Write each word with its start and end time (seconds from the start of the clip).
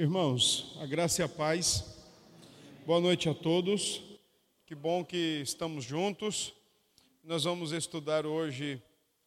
Irmãos, 0.00 0.76
a 0.80 0.86
graça 0.86 1.22
e 1.22 1.24
a 1.24 1.28
paz. 1.28 1.98
Boa 2.86 3.00
noite 3.00 3.28
a 3.28 3.34
todos. 3.34 4.00
Que 4.64 4.72
bom 4.72 5.04
que 5.04 5.40
estamos 5.42 5.84
juntos. 5.84 6.54
Nós 7.24 7.42
vamos 7.42 7.72
estudar 7.72 8.24
hoje, 8.24 8.80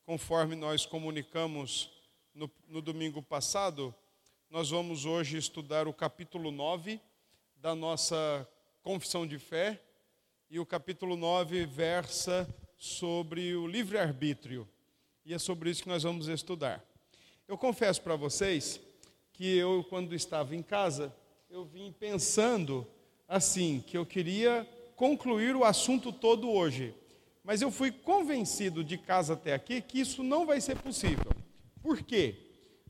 conforme 0.05 0.55
nós 0.55 0.85
comunicamos 0.85 1.91
no, 2.33 2.49
no 2.69 2.81
domingo 2.81 3.21
passado, 3.21 3.93
nós 4.49 4.69
vamos 4.69 5.03
hoje 5.03 5.35
estudar 5.35 5.89
o 5.89 5.93
capítulo 5.93 6.51
9 6.51 7.01
da 7.57 7.75
nossa 7.75 8.47
confissão 8.81 9.27
de 9.27 9.37
fé. 9.37 9.77
E 10.49 10.57
o 10.57 10.65
capítulo 10.65 11.17
9 11.17 11.65
versa 11.65 12.47
sobre 12.77 13.57
o 13.57 13.67
livre-arbítrio. 13.67 14.65
E 15.25 15.33
é 15.33 15.37
sobre 15.37 15.69
isso 15.69 15.83
que 15.83 15.89
nós 15.89 16.03
vamos 16.03 16.29
estudar. 16.29 16.81
Eu 17.45 17.57
confesso 17.57 18.01
para 18.01 18.15
vocês 18.15 18.79
que 19.41 19.57
eu, 19.57 19.83
quando 19.89 20.13
estava 20.13 20.55
em 20.55 20.61
casa, 20.61 21.11
eu 21.49 21.65
vim 21.65 21.91
pensando 21.91 22.87
assim, 23.27 23.83
que 23.87 23.97
eu 23.97 24.05
queria 24.05 24.69
concluir 24.95 25.55
o 25.55 25.63
assunto 25.63 26.13
todo 26.13 26.47
hoje. 26.47 26.93
Mas 27.43 27.59
eu 27.59 27.71
fui 27.71 27.91
convencido 27.91 28.83
de 28.83 28.99
casa 28.99 29.33
até 29.33 29.55
aqui 29.55 29.81
que 29.81 29.99
isso 29.99 30.21
não 30.21 30.45
vai 30.45 30.61
ser 30.61 30.77
possível. 30.77 31.31
Por 31.81 32.03
quê? 32.03 32.35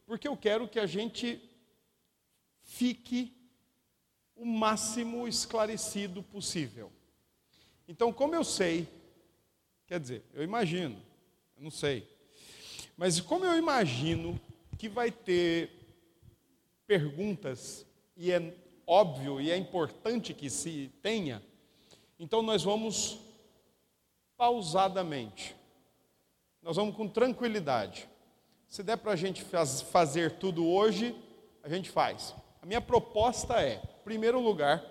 Porque 0.05 0.27
eu 0.27 0.35
quero 0.35 0.67
que 0.67 0.77
a 0.77 0.85
gente 0.85 1.41
fique 2.63 3.33
o 4.35 4.45
máximo 4.45 5.29
esclarecido 5.29 6.21
possível. 6.21 6.91
Então, 7.87 8.11
como 8.11 8.35
eu 8.35 8.43
sei, 8.43 8.89
quer 9.87 10.01
dizer, 10.01 10.25
eu 10.33 10.43
imagino, 10.43 11.01
eu 11.55 11.63
não 11.63 11.71
sei, 11.71 12.05
mas 12.97 13.21
como 13.21 13.45
eu 13.45 13.57
imagino 13.57 14.37
que 14.77 14.89
vai 14.89 15.11
ter 15.11 15.80
perguntas, 16.91 17.85
e 18.17 18.33
é 18.33 18.53
óbvio 18.85 19.39
e 19.39 19.49
é 19.49 19.55
importante 19.55 20.33
que 20.33 20.49
se 20.49 20.91
tenha, 21.01 21.41
então 22.19 22.41
nós 22.41 22.63
vamos 22.63 23.17
pausadamente, 24.35 25.55
nós 26.61 26.75
vamos 26.75 26.93
com 26.97 27.07
tranquilidade. 27.07 28.09
Se 28.67 28.83
der 28.83 28.97
para 28.97 29.13
a 29.13 29.15
gente 29.15 29.41
faz, 29.41 29.81
fazer 29.81 30.31
tudo 30.31 30.67
hoje, 30.67 31.15
a 31.63 31.69
gente 31.69 31.89
faz. 31.89 32.35
A 32.61 32.65
minha 32.65 32.81
proposta 32.81 33.61
é, 33.61 33.75
em 33.75 34.03
primeiro 34.03 34.41
lugar, 34.41 34.83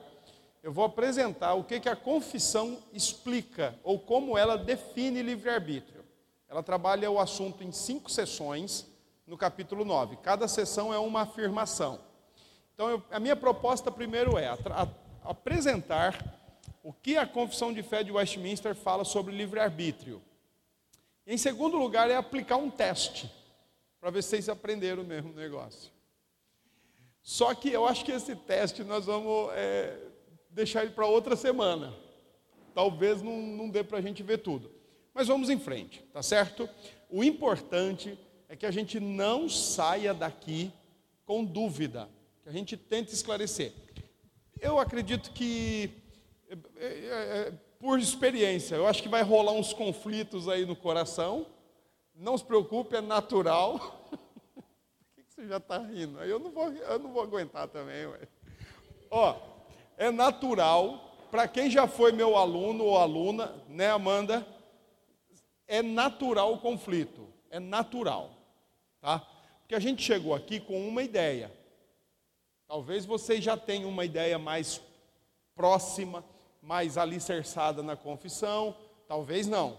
eu 0.63 0.73
vou 0.73 0.87
apresentar 0.87 1.53
o 1.53 1.65
que, 1.65 1.81
que 1.81 1.89
a 1.91 1.95
confissão 1.95 2.79
explica, 2.95 3.79
ou 3.85 3.99
como 3.99 4.39
ela 4.39 4.57
define 4.57 5.21
livre-arbítrio. 5.21 6.03
Ela 6.49 6.63
trabalha 6.63 7.11
o 7.11 7.21
assunto 7.21 7.63
em 7.63 7.71
cinco 7.71 8.11
sessões, 8.11 8.87
no 9.31 9.39
capítulo 9.39 9.85
9. 9.85 10.17
Cada 10.17 10.49
sessão 10.49 10.93
é 10.93 10.99
uma 10.99 11.21
afirmação. 11.23 12.01
Então, 12.75 12.91
eu, 12.91 13.03
a 13.13 13.21
minha 13.21 13.37
proposta 13.37 13.89
primeiro 13.89 14.37
é 14.37 14.49
a, 14.49 14.89
apresentar 15.23 16.19
o 16.83 16.93
que 16.93 17.17
a 17.17 17.25
confissão 17.25 17.73
de 17.73 17.81
fé 17.81 18.03
de 18.03 18.11
Westminster 18.11 18.75
fala 18.75 19.05
sobre 19.05 19.33
livre-arbítrio. 19.33 20.21
Em 21.25 21.39
segundo 21.39 21.77
lugar, 21.77 22.11
é 22.11 22.17
aplicar 22.17 22.57
um 22.57 22.69
teste, 22.69 23.33
para 24.01 24.11
ver 24.11 24.23
se 24.23 24.31
vocês 24.31 24.49
aprenderam 24.49 25.05
o 25.05 25.07
mesmo 25.07 25.33
negócio. 25.33 25.93
Só 27.23 27.55
que 27.55 27.71
eu 27.71 27.87
acho 27.87 28.05
que 28.05 28.11
esse 28.11 28.35
teste 28.35 28.83
nós 28.83 29.07
vamos 29.07 29.53
é, 29.53 29.97
deixar 30.49 30.83
ele 30.83 30.91
para 30.91 31.07
outra 31.07 31.37
semana. 31.37 31.95
Talvez 32.75 33.23
não, 33.23 33.41
não 33.41 33.71
dê 33.71 33.85
para 33.85 33.99
a 33.99 34.03
gente 34.03 34.25
ver 34.25 34.39
tudo. 34.39 34.73
Mas 35.15 35.29
vamos 35.29 35.51
em 35.51 35.59
frente, 35.59 36.03
tá 36.13 36.21
certo? 36.21 36.69
O 37.09 37.23
importante 37.23 38.19
é 38.19 38.30
que 38.57 38.67
a 38.67 38.71
gente 38.71 38.99
não 38.99 39.49
saia 39.49 40.13
daqui 40.13 40.73
com 41.25 41.45
dúvida, 41.45 42.09
que 42.43 42.49
a 42.49 42.53
gente 42.53 42.77
tente 42.77 43.15
esclarecer. 43.15 43.73
Eu 44.61 44.79
acredito 44.79 45.31
que, 45.31 45.91
é, 46.49 46.55
é, 46.55 46.89
é, 46.89 47.53
por 47.79 47.99
experiência, 47.99 48.75
eu 48.75 48.87
acho 48.87 49.03
que 49.03 49.09
vai 49.09 49.23
rolar 49.23 49.53
uns 49.53 49.73
conflitos 49.73 50.49
aí 50.49 50.67
no 50.67 50.75
coração. 50.77 51.47
Não 52.15 52.37
se 52.37 52.45
preocupe, 52.45 52.97
é 52.97 53.01
natural. 53.01 53.79
Por 54.55 55.25
que 55.25 55.25
você 55.29 55.49
já 55.49 55.57
está 55.57 55.79
rindo? 55.79 56.19
Eu 56.23 56.39
não 56.39 56.51
vou, 56.51 56.71
eu 56.73 56.99
não 56.99 57.13
vou 57.13 57.23
aguentar 57.23 57.69
também. 57.69 58.05
Ué. 58.07 58.29
Ó, 59.11 59.37
é 59.97 60.11
natural, 60.11 61.27
para 61.31 61.47
quem 61.47 61.71
já 61.71 61.87
foi 61.87 62.13
meu 62.13 62.37
aluno 62.37 62.85
ou 62.85 62.99
aluna, 62.99 63.55
né, 63.69 63.91
Amanda? 63.91 64.47
É 65.67 65.83
natural 65.83 66.53
o 66.53 66.59
conflito, 66.59 67.29
é 67.49 67.61
natural, 67.61 68.40
tá? 69.01 69.27
Porque 69.61 69.75
a 69.75 69.81
gente 69.81 70.03
chegou 70.03 70.35
aqui 70.35 70.61
com 70.61 70.87
uma 70.87 71.03
ideia. 71.03 71.51
Talvez 72.67 73.05
vocês 73.05 73.43
já 73.43 73.57
tenham 73.57 73.89
uma 73.89 74.05
ideia 74.05 74.39
mais 74.39 74.81
próxima, 75.55 76.25
mais 76.63 76.97
alicerçada 76.97 77.83
na 77.83 77.97
confissão, 77.97 78.77
talvez 79.09 79.47
não. 79.47 79.79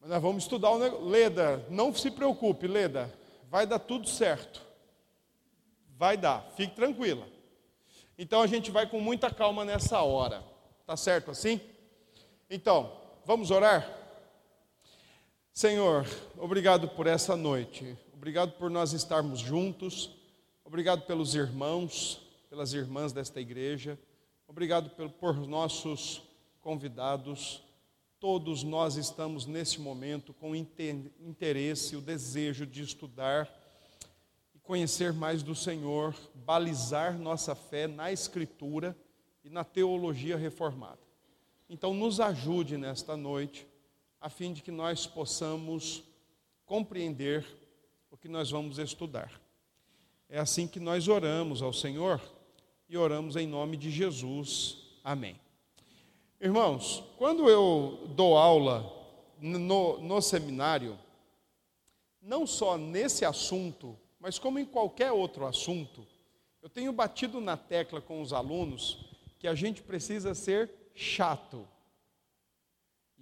Mas 0.00 0.10
nós 0.10 0.22
vamos 0.22 0.44
estudar 0.44 0.70
o 0.70 0.78
negócio. 0.78 1.06
Leda, 1.06 1.64
não 1.70 1.94
se 1.94 2.10
preocupe, 2.10 2.66
Leda, 2.66 3.12
vai 3.48 3.66
dar 3.66 3.78
tudo 3.78 4.08
certo. 4.08 4.62
Vai 5.96 6.16
dar, 6.16 6.44
fique 6.56 6.74
tranquila. 6.74 7.26
Então 8.18 8.42
a 8.42 8.46
gente 8.46 8.70
vai 8.70 8.88
com 8.88 9.00
muita 9.00 9.30
calma 9.30 9.64
nessa 9.64 10.02
hora. 10.02 10.44
Tá 10.86 10.96
certo 10.96 11.30
assim? 11.30 11.60
Então, 12.50 12.92
vamos 13.24 13.50
orar? 13.50 14.03
Senhor, 15.54 16.04
obrigado 16.36 16.88
por 16.88 17.06
essa 17.06 17.36
noite. 17.36 17.96
Obrigado 18.12 18.54
por 18.58 18.68
nós 18.68 18.92
estarmos 18.92 19.38
juntos. 19.38 20.10
Obrigado 20.64 21.02
pelos 21.02 21.36
irmãos, 21.36 22.20
pelas 22.50 22.72
irmãs 22.72 23.12
desta 23.12 23.40
igreja. 23.40 23.96
Obrigado 24.48 24.90
por, 24.90 25.36
nossos 25.46 26.20
convidados. 26.60 27.62
Todos 28.18 28.64
nós 28.64 28.96
estamos 28.96 29.46
nesse 29.46 29.80
momento 29.80 30.34
com 30.34 30.56
interesse, 30.56 31.94
o 31.94 32.00
desejo 32.00 32.66
de 32.66 32.82
estudar 32.82 33.48
conhecer 34.64 35.12
mais 35.12 35.42
do 35.42 35.54
Senhor, 35.54 36.16
balizar 36.34 37.16
nossa 37.16 37.54
fé 37.54 37.86
na 37.86 38.10
Escritura 38.10 38.96
e 39.44 39.50
na 39.50 39.62
teologia 39.62 40.36
reformada. 40.36 40.98
Então, 41.68 41.94
nos 41.94 42.18
ajude 42.18 42.76
nesta 42.76 43.16
noite, 43.16 43.68
a 44.24 44.30
fim 44.30 44.54
de 44.54 44.62
que 44.62 44.70
nós 44.70 45.06
possamos 45.06 46.02
compreender 46.64 47.44
o 48.10 48.16
que 48.16 48.26
nós 48.26 48.50
vamos 48.50 48.78
estudar. 48.78 49.30
É 50.30 50.38
assim 50.38 50.66
que 50.66 50.80
nós 50.80 51.08
oramos 51.08 51.60
ao 51.60 51.74
Senhor 51.74 52.18
e 52.88 52.96
oramos 52.96 53.36
em 53.36 53.46
nome 53.46 53.76
de 53.76 53.90
Jesus. 53.90 54.78
Amém. 55.04 55.38
Irmãos, 56.40 57.04
quando 57.18 57.50
eu 57.50 58.08
dou 58.16 58.38
aula 58.38 58.90
no, 59.38 60.00
no 60.00 60.22
seminário, 60.22 60.98
não 62.22 62.46
só 62.46 62.78
nesse 62.78 63.26
assunto 63.26 63.94
mas 64.24 64.38
como 64.38 64.58
em 64.58 64.64
qualquer 64.64 65.12
outro 65.12 65.44
assunto, 65.44 66.06
eu 66.62 66.70
tenho 66.70 66.90
batido 66.94 67.42
na 67.42 67.58
tecla 67.58 68.00
com 68.00 68.22
os 68.22 68.32
alunos 68.32 69.04
que 69.38 69.46
a 69.46 69.54
gente 69.54 69.82
precisa 69.82 70.34
ser 70.34 70.70
chato. 70.94 71.68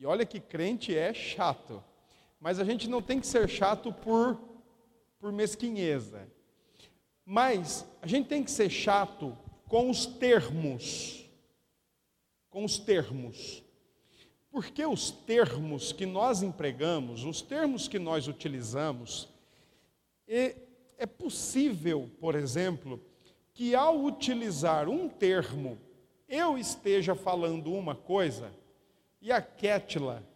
E 0.02 0.04
olha 0.04 0.26
que 0.26 0.40
crente 0.40 0.98
é 0.98 1.14
chato. 1.14 1.80
Mas 2.40 2.58
a 2.58 2.64
gente 2.64 2.90
não 2.90 3.00
tem 3.00 3.20
que 3.20 3.26
ser 3.26 3.48
chato 3.48 3.92
por, 3.92 4.36
por 5.20 5.30
mesquinheza. 5.30 6.26
Mas 7.24 7.86
a 8.02 8.06
gente 8.08 8.26
tem 8.26 8.42
que 8.42 8.50
ser 8.50 8.68
chato 8.68 9.38
com 9.68 9.88
os 9.88 10.04
termos. 10.04 11.24
Com 12.50 12.64
os 12.64 12.80
termos. 12.80 13.62
Porque 14.50 14.84
os 14.84 15.12
termos 15.12 15.92
que 15.92 16.04
nós 16.04 16.42
empregamos, 16.42 17.22
os 17.22 17.40
termos 17.40 17.86
que 17.86 18.00
nós 18.00 18.26
utilizamos, 18.26 19.28
é 20.26 21.06
possível, 21.06 22.10
por 22.18 22.34
exemplo, 22.34 23.00
que 23.54 23.72
ao 23.72 24.02
utilizar 24.02 24.88
um 24.88 25.08
termo, 25.08 25.78
eu 26.28 26.58
esteja 26.58 27.14
falando 27.14 27.72
uma 27.72 27.94
coisa 27.94 28.52
e 29.22 29.30
a 29.30 29.40
Kétila 29.40 30.26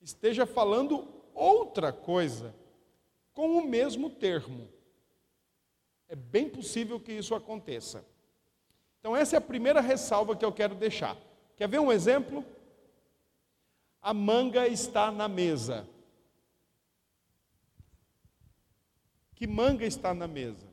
esteja 0.00 0.46
falando 0.46 1.06
outra 1.34 1.92
coisa 1.92 2.54
com 3.32 3.58
o 3.58 3.66
mesmo 3.66 4.08
termo. 4.08 4.68
É 6.06 6.14
bem 6.14 6.48
possível 6.48 7.00
que 7.00 7.12
isso 7.12 7.34
aconteça. 7.34 8.06
Então, 9.00 9.16
essa 9.16 9.34
é 9.34 9.38
a 9.38 9.42
primeira 9.42 9.80
ressalva 9.80 10.36
que 10.36 10.44
eu 10.44 10.52
quero 10.52 10.76
deixar. 10.76 11.16
Quer 11.56 11.68
ver 11.68 11.80
um 11.80 11.90
exemplo? 11.90 12.44
A 14.00 14.14
manga 14.14 14.68
está 14.68 15.10
na 15.10 15.26
mesa. 15.26 15.88
Que 19.34 19.48
manga 19.48 19.84
está 19.84 20.14
na 20.14 20.28
mesa? 20.28 20.68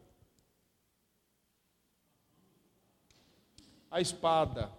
A 3.89 3.99
espada. 3.99 4.71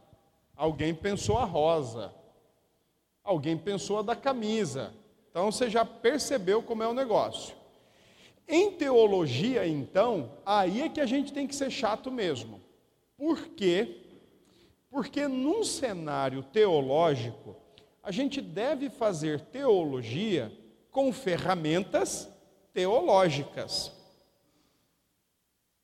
Alguém 0.55 0.95
pensou 0.95 1.37
a 1.39 1.45
rosa. 1.45 2.18
Alguém 3.29 3.59
pensou 3.59 3.99
a 3.99 4.03
da 4.03 4.17
camisa. 4.17 4.95
Então 5.31 5.53
você 5.53 5.69
já 5.69 5.85
percebeu 5.85 6.63
como 6.63 6.83
é 6.83 6.89
o 6.89 6.95
negócio. 6.95 7.55
Em 8.49 8.71
teologia, 8.73 9.67
então, 9.67 10.33
aí 10.47 10.81
é 10.81 10.89
que 10.89 10.99
a 10.99 11.05
gente 11.05 11.31
tem 11.31 11.47
que 11.47 11.55
ser 11.55 11.71
chato 11.71 12.11
mesmo. 12.11 12.59
Por 13.19 13.49
quê? 13.49 14.01
Porque 14.89 15.29
num 15.29 15.63
cenário 15.63 16.43
teológico, 16.43 17.55
a 18.03 18.11
gente 18.11 18.41
deve 18.41 18.89
fazer 18.89 19.43
teologia 19.43 20.51
com 20.91 21.13
ferramentas 21.13 22.33
teológicas. 22.73 23.93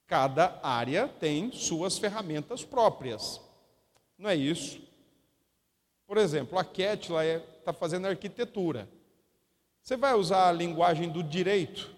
Cada 0.06 0.58
área 0.62 1.08
tem 1.08 1.52
suas 1.52 1.98
ferramentas 1.98 2.64
próprias. 2.64 3.38
Não 4.16 4.30
é 4.30 4.34
isso? 4.34 4.80
Por 6.14 6.20
exemplo, 6.20 6.56
a 6.56 6.62
Ketla 6.62 7.26
está 7.26 7.72
é, 7.72 7.74
fazendo 7.74 8.06
arquitetura. 8.06 8.88
Você 9.82 9.96
vai 9.96 10.14
usar 10.14 10.48
a 10.48 10.52
linguagem 10.52 11.10
do 11.10 11.24
direito? 11.24 11.90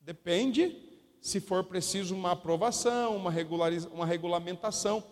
Depende 0.00 0.76
se 1.20 1.40
for 1.40 1.64
preciso 1.64 2.14
uma 2.14 2.30
aprovação, 2.30 3.16
uma, 3.16 3.32
uma 3.90 4.06
regulamentação. 4.06 5.02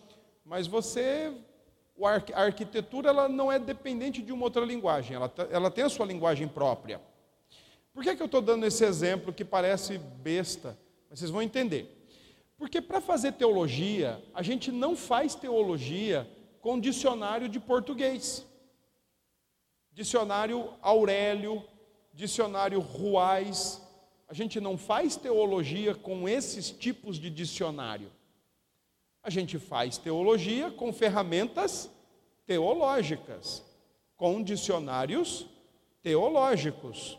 Mas 0.44 0.68
você, 0.68 1.32
a 2.32 2.40
arquitetura 2.40 3.08
ela 3.08 3.28
não 3.28 3.50
é 3.50 3.58
dependente 3.58 4.22
de 4.22 4.30
uma 4.30 4.44
outra 4.44 4.64
linguagem, 4.64 5.16
ela, 5.16 5.32
ela 5.50 5.72
tem 5.72 5.82
a 5.82 5.88
sua 5.88 6.06
linguagem 6.06 6.46
própria. 6.46 7.00
Por 7.92 8.04
que, 8.04 8.14
que 8.14 8.22
eu 8.22 8.26
estou 8.26 8.40
dando 8.40 8.64
esse 8.64 8.84
exemplo 8.84 9.32
que 9.32 9.44
parece 9.44 9.98
besta? 9.98 10.78
Mas 11.10 11.18
vocês 11.18 11.32
vão 11.32 11.42
entender. 11.42 12.06
Porque 12.56 12.80
para 12.80 13.00
fazer 13.00 13.32
teologia, 13.32 14.22
a 14.32 14.40
gente 14.40 14.70
não 14.70 14.94
faz 14.94 15.34
teologia 15.34 16.30
com 16.60 16.78
dicionário 16.78 17.48
de 17.48 17.58
português. 17.58 18.46
Dicionário 19.92 20.72
Aurélio, 20.80 21.64
dicionário 22.12 22.80
Ruais. 22.80 23.82
A 24.28 24.34
gente 24.34 24.60
não 24.60 24.78
faz 24.78 25.16
teologia 25.16 25.94
com 25.94 26.28
esses 26.28 26.70
tipos 26.70 27.16
de 27.16 27.30
dicionário. 27.30 28.10
A 29.22 29.30
gente 29.30 29.58
faz 29.58 29.98
teologia 29.98 30.70
com 30.70 30.92
ferramentas 30.92 31.90
teológicas, 32.46 33.62
com 34.16 34.42
dicionários 34.42 35.46
teológicos. 36.02 37.18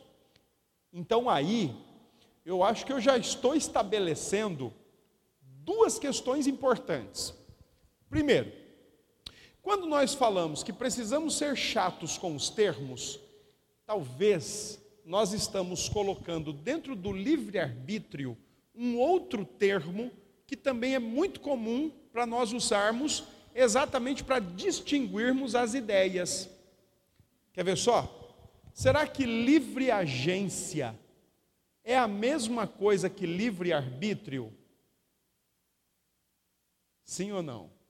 Então 0.91 1.29
aí, 1.29 1.75
eu 2.45 2.63
acho 2.63 2.85
que 2.85 2.93
eu 2.93 2.99
já 2.99 3.17
estou 3.17 3.55
estabelecendo 3.55 4.73
duas 5.41 5.99
questões 5.99 6.47
importantes. 6.47 7.33
Primeiro, 8.09 8.51
quando 9.61 9.85
nós 9.85 10.13
falamos 10.13 10.63
que 10.63 10.73
precisamos 10.73 11.37
ser 11.37 11.55
chatos 11.55 12.17
com 12.17 12.35
os 12.35 12.49
termos, 12.49 13.19
talvez 13.85 14.79
nós 15.05 15.33
estamos 15.33 15.87
colocando 15.87 16.51
dentro 16.51 16.95
do 16.95 17.11
livre-arbítrio 17.11 18.37
um 18.73 18.97
outro 18.97 19.45
termo 19.45 20.11
que 20.47 20.55
também 20.55 20.95
é 20.95 20.99
muito 20.99 21.39
comum 21.39 21.91
para 22.11 22.25
nós 22.25 22.53
usarmos 22.53 23.23
exatamente 23.53 24.23
para 24.23 24.39
distinguirmos 24.39 25.55
as 25.55 25.73
ideias. 25.73 26.49
Quer 27.53 27.63
ver 27.63 27.77
só? 27.77 28.17
Será 28.73 29.05
que 29.05 29.25
livre 29.25 29.91
agência 29.91 30.97
é 31.83 31.97
a 31.97 32.07
mesma 32.07 32.67
coisa 32.67 33.09
que 33.09 33.25
livre 33.25 33.73
arbítrio? 33.73 34.53
Sim 37.03 37.31
ou 37.31 37.43
não? 37.43 37.80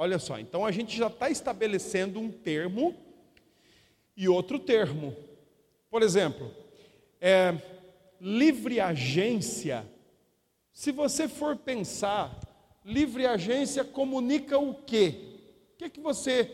Olha 0.00 0.20
só, 0.20 0.38
então 0.38 0.64
a 0.64 0.70
gente 0.70 0.96
já 0.96 1.08
está 1.08 1.28
estabelecendo 1.28 2.20
um 2.20 2.30
termo 2.30 2.94
e 4.16 4.28
outro 4.28 4.56
termo. 4.56 5.16
Por 5.90 6.04
exemplo, 6.04 6.54
é, 7.20 7.60
livre 8.20 8.78
agência. 8.78 9.84
Se 10.72 10.92
você 10.92 11.26
for 11.26 11.56
pensar, 11.56 12.38
livre 12.84 13.26
agência 13.26 13.82
comunica 13.82 14.56
o 14.56 14.72
quê? 14.72 15.40
O 15.72 15.78
que, 15.78 15.90
que 15.90 16.00
você, 16.00 16.48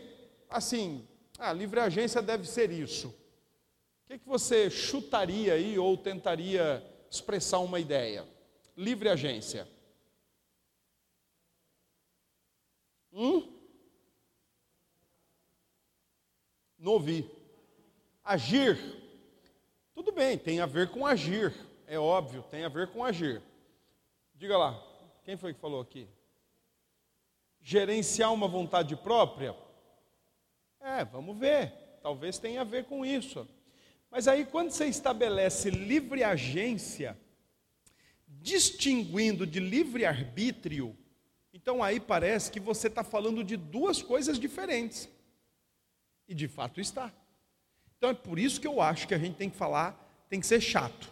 assim, 0.49 1.07
ah, 1.37 1.53
livre 1.53 1.79
agência 1.79 2.23
deve 2.23 2.49
ser 2.49 2.71
isso. 2.71 3.09
O 3.09 4.07
que, 4.07 4.17
que 4.17 4.27
você 4.27 4.71
chutaria 4.71 5.53
aí 5.53 5.77
ou 5.77 5.95
tentaria 5.95 6.83
expressar 7.11 7.59
uma 7.59 7.79
ideia? 7.79 8.25
Livre 8.75 9.07
agência. 9.07 9.67
Hum? 13.15 13.49
Não 16.77 16.91
ouvi. 16.91 17.29
Agir. 18.21 18.77
Tudo 19.93 20.11
bem, 20.11 20.37
tem 20.37 20.59
a 20.59 20.65
ver 20.65 20.91
com 20.91 21.05
agir. 21.05 21.53
É 21.87 21.97
óbvio, 21.97 22.43
tem 22.51 22.65
a 22.65 22.69
ver 22.69 22.91
com 22.91 23.03
agir. 23.03 23.41
Diga 24.33 24.57
lá, 24.57 24.83
quem 25.23 25.37
foi 25.37 25.53
que 25.53 25.59
falou 25.61 25.79
aqui? 25.79 26.09
Gerenciar 27.61 28.33
uma 28.33 28.49
vontade 28.49 28.95
própria? 28.97 29.55
É, 30.81 31.05
vamos 31.05 31.37
ver. 31.37 31.71
Talvez 32.01 32.37
tenha 32.37 32.61
a 32.61 32.65
ver 32.65 32.83
com 32.85 33.05
isso. 33.05 33.47
Mas 34.11 34.27
aí, 34.27 34.45
quando 34.45 34.71
você 34.71 34.85
estabelece 34.85 35.69
livre 35.69 36.23
agência, 36.23 37.17
distinguindo 38.27 39.47
de 39.47 39.59
livre 39.59 40.05
arbítrio, 40.05 40.95
então 41.65 41.81
aí 41.81 41.99
parece 41.99 42.51
que 42.51 42.59
você 42.59 42.85
está 42.85 43.03
falando 43.03 43.43
de 43.43 43.57
duas 43.57 43.99
coisas 43.99 44.37
diferentes. 44.39 45.09
E 46.27 46.35
de 46.35 46.47
fato 46.47 46.79
está. 46.79 47.11
Então 47.97 48.11
é 48.11 48.13
por 48.13 48.37
isso 48.37 48.61
que 48.61 48.67
eu 48.67 48.79
acho 48.79 49.07
que 49.07 49.15
a 49.15 49.17
gente 49.17 49.35
tem 49.35 49.49
que 49.49 49.57
falar, 49.57 49.99
tem 50.29 50.39
que 50.39 50.45
ser 50.45 50.61
chato 50.61 51.11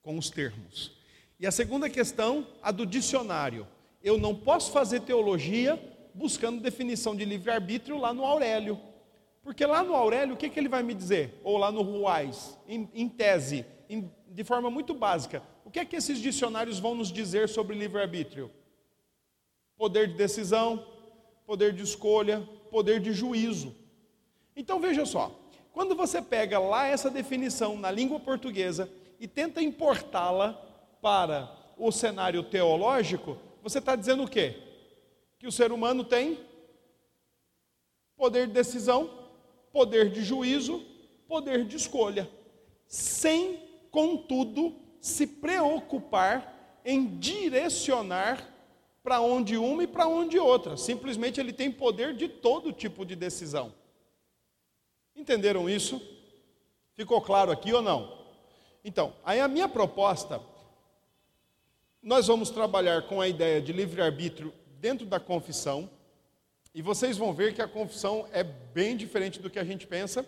com 0.00 0.16
os 0.16 0.30
termos. 0.30 0.92
E 1.36 1.48
a 1.48 1.50
segunda 1.50 1.90
questão, 1.90 2.46
a 2.62 2.70
do 2.70 2.86
dicionário. 2.86 3.66
Eu 4.00 4.16
não 4.18 4.36
posso 4.36 4.70
fazer 4.70 5.00
teologia 5.00 5.76
buscando 6.14 6.62
definição 6.62 7.16
de 7.16 7.24
livre-arbítrio 7.24 7.98
lá 7.98 8.14
no 8.14 8.24
Aurélio. 8.24 8.78
Porque 9.42 9.66
lá 9.66 9.82
no 9.82 9.96
Aurélio, 9.96 10.36
o 10.36 10.38
que, 10.38 10.48
que 10.48 10.60
ele 10.60 10.68
vai 10.68 10.84
me 10.84 10.94
dizer? 10.94 11.40
Ou 11.42 11.58
lá 11.58 11.72
no 11.72 11.82
Ruais, 11.82 12.56
em, 12.68 12.88
em 12.94 13.08
tese, 13.08 13.66
em, 13.90 14.08
de 14.28 14.44
forma 14.44 14.70
muito 14.70 14.94
básica. 14.94 15.42
O 15.64 15.72
que 15.72 15.80
é 15.80 15.84
que 15.84 15.96
esses 15.96 16.20
dicionários 16.20 16.78
vão 16.78 16.94
nos 16.94 17.10
dizer 17.10 17.48
sobre 17.48 17.76
livre-arbítrio? 17.76 18.48
Poder 19.82 20.06
de 20.06 20.14
decisão, 20.14 20.86
poder 21.44 21.72
de 21.72 21.82
escolha, 21.82 22.48
poder 22.70 23.00
de 23.00 23.12
juízo. 23.12 23.74
Então 24.54 24.78
veja 24.78 25.04
só, 25.04 25.36
quando 25.72 25.96
você 25.96 26.22
pega 26.22 26.56
lá 26.60 26.86
essa 26.86 27.10
definição 27.10 27.76
na 27.76 27.90
língua 27.90 28.20
portuguesa 28.20 28.88
e 29.18 29.26
tenta 29.26 29.60
importá-la 29.60 30.52
para 31.02 31.52
o 31.76 31.90
cenário 31.90 32.44
teológico, 32.44 33.36
você 33.60 33.78
está 33.78 33.96
dizendo 33.96 34.22
o 34.22 34.28
quê? 34.28 34.54
Que 35.36 35.48
o 35.48 35.52
ser 35.52 35.72
humano 35.72 36.04
tem 36.04 36.38
poder 38.16 38.46
de 38.46 38.52
decisão, 38.52 39.10
poder 39.72 40.12
de 40.12 40.22
juízo, 40.22 40.80
poder 41.26 41.64
de 41.64 41.74
escolha, 41.74 42.30
sem, 42.86 43.58
contudo, 43.90 44.76
se 45.00 45.26
preocupar 45.26 46.80
em 46.84 47.18
direcionar 47.18 48.51
para 49.02 49.20
onde 49.20 49.56
uma 49.56 49.82
e 49.82 49.86
para 49.86 50.06
onde 50.06 50.38
outra. 50.38 50.76
Simplesmente 50.76 51.40
ele 51.40 51.52
tem 51.52 51.70
poder 51.70 52.14
de 52.14 52.28
todo 52.28 52.72
tipo 52.72 53.04
de 53.04 53.16
decisão. 53.16 53.74
Entenderam 55.14 55.68
isso? 55.68 56.00
Ficou 56.94 57.20
claro 57.20 57.50
aqui 57.50 57.72
ou 57.72 57.82
não? 57.82 58.22
Então, 58.84 59.14
aí 59.24 59.40
a 59.40 59.48
minha 59.48 59.68
proposta, 59.68 60.40
nós 62.02 62.26
vamos 62.26 62.50
trabalhar 62.50 63.02
com 63.02 63.20
a 63.20 63.28
ideia 63.28 63.60
de 63.60 63.72
livre-arbítrio 63.72 64.52
dentro 64.80 65.06
da 65.06 65.20
confissão. 65.20 65.88
E 66.74 66.80
vocês 66.80 67.16
vão 67.16 67.32
ver 67.32 67.54
que 67.54 67.62
a 67.62 67.68
confissão 67.68 68.26
é 68.32 68.42
bem 68.42 68.96
diferente 68.96 69.40
do 69.40 69.50
que 69.50 69.58
a 69.58 69.64
gente 69.64 69.86
pensa. 69.86 70.26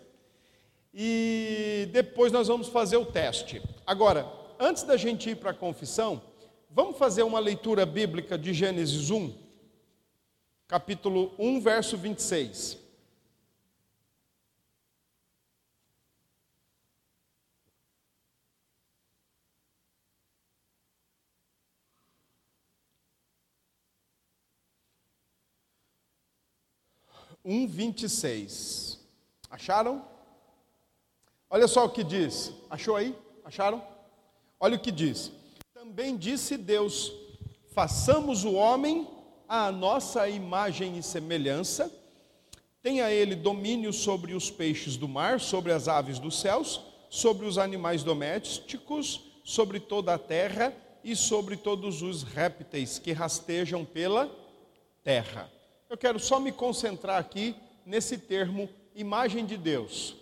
E 0.93 1.89
depois 1.93 2.31
nós 2.31 2.47
vamos 2.47 2.69
fazer 2.69 2.97
o 2.97 3.07
teste. 3.07 3.61
Agora, 3.87 4.31
antes 4.61 4.85
da 4.85 4.97
gente 4.97 5.31
ir 5.31 5.37
para 5.37 5.51
a 5.51 5.55
confissão, 5.55 6.23
vamos 6.75 6.99
fazer 6.99 7.23
uma 7.23 7.39
leitura 7.39 7.87
bíblica 7.87 8.37
de 8.37 8.53
Gênesis 8.53 9.09
1, 9.09 9.33
capítulo 10.67 11.33
1, 11.39 11.61
verso 11.61 11.97
26. 11.97 12.85
1:26. 27.45 28.99
Acharam? 29.51 30.05
Olha 31.51 31.69
só 31.69 31.85
o 31.85 31.91
que 31.91 32.03
diz. 32.03 32.53
Achou 32.71 32.97
aí? 32.97 33.17
Acharam? 33.45 33.87
Olha 34.59 34.77
o 34.77 34.81
que 34.81 34.91
diz. 34.91 35.31
Também 35.85 36.17
disse 36.17 36.57
Deus: 36.57 37.13
façamos 37.75 38.43
o 38.43 38.55
homem 38.55 39.07
à 39.47 39.71
nossa 39.71 40.27
imagem 40.27 40.97
e 40.97 41.03
semelhança, 41.03 41.93
tenha 42.83 43.11
ele 43.11 43.37
domínio 43.37 43.93
sobre 43.93 44.33
os 44.33 44.51
peixes 44.51 44.97
do 44.97 45.07
mar, 45.07 45.41
sobre 45.41 45.73
as 45.73 45.87
aves 45.87 46.19
dos 46.19 46.41
céus, 46.41 46.81
sobre 47.11 47.45
os 47.45 47.59
animais 47.59 48.03
domésticos, 48.03 49.21
sobre 49.45 49.79
toda 49.79 50.15
a 50.15 50.19
terra 50.19 50.75
e 51.05 51.15
sobre 51.15 51.55
todos 51.55 52.01
os 52.01 52.23
répteis 52.23 52.99
que 52.99 53.13
rastejam 53.13 53.85
pela 53.85 54.35
terra. 55.03 55.53
Eu 55.91 55.99
quero 55.99 56.19
só 56.19 56.41
me 56.41 56.51
concentrar 56.51 57.21
aqui 57.21 57.55
nesse 57.85 58.17
termo 58.17 58.71
imagem 58.95 59.45
de 59.45 59.59
Deus. 59.59 60.17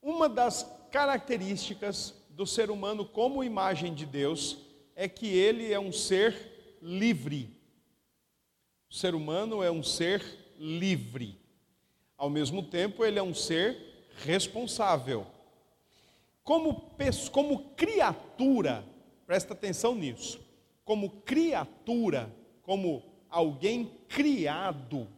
Uma 0.00 0.28
das 0.28 0.64
características 0.92 2.14
do 2.30 2.46
ser 2.46 2.70
humano 2.70 3.04
como 3.04 3.42
imagem 3.42 3.92
de 3.92 4.06
Deus 4.06 4.63
é 4.94 5.08
que 5.08 5.26
ele 5.26 5.72
é 5.72 5.78
um 5.78 5.92
ser 5.92 6.78
livre. 6.80 7.50
O 8.90 8.94
ser 8.94 9.14
humano 9.14 9.62
é 9.62 9.70
um 9.70 9.82
ser 9.82 10.22
livre. 10.58 11.38
Ao 12.16 12.30
mesmo 12.30 12.62
tempo, 12.62 13.04
ele 13.04 13.18
é 13.18 13.22
um 13.22 13.34
ser 13.34 13.76
responsável. 14.24 15.26
Como, 16.42 16.90
como 17.32 17.70
criatura, 17.70 18.84
presta 19.26 19.54
atenção 19.54 19.94
nisso, 19.94 20.40
como 20.84 21.22
criatura, 21.22 22.32
como 22.62 23.02
alguém 23.28 23.90
criado, 24.08 25.08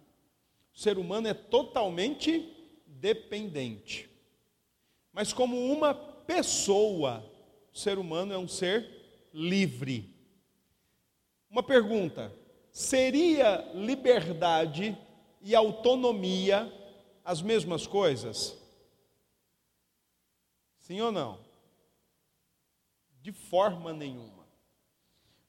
o 0.73 0.78
ser 0.78 0.97
humano 0.99 1.28
é 1.28 1.35
totalmente 1.35 2.52
dependente. 2.87 4.09
Mas 5.12 5.33
como 5.33 5.73
uma 5.73 5.95
pessoa, 5.95 7.25
o 7.75 7.78
ser 7.78 7.99
humano 7.99 8.33
é 8.33 8.38
um 8.38 8.49
ser 8.49 8.96
livre. 9.37 10.11
Uma 11.50 11.62
pergunta: 11.62 12.33
seria 12.73 13.71
liberdade 13.75 14.97
e 15.43 15.55
autonomia 15.55 16.73
as 17.23 17.43
mesmas 17.43 17.87
coisas? 17.87 18.57
Sim 20.78 21.00
ou 21.02 21.12
não? 21.12 21.38
De 23.21 23.31
forma 23.31 23.93
nenhuma. 23.93 24.47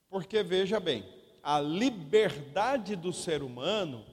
Porque 0.10 0.44
veja 0.44 0.80
bem, 0.80 1.08
a 1.42 1.62
liberdade 1.62 2.96
do 2.96 3.14
ser 3.14 3.42
humano 3.42 4.06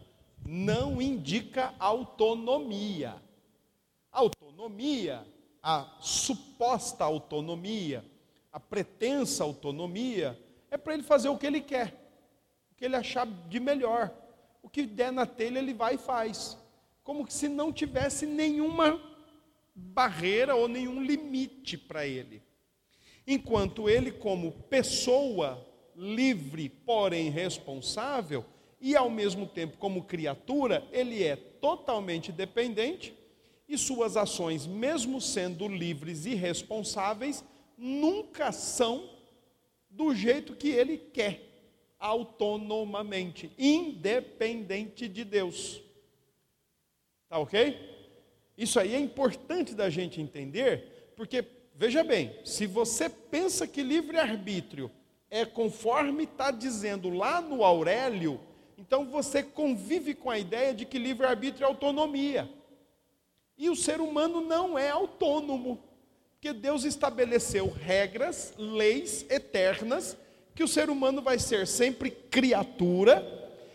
não 0.46 1.00
indica 1.02 1.74
autonomia. 1.78 3.16
Autonomia, 4.12 5.26
a 5.62 5.96
suposta 6.00 7.04
autonomia, 7.04 8.04
a 8.54 8.60
pretensa 8.60 9.42
autonomia, 9.42 10.38
é 10.70 10.76
para 10.76 10.94
ele 10.94 11.02
fazer 11.02 11.28
o 11.28 11.36
que 11.36 11.44
ele 11.44 11.60
quer, 11.60 11.88
o 12.70 12.76
que 12.76 12.84
ele 12.84 12.94
achar 12.94 13.26
de 13.26 13.58
melhor. 13.58 14.14
O 14.62 14.68
que 14.68 14.86
der 14.86 15.10
na 15.10 15.26
telha, 15.26 15.58
ele 15.58 15.74
vai 15.74 15.96
e 15.96 15.98
faz. 15.98 16.56
Como 17.02 17.28
se 17.28 17.48
não 17.48 17.72
tivesse 17.72 18.26
nenhuma 18.26 19.02
barreira 19.74 20.54
ou 20.54 20.68
nenhum 20.68 21.02
limite 21.02 21.76
para 21.76 22.06
ele. 22.06 22.44
Enquanto 23.26 23.90
ele, 23.90 24.12
como 24.12 24.52
pessoa 24.52 25.66
livre, 25.96 26.68
porém 26.68 27.30
responsável, 27.30 28.44
e 28.80 28.94
ao 28.94 29.10
mesmo 29.10 29.48
tempo 29.48 29.78
como 29.78 30.04
criatura, 30.04 30.86
ele 30.92 31.24
é 31.24 31.34
totalmente 31.34 32.30
dependente 32.30 33.12
e 33.68 33.76
suas 33.76 34.16
ações, 34.16 34.64
mesmo 34.64 35.20
sendo 35.20 35.66
livres 35.66 36.24
e 36.24 36.34
responsáveis, 36.34 37.42
nunca 37.76 38.52
são 38.52 39.10
do 39.90 40.14
jeito 40.14 40.56
que 40.56 40.68
ele 40.68 40.98
quer, 40.98 41.40
autonomamente, 41.98 43.52
independente 43.58 45.08
de 45.08 45.24
Deus. 45.24 45.80
Tá 47.28 47.38
ok? 47.38 47.78
Isso 48.56 48.78
aí 48.78 48.94
é 48.94 48.98
importante 48.98 49.74
da 49.74 49.88
gente 49.90 50.20
entender, 50.20 51.12
porque, 51.16 51.44
veja 51.74 52.04
bem, 52.04 52.36
se 52.44 52.66
você 52.66 53.08
pensa 53.08 53.66
que 53.66 53.82
livre-arbítrio 53.82 54.90
é 55.30 55.44
conforme 55.44 56.24
está 56.24 56.50
dizendo 56.50 57.10
lá 57.10 57.40
no 57.40 57.64
Aurélio, 57.64 58.40
então 58.78 59.06
você 59.06 59.42
convive 59.42 60.14
com 60.14 60.30
a 60.30 60.38
ideia 60.38 60.74
de 60.74 60.84
que 60.84 60.98
livre-arbítrio 60.98 61.64
é 61.64 61.68
autonomia. 61.68 62.48
E 63.56 63.70
o 63.70 63.76
ser 63.76 64.00
humano 64.00 64.40
não 64.40 64.78
é 64.78 64.90
autônomo, 64.90 65.82
porque 66.44 66.60
Deus 66.60 66.84
estabeleceu 66.84 67.70
regras, 67.70 68.52
leis 68.58 69.24
eternas, 69.30 70.14
que 70.54 70.62
o 70.62 70.68
ser 70.68 70.90
humano 70.90 71.22
vai 71.22 71.38
ser 71.38 71.66
sempre 71.66 72.10
criatura, 72.10 73.26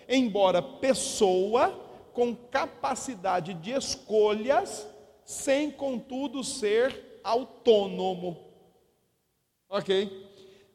embora 0.08 0.62
pessoa, 0.62 1.70
com 2.14 2.36
capacidade 2.36 3.56
de 3.56 3.72
escolhas, 3.72 4.86
sem 5.26 5.72
contudo 5.72 6.44
ser 6.44 7.20
autônomo. 7.24 8.38
Ok? 9.68 10.30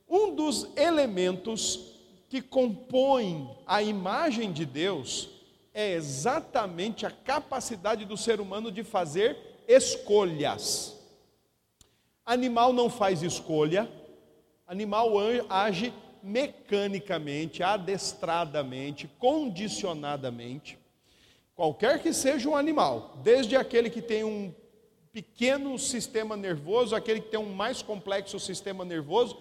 Um 0.09 0.35
dos 0.35 0.67
elementos 0.77 1.95
que 2.29 2.43
compõem 2.43 3.57
a 3.65 3.85
imagem 3.85 4.53
de 4.53 4.67
Deus 4.67 5.29
é 5.73 5.93
exatamente 5.93 7.07
a 7.07 7.11
capacidade 7.13 8.05
do 8.05 8.17
ser 8.17 8.41
humano 8.41 8.73
de 8.73 8.83
fazer 8.83 9.37
escolhas. 9.69 10.94
Animal 12.27 12.73
não 12.73 12.89
faz 12.89 13.23
escolha, 13.23 13.91
animal 14.67 15.13
age 15.51 15.93
mecanicamente, 16.23 17.63
adestradamente, 17.63 19.07
condicionadamente. 19.19 20.79
Qualquer 21.55 22.01
que 22.01 22.15
seja 22.15 22.49
um 22.49 22.57
animal, 22.57 23.21
desde 23.23 23.57
aquele 23.57 23.91
que 23.91 24.01
tem 24.01 24.25
um 24.25 24.55
pequeno 25.13 25.79
sistema 25.79 26.35
nervoso, 26.35 26.97
aquele 26.97 27.21
que 27.21 27.29
tem 27.29 27.39
um 27.39 27.53
mais 27.53 27.83
complexo 27.83 28.41
sistema 28.41 28.87
nervoso, 28.87 29.37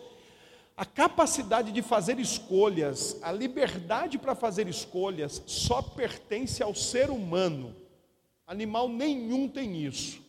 a 0.76 0.86
capacidade 0.86 1.72
de 1.72 1.82
fazer 1.82 2.20
escolhas, 2.20 3.18
a 3.24 3.32
liberdade 3.32 4.18
para 4.18 4.36
fazer 4.36 4.68
escolhas, 4.68 5.42
só 5.46 5.82
pertence 5.82 6.62
ao 6.62 6.76
ser 6.76 7.10
humano. 7.10 7.76
Animal 8.46 8.90
nenhum 8.90 9.48
tem 9.48 9.86
isso. 9.86 10.22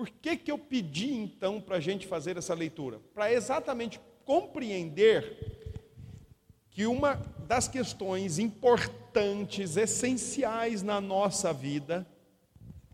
Por 0.00 0.08
que, 0.08 0.34
que 0.34 0.50
eu 0.50 0.56
pedi 0.56 1.12
então 1.12 1.60
para 1.60 1.76
a 1.76 1.80
gente 1.80 2.06
fazer 2.06 2.38
essa 2.38 2.54
leitura? 2.54 2.98
Para 3.12 3.30
exatamente 3.30 4.00
compreender 4.24 5.36
que 6.70 6.86
uma 6.86 7.16
das 7.46 7.68
questões 7.68 8.38
importantes, 8.38 9.76
essenciais 9.76 10.80
na 10.82 11.02
nossa 11.02 11.52
vida, 11.52 12.06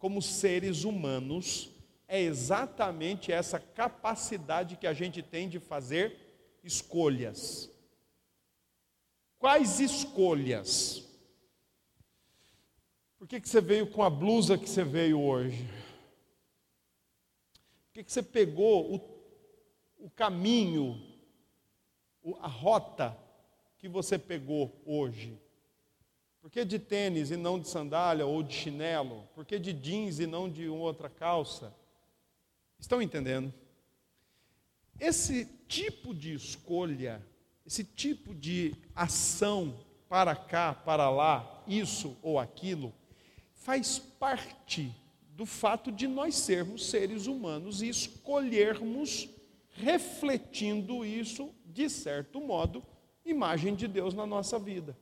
como 0.00 0.20
seres 0.20 0.82
humanos, 0.82 1.70
é 2.08 2.20
exatamente 2.20 3.30
essa 3.30 3.60
capacidade 3.60 4.74
que 4.74 4.88
a 4.88 4.92
gente 4.92 5.22
tem 5.22 5.48
de 5.48 5.60
fazer 5.60 6.58
escolhas. 6.64 7.70
Quais 9.38 9.78
escolhas? 9.78 11.04
Por 13.16 13.28
que, 13.28 13.40
que 13.40 13.48
você 13.48 13.60
veio 13.60 13.86
com 13.92 14.02
a 14.02 14.10
blusa 14.10 14.58
que 14.58 14.68
você 14.68 14.82
veio 14.82 15.20
hoje? 15.20 15.85
Que, 17.96 18.04
que 18.04 18.12
você 18.12 18.22
pegou 18.22 18.94
o, 18.94 20.04
o 20.04 20.10
caminho, 20.10 21.02
a 22.42 22.46
rota 22.46 23.16
que 23.78 23.88
você 23.88 24.18
pegou 24.18 24.82
hoje? 24.84 25.40
Por 26.42 26.50
que 26.50 26.62
de 26.62 26.78
tênis 26.78 27.30
e 27.30 27.38
não 27.38 27.58
de 27.58 27.66
sandália 27.66 28.26
ou 28.26 28.42
de 28.42 28.52
chinelo? 28.52 29.26
Por 29.34 29.46
que 29.46 29.58
de 29.58 29.72
jeans 29.72 30.18
e 30.18 30.26
não 30.26 30.46
de 30.46 30.68
outra 30.68 31.08
calça? 31.08 31.74
Estão 32.78 33.00
entendendo? 33.00 33.50
Esse 35.00 35.46
tipo 35.66 36.12
de 36.12 36.34
escolha, 36.34 37.26
esse 37.64 37.82
tipo 37.82 38.34
de 38.34 38.74
ação 38.94 39.74
para 40.06 40.36
cá, 40.36 40.74
para 40.74 41.08
lá, 41.08 41.64
isso 41.66 42.14
ou 42.22 42.38
aquilo, 42.38 42.92
faz 43.54 43.98
parte 43.98 44.94
do 45.36 45.44
fato 45.44 45.92
de 45.92 46.08
nós 46.08 46.34
sermos 46.34 46.86
seres 46.86 47.26
humanos 47.26 47.82
e 47.82 47.88
escolhermos, 47.90 49.28
refletindo 49.70 51.04
isso, 51.04 51.50
de 51.66 51.90
certo 51.90 52.40
modo, 52.40 52.82
imagem 53.22 53.74
de 53.74 53.86
Deus 53.86 54.14
na 54.14 54.24
nossa 54.24 54.58
vida. 54.58 54.96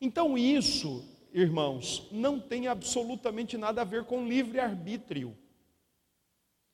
Então, 0.00 0.38
isso, 0.38 1.04
irmãos, 1.32 2.06
não 2.12 2.38
tem 2.38 2.68
absolutamente 2.68 3.58
nada 3.58 3.80
a 3.80 3.84
ver 3.84 4.04
com 4.04 4.28
livre-arbítrio. 4.28 5.36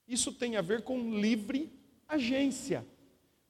Isso 0.07 0.31
tem 0.31 0.57
a 0.57 0.61
ver 0.61 0.83
com 0.83 1.19
livre 1.19 1.73
agência. 2.07 2.87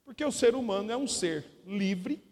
Porque 0.05 0.25
o 0.25 0.31
ser 0.31 0.55
humano 0.55 0.93
é 0.93 0.97
um 0.97 1.09
ser 1.09 1.45
livre, 1.67 2.23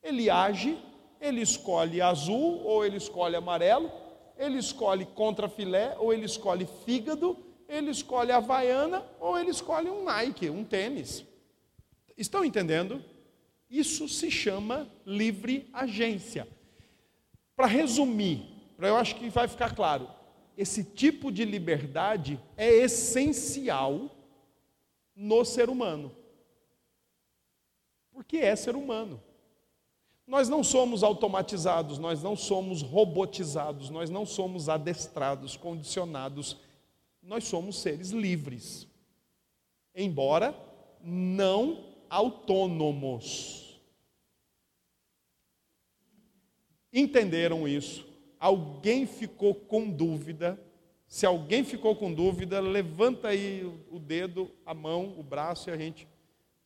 ele 0.00 0.30
age, 0.30 0.78
ele 1.20 1.40
escolhe 1.40 2.00
azul 2.00 2.62
ou 2.64 2.86
ele 2.86 2.98
escolhe 2.98 3.34
amarelo, 3.34 3.90
ele 4.42 4.58
escolhe 4.58 5.06
contra 5.06 5.48
filé 5.48 5.96
ou 5.98 6.12
ele 6.12 6.26
escolhe 6.26 6.66
fígado, 6.84 7.38
ele 7.68 7.90
escolhe 7.90 8.32
havaiana 8.32 9.04
ou 9.20 9.38
ele 9.38 9.50
escolhe 9.50 9.88
um 9.88 10.04
Nike, 10.04 10.50
um 10.50 10.64
tênis. 10.64 11.24
Estão 12.16 12.44
entendendo? 12.44 13.02
Isso 13.70 14.08
se 14.08 14.30
chama 14.30 14.90
livre 15.06 15.70
agência. 15.72 16.48
Para 17.54 17.66
resumir, 17.66 18.42
para 18.76 18.88
eu 18.88 18.96
acho 18.96 19.14
que 19.14 19.30
vai 19.30 19.46
ficar 19.46 19.74
claro, 19.74 20.08
esse 20.58 20.82
tipo 20.82 21.30
de 21.30 21.44
liberdade 21.44 22.38
é 22.56 22.68
essencial 22.68 24.10
no 25.14 25.44
ser 25.44 25.70
humano. 25.70 26.14
Porque 28.12 28.38
é 28.38 28.56
ser 28.56 28.74
humano. 28.74 29.22
Nós 30.26 30.48
não 30.48 30.62
somos 30.62 31.02
automatizados, 31.02 31.98
nós 31.98 32.22
não 32.22 32.36
somos 32.36 32.80
robotizados, 32.80 33.90
nós 33.90 34.08
não 34.08 34.24
somos 34.24 34.68
adestrados, 34.68 35.56
condicionados, 35.56 36.56
nós 37.22 37.44
somos 37.44 37.80
seres 37.80 38.10
livres, 38.10 38.86
embora 39.94 40.54
não 41.02 41.84
autônomos. 42.08 43.80
Entenderam 46.92 47.66
isso? 47.66 48.06
Alguém 48.38 49.06
ficou 49.06 49.54
com 49.54 49.90
dúvida? 49.90 50.60
Se 51.06 51.26
alguém 51.26 51.64
ficou 51.64 51.96
com 51.96 52.12
dúvida, 52.12 52.60
levanta 52.60 53.28
aí 53.28 53.64
o 53.90 53.98
dedo, 53.98 54.50
a 54.64 54.72
mão, 54.72 55.14
o 55.18 55.22
braço 55.22 55.68
e 55.68 55.72
a 55.72 55.76
gente 55.76 56.08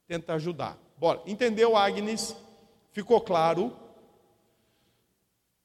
tenta 0.07 0.35
ajudar. 0.35 0.79
Bora, 0.97 1.23
entendeu, 1.27 1.77
Agnes? 1.77 2.37
Ficou 2.97 3.21
claro? 3.21 3.77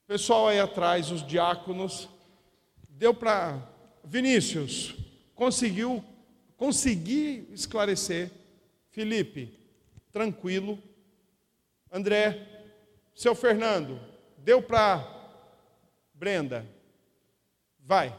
Pessoal 0.06 0.50
aí 0.50 0.60
atrás, 0.60 1.12
os 1.12 1.26
diáconos, 1.26 2.10
deu 2.90 3.14
para 3.14 3.58
Vinícius, 4.04 4.94
conseguiu 5.34 6.04
conseguir 6.58 7.48
esclarecer. 7.54 8.30
Felipe, 8.90 9.58
tranquilo. 10.12 10.78
André, 11.90 12.68
seu 13.16 13.34
Fernando, 13.34 13.98
deu 14.40 14.62
para 14.62 15.02
Brenda. 16.14 16.68
Vai. 17.80 18.14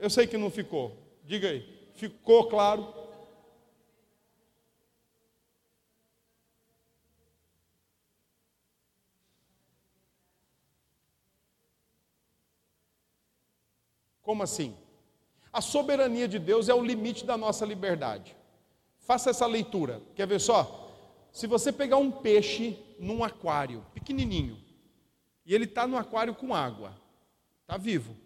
Eu 0.00 0.10
sei 0.10 0.26
que 0.26 0.36
não 0.36 0.50
ficou. 0.50 0.98
Diga 1.22 1.48
aí. 1.48 1.90
Ficou 1.94 2.48
claro? 2.48 2.92
Como 14.30 14.44
assim? 14.44 14.76
A 15.52 15.60
soberania 15.60 16.28
de 16.28 16.38
Deus 16.38 16.68
é 16.68 16.72
o 16.72 16.80
limite 16.80 17.26
da 17.26 17.36
nossa 17.36 17.66
liberdade. 17.66 18.36
Faça 19.00 19.30
essa 19.30 19.44
leitura. 19.44 20.00
Quer 20.14 20.24
ver 20.24 20.40
só? 20.40 20.88
Se 21.32 21.48
você 21.48 21.72
pegar 21.72 21.96
um 21.96 22.12
peixe 22.12 22.78
num 22.96 23.24
aquário, 23.24 23.84
pequenininho, 23.92 24.56
e 25.44 25.52
ele 25.52 25.64
está 25.64 25.84
no 25.84 25.96
aquário 25.96 26.32
com 26.32 26.54
água, 26.54 26.96
está 27.62 27.76
vivo. 27.76 28.16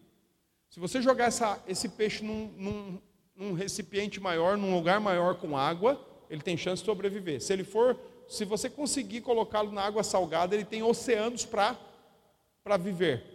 Se 0.68 0.78
você 0.78 1.00
jogar 1.00 1.24
essa, 1.24 1.58
esse 1.66 1.88
peixe 1.88 2.22
num, 2.22 2.52
num, 2.54 3.00
num 3.34 3.52
recipiente 3.54 4.20
maior, 4.20 4.58
num 4.58 4.74
lugar 4.74 5.00
maior 5.00 5.36
com 5.36 5.56
água, 5.56 5.98
ele 6.28 6.42
tem 6.42 6.54
chance 6.54 6.82
de 6.82 6.86
sobreviver. 6.86 7.40
Se 7.40 7.50
ele 7.50 7.64
for, 7.64 7.98
se 8.28 8.44
você 8.44 8.68
conseguir 8.68 9.22
colocá-lo 9.22 9.72
na 9.72 9.80
água 9.80 10.02
salgada, 10.02 10.54
ele 10.54 10.66
tem 10.66 10.82
oceanos 10.82 11.46
para 11.46 12.76
viver. 12.78 13.33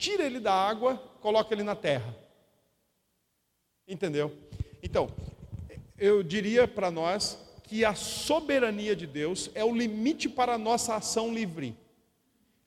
Tira 0.00 0.24
ele 0.24 0.40
da 0.40 0.54
água, 0.54 0.96
coloca 1.20 1.52
ele 1.52 1.62
na 1.62 1.76
terra. 1.76 2.16
Entendeu? 3.86 4.34
Então, 4.82 5.12
eu 5.98 6.22
diria 6.22 6.66
para 6.66 6.90
nós 6.90 7.38
que 7.64 7.84
a 7.84 7.94
soberania 7.94 8.96
de 8.96 9.06
Deus 9.06 9.50
é 9.54 9.62
o 9.62 9.76
limite 9.76 10.26
para 10.26 10.54
a 10.54 10.58
nossa 10.58 10.96
ação 10.96 11.34
livre. 11.34 11.76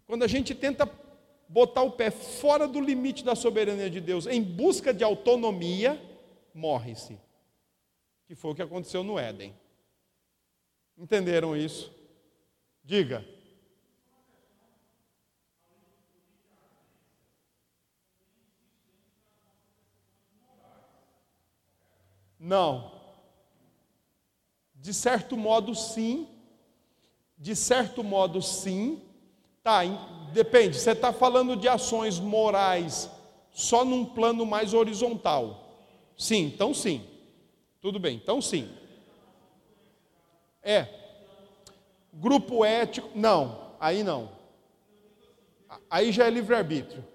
Quando 0.05 0.21
a 0.21 0.27
gente 0.27 0.53
tenta 0.53 0.87
botar 1.49 1.81
o 1.81 1.93
pé 1.93 2.11
fora 2.11 2.67
do 2.67 2.79
limite 2.79 3.23
da 3.23 3.33
soberania 3.33 3.89
de 3.89 3.99
Deus 3.99 4.27
em 4.27 4.41
busca 4.43 4.93
de 4.93 5.03
autonomia, 5.03 5.99
morre-se. 6.53 7.17
Que 8.27 8.35
foi 8.35 8.51
o 8.51 8.55
que 8.55 8.61
aconteceu 8.61 9.03
no 9.03 9.17
Éden. 9.17 9.55
Entenderam 10.95 11.57
isso? 11.57 11.91
Diga. 12.83 13.25
Não. 22.43 22.91
De 24.75 24.93
certo 24.93 25.37
modo, 25.37 25.73
sim. 25.73 26.27
De 27.37 27.55
certo 27.55 28.03
modo, 28.03 28.41
sim. 28.41 29.01
Tá, 29.63 29.79
depende. 30.33 30.77
Você 30.77 30.91
está 30.91 31.13
falando 31.13 31.55
de 31.55 31.69
ações 31.69 32.19
morais 32.19 33.09
só 33.49 33.85
num 33.85 34.03
plano 34.03 34.45
mais 34.45 34.73
horizontal. 34.73 35.73
Sim, 36.17 36.47
então 36.47 36.73
sim. 36.73 37.07
Tudo 37.79 37.97
bem, 37.97 38.17
então 38.17 38.41
sim. 38.41 38.69
É. 40.61 40.89
Grupo 42.11 42.65
ético, 42.65 43.09
não, 43.15 43.71
aí 43.79 44.03
não. 44.03 44.29
Aí 45.89 46.11
já 46.11 46.27
é 46.27 46.29
livre-arbítrio. 46.29 47.05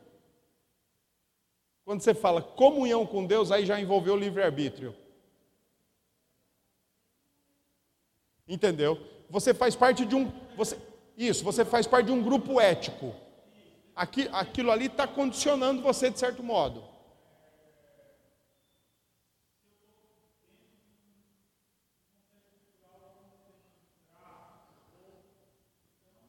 Quando 1.84 2.00
você 2.00 2.14
fala 2.14 2.40
comunhão 2.40 3.04
com 3.04 3.26
Deus, 3.26 3.52
aí 3.52 3.66
já 3.66 3.78
envolveu 3.78 4.16
livre-arbítrio. 4.16 4.96
Entendeu? 8.48 8.98
Você 9.28 9.52
faz 9.52 9.76
parte 9.76 10.06
de 10.06 10.16
um. 10.16 10.32
Você, 10.56 10.78
isso, 11.16 11.44
você 11.44 11.64
faz 11.64 11.86
parte 11.86 12.06
de 12.06 12.12
um 12.12 12.22
grupo 12.22 12.60
ético. 12.60 13.14
Aqui, 13.94 14.28
aquilo 14.32 14.70
ali 14.70 14.86
está 14.86 15.06
condicionando 15.06 15.82
você 15.82 16.08
de 16.08 16.18
certo 16.18 16.42
modo. 16.42 16.82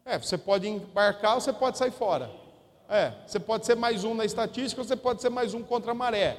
É, 0.04 0.18
você 0.18 0.40
pode 0.40 0.68
embarcar 0.68 1.36
ou 1.36 1.42
você 1.42 1.54
pode 1.54 1.78
sair 1.78 1.92
fora. 1.92 2.32
É, 2.90 3.14
você 3.28 3.40
pode 3.40 3.68
ser 3.68 3.76
mais 3.76 4.04
um 4.04 4.16
na 4.16 4.26
estatística 4.26 4.82
ou 4.82 4.88
você 4.88 4.96
pode 4.96 5.22
ser 5.22 5.30
mais 5.30 5.54
um 5.54 5.62
contra 5.62 5.92
a 5.92 5.96
maré. 5.96 6.36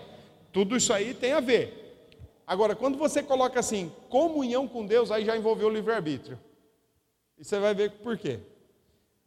Tudo 0.53 0.77
isso 0.77 0.93
aí 0.93 1.15
tem 1.15 1.33
a 1.33 1.39
ver. 1.39 1.90
Agora, 2.51 2.75
quando 2.75 2.99
você 2.99 3.23
coloca 3.23 3.61
assim, 3.61 3.93
comunhão 4.09 4.67
com 4.67 4.85
Deus, 4.85 5.13
aí 5.13 5.25
já 5.25 5.37
envolveu 5.37 5.69
o 5.69 5.73
livre-arbítrio. 5.73 6.37
E 7.39 7.45
você 7.45 7.61
vai 7.61 7.73
ver 7.73 7.93
por 7.99 8.19
quê. 8.19 8.41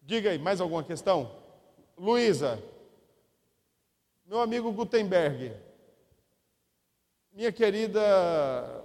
Diga 0.02 0.32
aí, 0.32 0.38
mais 0.38 0.60
alguma 0.60 0.84
questão? 0.84 1.34
Luísa, 1.98 2.62
meu 4.26 4.42
amigo 4.42 4.74
Gutenberg, 4.74 5.56
minha 7.32 7.50
querida 7.50 8.02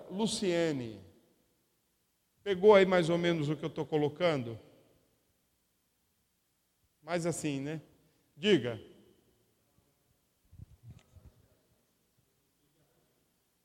Luciene, 0.09 1.01
pegou 2.45 2.77
aí 2.77 2.87
mais 2.87 3.11
ou 3.11 3.19
menos 3.19 3.49
o 3.49 3.57
que 3.57 3.65
eu 3.65 3.69
estou 3.69 3.85
colocando? 3.85 4.57
Mais 7.03 7.27
assim, 7.27 7.59
né? 7.59 7.81
Diga. 8.37 8.81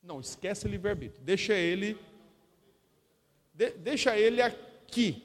Não, 0.04 0.20
esquece 0.20 0.68
livre-arbítrio. 0.68 1.24
Deixa 1.24 1.54
ele. 1.54 1.98
De, 3.54 3.70
deixa 3.70 4.18
ele 4.18 4.42
aqui. 4.42 5.24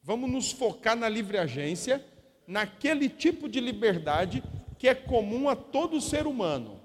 Vamos 0.00 0.30
nos 0.30 0.52
focar 0.52 0.94
na 0.94 1.08
livre 1.08 1.38
agência, 1.38 2.04
naquele 2.46 3.08
tipo 3.08 3.48
de 3.48 3.58
liberdade 3.58 4.42
que 4.78 4.86
é 4.86 4.94
comum 4.94 5.48
a 5.48 5.56
todo 5.56 6.00
ser 6.00 6.28
humano. 6.28 6.80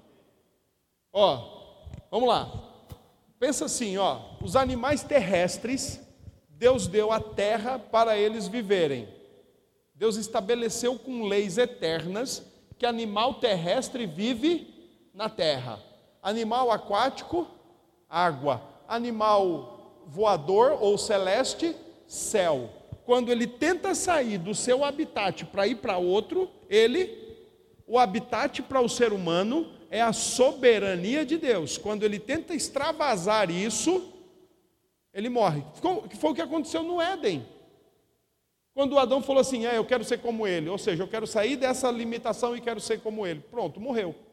Ó, 1.13 1.89
vamos 2.09 2.27
lá. 2.27 2.51
Pensa 3.39 3.65
assim, 3.65 3.97
ó, 3.97 4.35
os 4.41 4.55
animais 4.55 5.03
terrestres, 5.03 5.99
Deus 6.49 6.87
deu 6.87 7.11
a 7.11 7.19
terra 7.19 7.77
para 7.77 8.17
eles 8.17 8.47
viverem. 8.47 9.07
Deus 9.93 10.15
estabeleceu 10.15 10.97
com 10.97 11.27
leis 11.27 11.59
eternas 11.59 12.43
que 12.79 12.85
animal 12.85 13.35
terrestre 13.35 14.07
vive 14.07 15.11
na 15.13 15.29
terra 15.29 15.86
animal 16.27 16.69
aquático, 16.69 17.47
água, 18.09 18.61
animal 18.85 20.03
voador 20.07 20.77
ou 20.81 20.97
celeste, 20.97 21.73
céu. 22.05 22.69
Quando 23.05 23.31
ele 23.31 23.47
tenta 23.47 23.95
sair 23.95 24.37
do 24.37 24.53
seu 24.53 24.83
habitat 24.83 25.45
para 25.45 25.65
ir 25.65 25.75
para 25.75 25.97
outro, 25.97 26.51
ele, 26.69 27.17
o 27.87 27.97
habitat 27.97 28.61
para 28.61 28.81
o 28.81 28.89
ser 28.89 29.13
humano 29.13 29.71
é 29.89 30.01
a 30.01 30.11
soberania 30.11 31.25
de 31.25 31.37
Deus. 31.37 31.77
Quando 31.77 32.03
ele 32.03 32.19
tenta 32.19 32.53
extravasar 32.53 33.49
isso, 33.49 34.13
ele 35.13 35.29
morre. 35.29 35.63
Que 36.09 36.17
foi 36.17 36.31
o 36.31 36.35
que 36.35 36.41
aconteceu 36.41 36.83
no 36.83 36.99
Éden. 36.99 37.47
Quando 38.73 38.99
Adão 38.99 39.21
falou 39.21 39.39
assim: 39.39 39.65
é, 39.65 39.77
eu 39.77 39.85
quero 39.85 40.03
ser 40.03 40.17
como 40.17 40.45
ele, 40.45 40.67
ou 40.67 40.77
seja, 40.77 41.03
eu 41.03 41.07
quero 41.07 41.25
sair 41.25 41.55
dessa 41.55 41.89
limitação 41.89 42.53
e 42.53 42.59
quero 42.59 42.81
ser 42.81 42.99
como 42.99 43.25
ele. 43.25 43.39
Pronto, 43.49 43.79
morreu. 43.79 44.26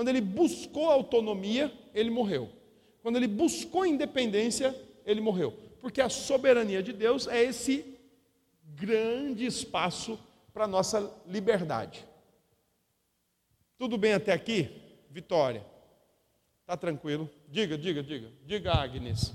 Quando 0.00 0.08
ele 0.08 0.22
buscou 0.22 0.88
autonomia, 0.88 1.70
ele 1.92 2.08
morreu. 2.08 2.50
Quando 3.02 3.16
ele 3.16 3.26
buscou 3.26 3.84
independência, 3.84 4.74
ele 5.04 5.20
morreu. 5.20 5.52
Porque 5.78 6.00
a 6.00 6.08
soberania 6.08 6.82
de 6.82 6.90
Deus 6.90 7.26
é 7.26 7.42
esse 7.42 7.84
grande 8.64 9.44
espaço 9.44 10.18
para 10.54 10.64
a 10.64 10.66
nossa 10.66 11.14
liberdade. 11.26 12.02
Tudo 13.76 13.98
bem 13.98 14.14
até 14.14 14.32
aqui? 14.32 14.70
Vitória. 15.10 15.62
Tá 16.64 16.78
tranquilo? 16.78 17.28
Diga, 17.46 17.76
diga, 17.76 18.02
diga. 18.02 18.30
Diga, 18.46 18.72
Agnes. 18.72 19.34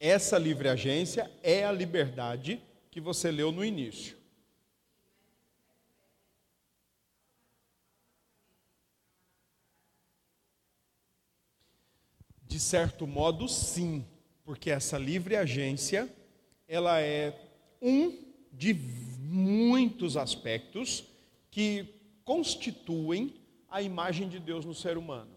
Essa 0.00 0.38
livre 0.38 0.66
agência 0.66 1.30
é 1.42 1.62
a 1.62 1.70
liberdade 1.70 2.58
que 2.90 3.02
você 3.02 3.30
leu 3.30 3.52
no 3.52 3.62
início. 3.62 4.16
De 12.46 12.58
certo 12.58 13.06
modo, 13.06 13.46
sim, 13.46 14.06
porque 14.42 14.70
essa 14.70 14.96
livre 14.96 15.36
agência, 15.36 16.10
ela 16.66 16.98
é 17.02 17.38
um 17.80 18.24
de 18.50 18.72
muitos 18.72 20.16
aspectos 20.16 21.04
que 21.50 21.94
constituem 22.24 23.34
a 23.68 23.82
imagem 23.82 24.30
de 24.30 24.40
Deus 24.40 24.64
no 24.64 24.74
ser 24.74 24.96
humano. 24.96 25.30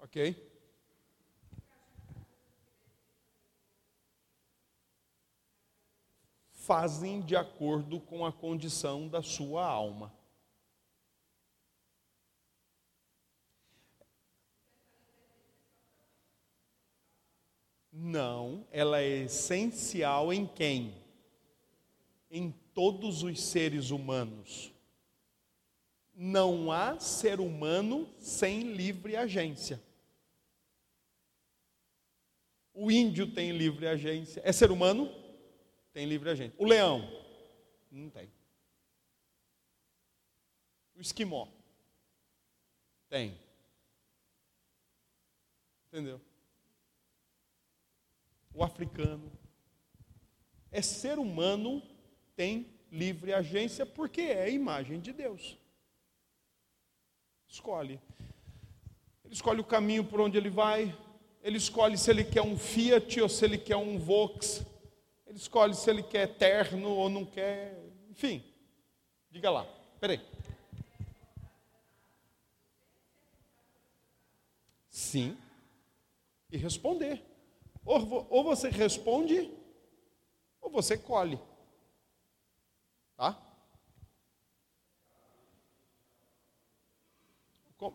Ok? 0.00 0.51
Fazem 6.72 7.20
de 7.20 7.36
acordo 7.36 8.00
com 8.00 8.24
a 8.24 8.32
condição 8.32 9.06
da 9.06 9.20
sua 9.20 9.62
alma. 9.62 10.10
Não, 17.92 18.66
ela 18.72 19.02
é 19.02 19.24
essencial 19.24 20.32
em 20.32 20.46
quem? 20.46 20.94
Em 22.30 22.50
todos 22.72 23.22
os 23.22 23.38
seres 23.38 23.90
humanos. 23.90 24.72
Não 26.14 26.72
há 26.72 26.98
ser 26.98 27.38
humano 27.38 28.08
sem 28.18 28.72
livre 28.72 29.14
agência. 29.14 29.78
O 32.72 32.90
índio 32.90 33.30
tem 33.30 33.52
livre 33.52 33.86
agência. 33.86 34.40
É 34.42 34.50
ser 34.52 34.70
humano? 34.70 35.21
Tem 35.92 36.06
livre 36.06 36.30
agência. 36.30 36.54
O 36.58 36.66
leão? 36.66 37.00
Não 37.90 38.08
tem. 38.08 38.30
O 40.96 41.00
esquimó? 41.00 41.48
Tem. 43.08 43.38
Entendeu? 45.88 46.20
o 48.54 48.62
africano. 48.62 49.30
É 50.70 50.80
ser 50.80 51.18
humano, 51.18 51.82
tem 52.34 52.66
livre 52.90 53.32
agência, 53.32 53.84
porque 53.84 54.22
é 54.22 54.44
a 54.44 54.48
imagem 54.48 55.00
de 55.00 55.12
Deus. 55.12 55.58
Escolhe. 57.46 58.00
Ele 59.24 59.34
escolhe 59.34 59.60
o 59.60 59.64
caminho 59.64 60.04
por 60.04 60.20
onde 60.20 60.36
ele 60.38 60.50
vai, 60.50 60.96
ele 61.42 61.58
escolhe 61.58 61.98
se 61.98 62.10
ele 62.10 62.24
quer 62.24 62.42
um 62.42 62.56
Fiat 62.56 63.20
ou 63.20 63.28
se 63.28 63.44
ele 63.44 63.58
quer 63.58 63.76
um 63.76 63.98
Vox, 63.98 64.64
ele 65.32 65.38
escolhe 65.38 65.74
se 65.74 65.88
ele 65.88 66.02
quer 66.02 66.36
terno 66.36 66.90
ou 66.90 67.08
não 67.08 67.24
quer, 67.24 67.82
enfim. 68.10 68.44
Diga 69.30 69.50
lá, 69.50 69.64
peraí. 69.98 70.20
Sim, 74.90 75.38
e 76.50 76.58
responder. 76.58 77.24
Ou, 77.82 78.26
ou 78.28 78.44
você 78.44 78.68
responde, 78.68 79.50
ou 80.60 80.70
você 80.70 80.98
colhe. 80.98 81.40
Tá? 83.16 83.40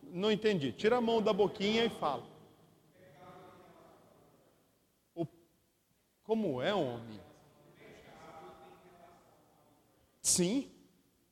Não 0.02 0.32
entendi. 0.32 0.72
Tira 0.72 0.98
a 0.98 1.02
mão 1.02 1.22
da 1.22 1.32
boquinha 1.32 1.86
e 1.86 1.90
fala. 1.90 2.28
O, 5.14 5.26
como 6.24 6.62
é, 6.62 6.74
homem? 6.74 7.27
Sim, 10.28 10.70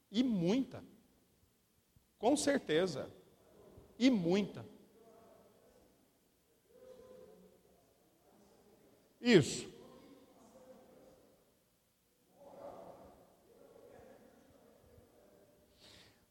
e 0.10 0.24
muita. 0.24 0.82
Com 2.18 2.38
certeza. 2.38 3.12
E 4.00 4.10
muita. 4.10 4.66
Isso. 9.20 9.68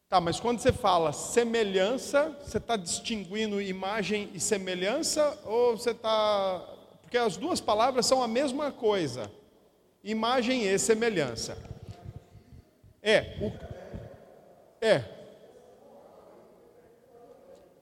Tá, 0.08 0.18
mas 0.18 0.40
quando 0.40 0.58
você 0.58 0.72
fala 0.72 1.12
semelhança, 1.12 2.30
você 2.42 2.56
está 2.56 2.78
distinguindo 2.78 3.60
imagem 3.60 4.30
e 4.32 4.40
semelhança 4.40 5.38
ou 5.44 5.76
você 5.76 5.90
está. 5.90 6.66
Porque 7.02 7.18
as 7.18 7.36
duas 7.36 7.60
palavras 7.60 8.06
são 8.06 8.22
a 8.22 8.26
mesma 8.26 8.72
coisa. 8.72 9.30
Imagem 10.02 10.64
e 10.64 10.78
semelhança. 10.78 11.73
É. 13.04 13.36
O... 13.38 13.52
É. 14.80 15.04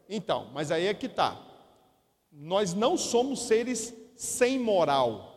Então, 0.09 0.51
mas 0.53 0.73
aí 0.73 0.89
é 0.89 0.93
que 0.93 1.07
está. 1.07 1.41
Nós 2.31 2.75
não 2.75 2.97
somos 2.97 3.47
seres 3.47 3.95
sem 4.17 4.59
moral. 4.59 5.29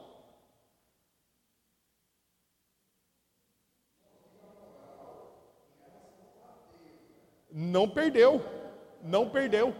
Não 7.51 7.87
perdeu, 7.87 8.43
não 9.01 9.29
perdeu, 9.29 9.73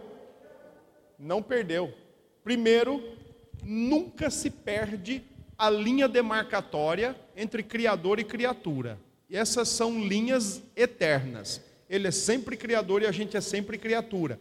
não 1.18 1.42
perdeu. 1.42 1.92
Primeiro, 2.42 3.18
nunca 3.62 4.30
se 4.30 4.50
perde 4.50 5.22
a 5.58 5.68
linha 5.68 6.08
demarcatória 6.08 7.14
entre 7.36 7.62
Criador 7.62 8.18
e 8.18 8.24
criatura. 8.24 8.98
E 9.28 9.36
essas 9.36 9.68
são 9.68 10.04
linhas 10.04 10.62
eternas. 10.76 11.60
Ele 11.88 12.08
é 12.08 12.10
sempre 12.10 12.56
Criador 12.56 13.02
e 13.02 13.06
a 13.06 13.12
gente 13.12 13.36
é 13.36 13.40
sempre 13.40 13.78
criatura. 13.78 14.38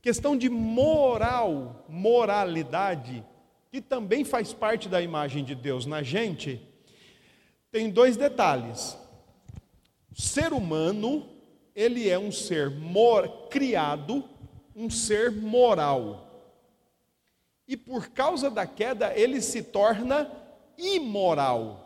Questão 0.00 0.36
de 0.36 0.48
moral, 0.48 1.86
moralidade, 1.88 3.24
que 3.70 3.80
também 3.80 4.24
faz 4.24 4.52
parte 4.52 4.88
da 4.88 5.00
imagem 5.00 5.44
de 5.44 5.54
Deus 5.54 5.86
na 5.86 6.02
gente, 6.02 6.60
tem 7.72 7.90
dois 7.90 8.16
detalhes. 8.16 8.96
O 10.16 10.20
ser 10.20 10.52
humano, 10.52 11.28
ele 11.74 12.08
é 12.08 12.18
um 12.18 12.30
ser 12.30 12.70
mor, 12.70 13.48
criado, 13.48 14.22
um 14.76 14.88
ser 14.88 15.32
moral. 15.32 16.52
E 17.66 17.76
por 17.76 18.10
causa 18.10 18.50
da 18.50 18.66
queda, 18.66 19.12
ele 19.18 19.40
se 19.40 19.62
torna 19.62 20.30
imoral. 20.76 21.83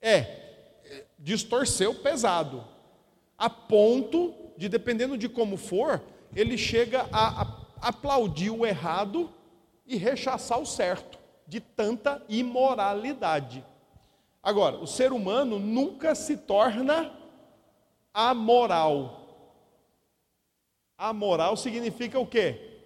É, 0.00 1.06
distorceu 1.18 1.94
pesado, 1.94 2.64
a 3.36 3.48
ponto 3.50 4.34
de, 4.56 4.68
dependendo 4.68 5.16
de 5.16 5.28
como 5.28 5.56
for, 5.56 6.02
ele 6.34 6.56
chega 6.56 7.08
a, 7.12 7.42
a 7.42 7.60
aplaudir 7.80 8.50
o 8.50 8.66
errado 8.66 9.32
e 9.86 9.96
rechaçar 9.96 10.60
o 10.60 10.66
certo, 10.66 11.18
de 11.46 11.60
tanta 11.60 12.22
imoralidade. 12.28 13.64
Agora, 14.42 14.76
o 14.76 14.86
ser 14.86 15.12
humano 15.12 15.58
nunca 15.58 16.14
se 16.14 16.36
torna 16.36 17.12
amoral. 18.12 19.20
Amoral 20.96 21.56
significa 21.56 22.18
o 22.18 22.26
quê? 22.26 22.82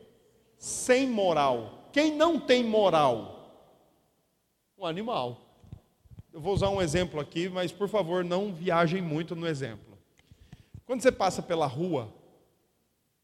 Sem 0.56 1.08
moral. 1.08 1.88
Quem 1.92 2.14
não 2.14 2.40
tem 2.40 2.64
moral? 2.64 3.50
Um 4.78 4.86
animal. 4.86 5.43
Eu 6.34 6.40
vou 6.40 6.52
usar 6.52 6.68
um 6.68 6.82
exemplo 6.82 7.20
aqui, 7.20 7.48
mas 7.48 7.70
por 7.70 7.88
favor 7.88 8.24
não 8.24 8.52
viajem 8.52 9.00
muito 9.00 9.36
no 9.36 9.46
exemplo. 9.46 9.96
Quando 10.84 11.00
você 11.00 11.12
passa 11.12 11.40
pela 11.40 11.64
rua 11.64 12.12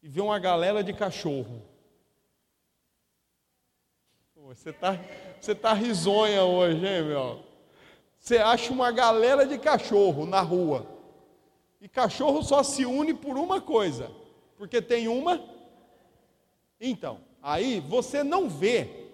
e 0.01 0.07
vê 0.07 0.21
uma 0.21 0.39
galera 0.39 0.81
de 0.81 0.93
cachorro, 0.93 1.61
você 4.37 4.69
está 4.69 4.97
você 5.41 5.53
tá 5.53 5.73
risonha 5.73 6.43
hoje, 6.43 6.87
hein, 6.87 7.03
meu? 7.03 7.43
Você 8.17 8.37
acha 8.37 8.71
uma 8.71 8.93
galera 8.93 9.45
de 9.45 9.59
cachorro 9.59 10.25
na 10.25 10.39
rua. 10.39 10.87
E 11.81 11.89
cachorro 11.89 12.41
só 12.41 12.63
se 12.63 12.85
une 12.85 13.13
por 13.13 13.37
uma 13.37 13.59
coisa. 13.59 14.09
Porque 14.57 14.81
tem 14.81 15.09
uma. 15.09 15.43
Então, 16.79 17.19
aí 17.43 17.81
você 17.81 18.23
não 18.23 18.49
vê. 18.49 19.09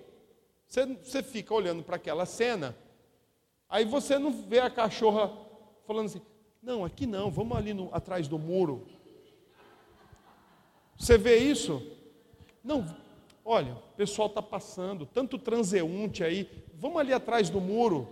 Você, 0.67 0.86
você 0.86 1.23
fica 1.23 1.51
olhando 1.51 1.81
para 1.81 1.95
aquela 1.95 2.27
cena. 2.27 2.77
Aí 3.69 3.86
você 3.86 4.17
não 4.17 4.32
vê 4.32 4.60
a 4.60 4.69
cachorra 4.69 5.32
falando 5.86 6.06
assim: 6.08 6.21
não, 6.62 6.86
aqui 6.86 7.06
não, 7.06 7.30
vamos 7.30 7.58
ali 7.58 7.73
no, 7.73 7.93
atrás 7.93 8.27
do 8.27 8.39
muro. 8.39 8.88
Você 10.97 11.17
vê 11.17 11.38
isso? 11.38 11.82
Não, 12.63 12.86
Olha, 13.49 13.75
o 13.75 13.95
pessoal 13.95 14.27
está 14.27 14.41
passando, 14.41 15.06
tanto 15.06 15.39
transeunte 15.39 16.21
aí, 16.21 16.49
vamos 16.73 16.99
ali 16.99 17.13
atrás 17.13 17.49
do 17.49 17.62
muro. 17.62 18.06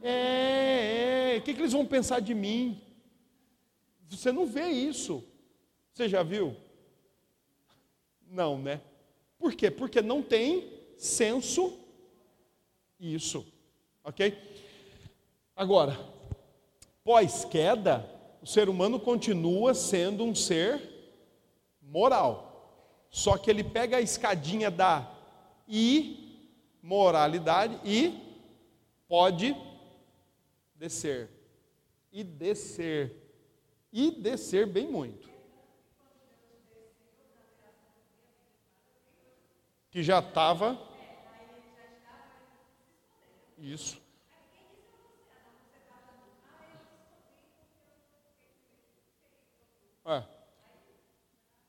É, 0.00 1.32
é, 1.34 1.36
o 1.36 1.42
que, 1.42 1.52
que 1.52 1.60
eles 1.60 1.72
vão 1.72 1.84
pensar 1.84 2.20
de 2.20 2.32
mim? 2.32 2.80
Você 4.08 4.30
não 4.30 4.46
vê 4.46 4.68
isso. 4.68 5.24
Você 5.92 6.08
já 6.08 6.22
viu? 6.22 6.54
Não, 8.30 8.56
né? 8.56 8.80
Por 9.36 9.52
quê? 9.52 9.68
Porque 9.68 10.00
não 10.00 10.22
tem 10.22 10.72
senso 10.96 11.76
isso. 13.00 13.44
Ok? 14.04 14.36
Agora, 15.54 15.98
pós-queda, 17.04 18.08
o 18.40 18.46
ser 18.46 18.68
humano 18.68 19.00
continua 19.00 19.74
sendo 19.74 20.24
um 20.24 20.34
ser 20.34 20.80
moral. 21.82 22.48
Só 23.10 23.36
que 23.36 23.50
ele 23.50 23.64
pega 23.64 23.96
a 23.96 24.00
escadinha 24.00 24.70
da 24.70 25.10
imoralidade 26.82 27.80
e 27.84 28.18
pode 29.08 29.56
descer. 30.74 31.28
E 32.12 32.22
descer. 32.22 33.16
E 33.92 34.10
descer 34.10 34.66
bem 34.66 34.86
muito. 34.86 35.28
Que 39.90 40.02
já 40.02 40.18
estava. 40.20 40.87
Isso. 43.58 44.00
É. 50.06 50.22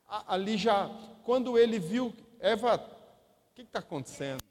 Ali 0.08 0.58
já, 0.58 0.90
quando 1.24 1.58
ele 1.58 1.78
viu, 1.78 2.16
Eva, 2.40 2.76
o 2.78 3.56
que 3.56 3.62
está 3.64 3.80
acontecendo? 3.80 4.42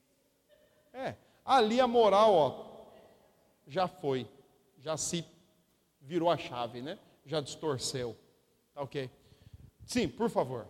É, 0.93 1.15
ali 1.45 1.81
a 1.81 1.87
moral, 1.87 2.35
ó, 2.35 2.69
já 3.67 3.89
foi, 3.89 4.29
já 4.79 4.97
se 4.97 5.25
virou 6.01 6.31
a 6.31 6.37
chave, 6.37 6.83
né? 6.83 6.99
Já 7.25 7.41
distorceu. 7.41 8.17
Tá 8.75 8.83
ok? 8.83 9.11
Sim, 9.87 10.09
por 10.09 10.29
favor. 10.29 10.67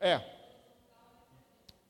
É. 0.00 0.20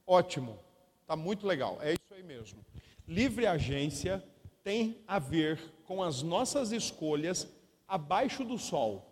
Ótimo. 0.07 0.59
Está 1.03 1.15
muito 1.15 1.47
legal. 1.47 1.79
É 1.81 1.93
isso 1.93 2.13
aí 2.13 2.23
mesmo. 2.23 2.65
Livre 3.07 3.47
agência 3.47 4.23
tem 4.63 5.03
a 5.07 5.19
ver 5.19 5.61
com 5.87 6.03
as 6.03 6.23
nossas 6.23 6.73
escolhas 6.73 7.49
abaixo 7.89 8.45
do 8.45 8.59
sol. 8.59 9.07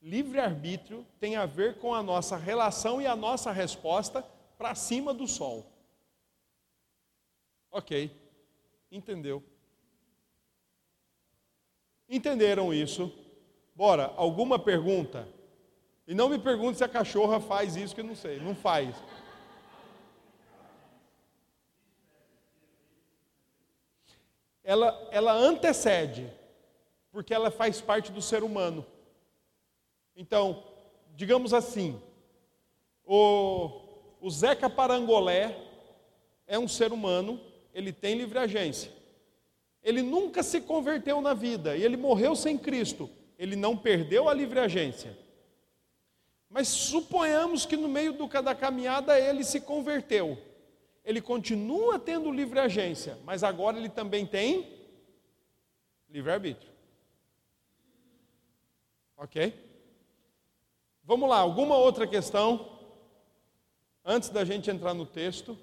Livre-arbítrio 0.00 1.06
tem 1.20 1.36
a 1.36 1.46
ver 1.46 1.78
com 1.78 1.94
a 1.94 2.02
nossa 2.02 2.36
relação 2.36 3.00
e 3.00 3.06
a 3.06 3.14
nossa 3.14 3.52
resposta 3.52 4.22
para 4.58 4.74
cima 4.74 5.14
do 5.14 5.28
sol. 5.28 5.64
Ok, 7.70 8.10
entendeu? 8.90 9.42
Entenderam 12.08 12.74
isso? 12.74 13.12
Bora, 13.74 14.12
alguma 14.16 14.58
pergunta? 14.58 15.26
E 16.06 16.14
não 16.14 16.28
me 16.28 16.38
pergunte 16.38 16.78
se 16.78 16.84
a 16.84 16.88
cachorra 16.88 17.40
faz 17.40 17.76
isso, 17.76 17.94
que 17.94 18.00
eu 18.00 18.04
não 18.04 18.16
sei. 18.16 18.38
Não 18.40 18.54
faz. 18.54 18.94
Ela, 24.64 25.08
ela 25.10 25.32
antecede, 25.32 26.30
porque 27.10 27.34
ela 27.34 27.50
faz 27.50 27.80
parte 27.80 28.12
do 28.12 28.22
ser 28.22 28.42
humano. 28.42 28.84
Então, 30.16 30.62
digamos 31.14 31.52
assim, 31.52 32.00
o, 33.04 33.70
o 34.20 34.30
Zeca 34.30 34.70
Parangolé 34.70 35.56
é 36.46 36.58
um 36.58 36.68
ser 36.68 36.92
humano, 36.92 37.40
ele 37.74 37.92
tem 37.92 38.16
livre 38.16 38.38
agência. 38.38 38.92
Ele 39.82 40.02
nunca 40.02 40.42
se 40.42 40.60
converteu 40.60 41.20
na 41.20 41.34
vida 41.34 41.76
e 41.76 41.82
ele 41.82 41.96
morreu 41.96 42.36
sem 42.36 42.56
Cristo. 42.56 43.10
Ele 43.38 43.56
não 43.56 43.76
perdeu 43.76 44.28
a 44.28 44.34
livre 44.34 44.60
agência. 44.60 45.16
Mas 46.52 46.68
suponhamos 46.68 47.64
que 47.64 47.78
no 47.78 47.88
meio 47.88 48.12
do, 48.12 48.28
da 48.28 48.54
caminhada 48.54 49.18
ele 49.18 49.42
se 49.42 49.58
converteu. 49.58 50.38
Ele 51.02 51.18
continua 51.18 51.98
tendo 51.98 52.30
livre 52.30 52.60
agência, 52.60 53.18
mas 53.24 53.42
agora 53.42 53.78
ele 53.78 53.88
também 53.88 54.26
tem 54.26 54.78
livre-arbítrio. 56.10 56.70
Ok? 59.16 59.54
Vamos 61.02 61.26
lá, 61.26 61.38
alguma 61.38 61.78
outra 61.78 62.06
questão? 62.06 62.78
Antes 64.04 64.28
da 64.28 64.44
gente 64.44 64.70
entrar 64.70 64.92
no 64.92 65.06
texto. 65.06 65.58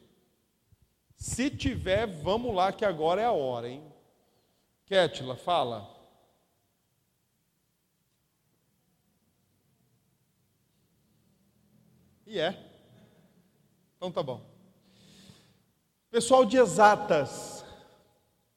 Se 1.15 1.52
tiver, 1.52 2.08
vamos 2.08 2.56
lá, 2.56 2.73
que 2.73 2.84
agora 2.84 3.21
é 3.21 3.25
a 3.25 3.32
hora, 3.32 3.69
hein? 3.69 3.84
Kétila, 4.88 5.36
fala. 5.36 5.99
E 12.30 12.39
é. 12.39 12.56
Então 13.98 14.12
tá 14.12 14.22
bom. 14.22 14.39
Pessoal 16.12 16.46
de 16.46 16.58
exatas. 16.58 17.65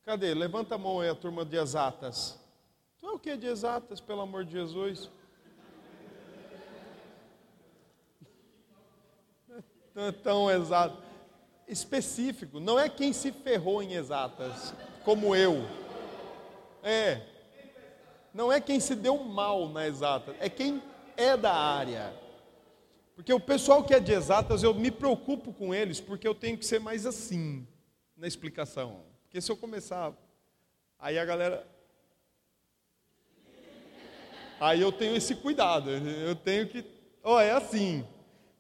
Cadê? 0.05 0.35
Levanta 0.35 0.75
a 0.75 0.79
mão 0.79 1.01
aí 1.01 1.09
a 1.09 1.15
turma 1.15 1.43
de 1.43 1.57
exatas. 1.57 2.39
Tu 3.01 3.07
é 3.07 3.13
o 3.13 3.19
que 3.19 3.35
de 3.35 3.47
exatas, 3.47 3.99
pelo 3.99 4.21
amor 4.21 4.45
de 4.45 4.53
Jesus? 4.53 5.11
Não 9.95 10.03
é 10.03 10.13
tão 10.13 10.51
exato. 10.51 11.03
Específico. 11.67 12.61
Não 12.61 12.79
é 12.79 12.91
quem 12.91 13.15
se 13.15 13.33
ferrou 13.33 13.83
em 13.83 13.95
exatas, 13.95 14.75
como 15.03 15.35
eu. 15.35 15.67
É. 16.83 17.23
Não 18.35 18.53
é 18.53 18.61
quem 18.61 18.79
se 18.79 18.95
deu 18.95 19.17
mal 19.25 19.71
na 19.71 19.87
exata. 19.87 20.37
É 20.41 20.51
quem 20.51 20.83
é 21.17 21.39
da 21.39 21.55
área. 21.55 22.21
Porque 23.23 23.33
o 23.33 23.39
pessoal 23.39 23.85
que 23.85 23.95
é 23.95 24.01
de 24.01 24.11
exatas, 24.11 24.65
eu 24.65 24.75
me 24.75 24.91
preocupo 24.91 25.53
com 25.53 25.73
eles, 25.73 26.01
porque 26.01 26.27
eu 26.27 26.35
tenho 26.35 26.59
que 26.59 26.67
ser 26.67 26.81
mais 26.81 27.07
assim 27.07 27.65
na 28.17 28.27
explicação. 28.27 29.05
Porque 29.23 29.41
se 29.41 29.49
eu 29.49 29.57
começar, 29.57 30.13
aí 30.99 31.17
a 31.17 31.25
galera. 31.25 31.65
Aí 34.59 34.81
eu 34.81 34.91
tenho 34.91 35.15
esse 35.15 35.37
cuidado, 35.37 35.89
eu 35.89 36.35
tenho 36.35 36.67
que. 36.69 36.85
Ó, 37.23 37.37
oh, 37.37 37.41
é 37.41 37.53
assim. 37.53 38.05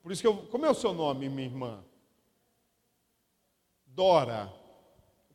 Por 0.01 0.12
isso 0.12 0.22
que 0.22 0.29
eu. 0.29 0.37
Como 0.37 0.64
é 0.64 0.70
o 0.70 0.75
seu 0.75 0.94
nome, 0.94 1.29
minha 1.29 1.48
irmã? 1.48 1.85
Dora. 3.85 4.48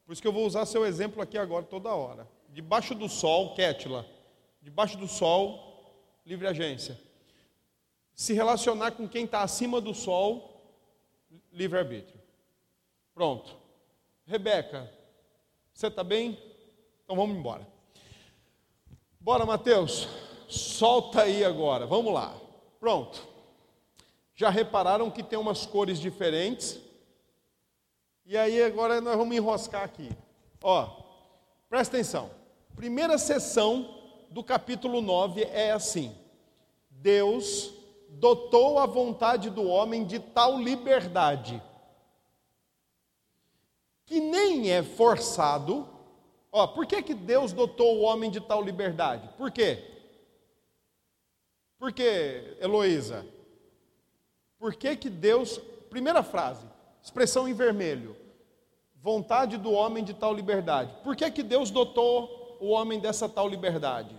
Por 0.06 0.14
isso 0.14 0.22
que 0.22 0.28
eu 0.30 0.34
vou 0.34 0.46
usar 0.46 0.66
seu 0.66 0.86
exemplo 0.86 1.22
aqui 1.22 1.38
agora 1.38 1.66
toda 1.66 1.94
hora. 1.94 2.26
Debaixo 2.48 2.96
do 2.96 3.10
sol, 3.10 3.54
Kétila. 3.56 4.06
Debaixo 4.62 4.98
do 4.98 5.06
sol, 5.06 5.84
livre 6.26 6.48
agência 6.48 7.07
se 8.18 8.34
relacionar 8.34 8.94
com 8.94 9.08
quem 9.08 9.26
está 9.26 9.44
acima 9.44 9.80
do 9.80 9.94
sol, 9.94 10.60
livre-arbítrio. 11.54 12.20
Pronto. 13.14 13.56
Rebeca, 14.26 14.92
você 15.72 15.86
está 15.86 16.04
bem? 16.04 16.36
Então 17.04 17.16
vamos 17.16 17.38
embora. 17.38 17.66
Bora, 19.20 19.46
Mateus. 19.46 20.08
Solta 20.50 21.22
aí 21.22 21.46
agora. 21.46 21.86
Vamos 21.86 22.12
lá. 22.12 22.36
Pronto. 22.80 23.24
Já 24.34 24.50
repararam 24.50 25.12
que 25.12 25.22
tem 25.22 25.38
umas 25.38 25.68
cores 25.68 26.00
diferentes? 26.00 26.80
E 28.26 28.36
aí 28.36 28.64
agora 28.64 29.00
nós 29.00 29.16
vamos 29.16 29.38
enroscar 29.38 29.84
aqui. 29.84 30.10
Ó, 30.64 30.90
presta 31.70 31.96
atenção. 31.96 32.32
Primeira 32.76 33.20
sessão 33.20 33.96
do 34.32 34.44
capítulo 34.44 35.02
9 35.02 35.44
é 35.44 35.72
assim: 35.72 36.16
Deus 36.90 37.77
dotou 38.10 38.80
a 38.80 38.86
vontade 38.86 39.50
do 39.50 39.68
homem 39.68 40.06
de 40.06 40.20
tal 40.20 40.60
liberdade, 40.60 41.62
que 44.06 44.20
nem 44.20 44.72
é 44.72 44.82
forçado. 44.82 45.88
Ó, 46.52 46.66
por 46.68 46.86
que, 46.86 47.02
que 47.04 47.14
Deus 47.14 47.52
dotou 47.52 47.98
o 47.98 48.02
homem 48.02 48.32
de 48.32 48.40
tal 48.40 48.64
liberdade? 48.64 49.30
Por 49.38 49.52
quê? 49.52 49.84
Por 51.78 51.92
que, 51.92 52.58
Heloísa? 52.60 53.26
Por 54.58 54.74
que, 54.76 54.96
que 54.96 55.10
Deus. 55.10 55.60
Primeira 55.90 56.24
frase. 56.24 56.66
Expressão 57.02 57.48
em 57.48 57.54
vermelho. 57.54 58.16
Vontade 58.96 59.58
do 59.58 59.72
homem 59.72 60.04
de 60.04 60.14
tal 60.14 60.34
liberdade. 60.34 60.94
Por 61.04 61.16
que, 61.16 61.30
que 61.30 61.44
Deus 61.44 61.70
dotou 61.70 62.58
o 62.60 62.70
homem 62.70 63.00
dessa 63.00 63.30
tal 63.30 63.48
liberdade? 63.48 64.16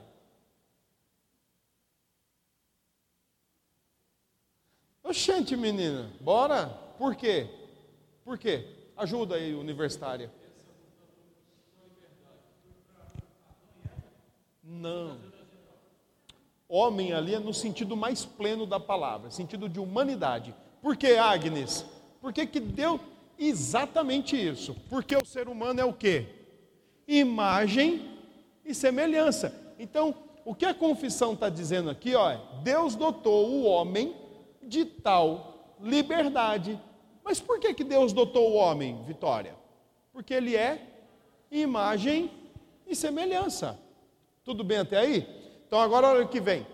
Oxente, 5.08 5.56
menina, 5.56 6.10
bora? 6.20 6.66
Por 6.98 7.16
quê? 7.16 7.46
Por 8.22 8.36
quê? 8.36 8.66
Ajuda 8.94 9.36
aí, 9.36 9.54
universitária. 9.54 10.30
Não. 14.62 15.16
Homem 16.68 17.14
ali 17.14 17.34
é 17.34 17.38
no 17.38 17.54
sentido 17.54 17.96
mais 17.96 18.26
pleno 18.26 18.66
da 18.66 18.78
palavra, 18.78 19.30
sentido 19.30 19.66
de 19.66 19.80
humanidade. 19.80 20.54
Por 20.82 20.94
que, 20.94 21.16
Agnes? 21.16 21.86
Por 22.20 22.30
que, 22.30 22.46
que 22.46 22.60
deu 22.60 23.00
exatamente 23.38 24.36
isso? 24.36 24.76
Porque 24.90 25.16
o 25.16 25.24
ser 25.24 25.48
humano 25.48 25.80
é 25.80 25.84
o 25.86 25.92
quê? 25.94 26.26
Imagem 27.06 28.18
e 28.62 28.74
semelhança. 28.74 29.54
Então, 29.78 30.14
o 30.44 30.54
que 30.54 30.66
a 30.66 30.74
confissão 30.74 31.32
está 31.32 31.48
dizendo 31.48 31.88
aqui, 31.88 32.14
ó, 32.14 32.30
é, 32.30 32.38
Deus 32.62 32.94
dotou 32.94 33.48
o 33.48 33.64
homem 33.64 34.27
de 34.68 34.84
tal 34.84 35.76
liberdade. 35.80 36.80
Mas 37.24 37.40
por 37.40 37.58
que, 37.58 37.74
que 37.74 37.84
Deus 37.84 38.12
dotou 38.12 38.52
o 38.52 38.54
homem, 38.54 39.02
Vitória? 39.04 39.56
Porque 40.12 40.34
ele 40.34 40.56
é 40.56 40.86
imagem 41.50 42.30
e 42.86 42.94
semelhança. 42.94 43.78
Tudo 44.44 44.62
bem 44.62 44.78
até 44.78 44.98
aí? 44.98 45.26
Então 45.66 45.80
agora 45.80 46.08
olha 46.08 46.24
o 46.24 46.28
que 46.28 46.40
vem. 46.40 46.66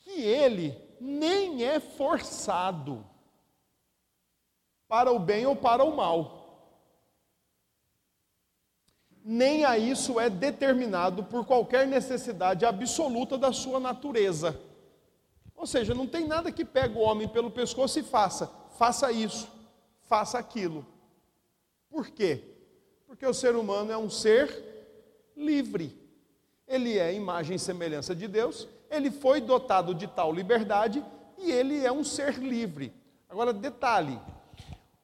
Que 0.00 0.22
ele 0.22 0.76
nem 1.00 1.64
é 1.64 1.80
forçado 1.80 3.04
para 4.88 5.10
o 5.10 5.18
bem 5.18 5.46
ou 5.46 5.56
para 5.56 5.84
o 5.84 5.96
mal. 5.96 6.42
Nem 9.24 9.64
a 9.64 9.78
isso 9.78 10.18
é 10.18 10.28
determinado 10.28 11.22
por 11.24 11.46
qualquer 11.46 11.86
necessidade 11.86 12.64
absoluta 12.64 13.38
da 13.38 13.52
sua 13.52 13.78
natureza. 13.78 14.60
Ou 15.62 15.66
seja, 15.68 15.94
não 15.94 16.08
tem 16.08 16.26
nada 16.26 16.50
que 16.50 16.64
pegue 16.64 16.98
o 16.98 17.02
homem 17.02 17.28
pelo 17.28 17.48
pescoço 17.48 17.96
e 17.96 18.02
faça, 18.02 18.50
faça 18.76 19.12
isso, 19.12 19.46
faça 20.08 20.36
aquilo. 20.36 20.84
Por 21.88 22.10
quê? 22.10 22.42
Porque 23.06 23.24
o 23.24 23.32
ser 23.32 23.54
humano 23.54 23.92
é 23.92 23.96
um 23.96 24.10
ser 24.10 24.50
livre. 25.36 25.96
Ele 26.66 26.98
é 26.98 27.14
imagem 27.14 27.54
e 27.54 27.60
semelhança 27.60 28.12
de 28.12 28.26
Deus, 28.26 28.66
ele 28.90 29.08
foi 29.08 29.40
dotado 29.40 29.94
de 29.94 30.08
tal 30.08 30.32
liberdade 30.32 31.00
e 31.38 31.52
ele 31.52 31.86
é 31.86 31.92
um 31.92 32.02
ser 32.02 32.38
livre. 32.38 32.92
Agora, 33.28 33.52
detalhe: 33.52 34.18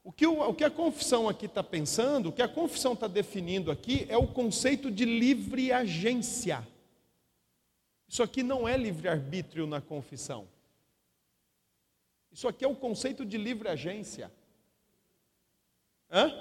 o 0.03 0.11
que, 0.11 0.27
o, 0.27 0.41
o 0.41 0.53
que 0.53 0.65
a 0.65 0.71
confissão 0.71 1.29
aqui 1.29 1.47
está 1.47 1.63
pensando, 1.63 2.31
o 2.31 2.33
que 2.33 2.43
a 2.43 2.49
confissão 2.49 2.95
está 2.95 3.07
definindo 3.07 3.71
aqui 3.71 4.07
é 4.09 4.19
o 4.19 4.27
conceito 4.27 4.91
de 4.91 5.05
livre 5.05 5.71
agência. 5.71 6.67
Isso 8.09 8.23
aqui 8.23 8.43
não 8.43 8.67
é 8.67 8.77
livre-arbítrio 8.77 9.67
na 9.67 9.81
confissão. 9.81 10.49
Isso 12.33 12.49
aqui 12.49 12.65
é 12.65 12.69
o 12.69 12.75
conceito 12.75 13.25
de 13.25 13.37
livre 13.37 13.69
agência. 13.69 14.33
Hã? 16.11 16.33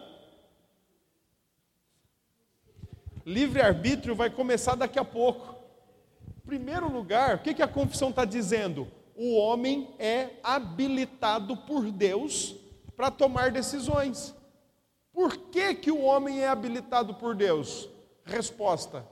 Livre-arbítrio 3.26 4.16
vai 4.16 4.30
começar 4.30 4.76
daqui 4.76 4.98
a 4.98 5.04
pouco. 5.04 5.56
Em 6.38 6.48
primeiro 6.48 6.90
lugar, 6.90 7.36
o 7.36 7.40
que, 7.40 7.54
que 7.54 7.62
a 7.62 7.68
confissão 7.68 8.10
está 8.10 8.24
dizendo? 8.24 8.90
O 9.14 9.36
homem 9.36 9.94
é 10.00 10.40
habilitado 10.42 11.58
por 11.58 11.92
Deus 11.92 12.56
para 12.96 13.12
tomar 13.12 13.52
decisões. 13.52 14.34
Por 15.12 15.36
que, 15.36 15.76
que 15.76 15.92
o 15.92 16.04
homem 16.04 16.42
é 16.42 16.48
habilitado 16.48 17.14
por 17.16 17.36
Deus? 17.36 17.90
Resposta: 18.24 19.06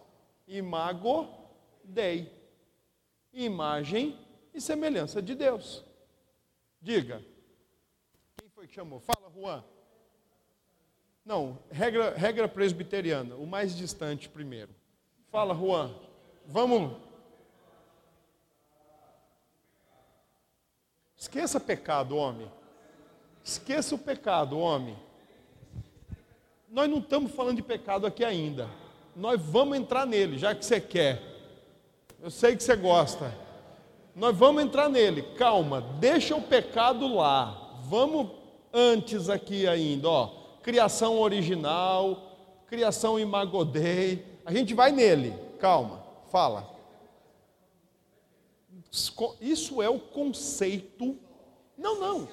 imago 0.48 1.28
dei 1.84 2.32
imagem 3.44 4.18
e 4.54 4.62
semelhança 4.62 5.22
de 5.22 5.36
Deus. 5.36 5.84
Diga. 6.82 7.22
Quem 8.38 8.50
foi 8.50 8.68
que 8.68 8.74
chamou? 8.74 9.00
Fala, 9.00 9.30
Juan. 9.30 9.64
Não, 11.26 11.60
regra, 11.70 12.14
regra 12.16 12.48
presbiteriana, 12.48 13.36
o 13.36 13.46
mais 13.46 13.76
distante 13.76 14.30
primeiro. 14.30 14.74
Fala, 15.30 15.54
Juan. 15.54 15.94
Vamos. 16.46 16.98
Esqueça 21.18 21.60
pecado, 21.60 22.16
homem. 22.16 22.50
Esqueça 23.44 23.96
o 23.96 23.98
pecado, 24.00 24.58
homem. 24.58 24.98
Nós 26.70 26.90
não 26.90 27.00
estamos 27.00 27.32
falando 27.32 27.58
de 27.58 27.64
pecado 27.64 28.06
aqui 28.06 28.24
ainda. 28.24 28.70
Nós 29.16 29.42
vamos 29.42 29.78
entrar 29.78 30.06
nele, 30.06 30.38
já 30.38 30.54
que 30.54 30.64
você 30.64 30.80
quer. 30.80 31.35
Eu 32.26 32.32
sei 32.32 32.56
que 32.56 32.64
você 32.64 32.76
gosta. 32.76 33.32
Nós 34.16 34.36
vamos 34.36 34.64
entrar 34.64 34.90
nele. 34.90 35.22
Calma, 35.38 35.80
deixa 36.00 36.36
o 36.36 36.42
pecado 36.42 37.08
lá. 37.14 37.80
Vamos 37.84 38.32
antes 38.74 39.30
aqui 39.30 39.68
ainda, 39.68 40.10
ó. 40.10 40.28
Criação 40.64 41.20
original, 41.20 42.64
criação 42.66 43.20
imagodei. 43.20 44.26
A 44.44 44.52
gente 44.52 44.74
vai 44.74 44.92
nele. 44.92 45.36
Calma, 45.60 46.04
fala. 46.32 46.68
Isso 49.40 49.80
é 49.80 49.88
o 49.88 50.00
conceito. 50.00 51.16
Não, 51.78 52.00
não. 52.00 52.28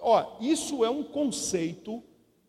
Ó, 0.00 0.36
isso 0.40 0.84
é 0.84 0.90
um 0.90 1.04
conceito 1.04 2.02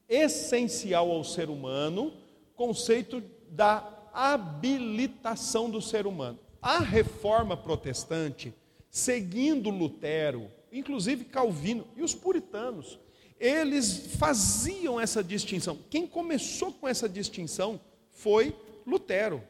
essencial 0.09 1.11
ao 1.11 1.23
ser 1.23 1.51
humano, 1.51 2.11
conceito 2.55 3.21
da 3.47 4.09
habilitação 4.11 5.69
do 5.69 5.79
ser 5.79 6.07
humano. 6.07 6.46
A 6.61 6.79
reforma 6.79 7.55
protestante, 7.55 8.53
seguindo 8.89 9.69
Lutero, 9.69 10.49
inclusive 10.71 11.25
Calvino 11.25 11.87
e 11.95 12.01
os 12.01 12.13
puritanos, 12.13 12.99
eles 13.39 14.15
faziam 14.17 14.99
essa 14.99 15.23
distinção. 15.23 15.77
Quem 15.89 16.07
começou 16.07 16.71
com 16.73 16.87
essa 16.87 17.07
distinção 17.07 17.79
foi 18.09 18.55
Lutero. 18.85 19.43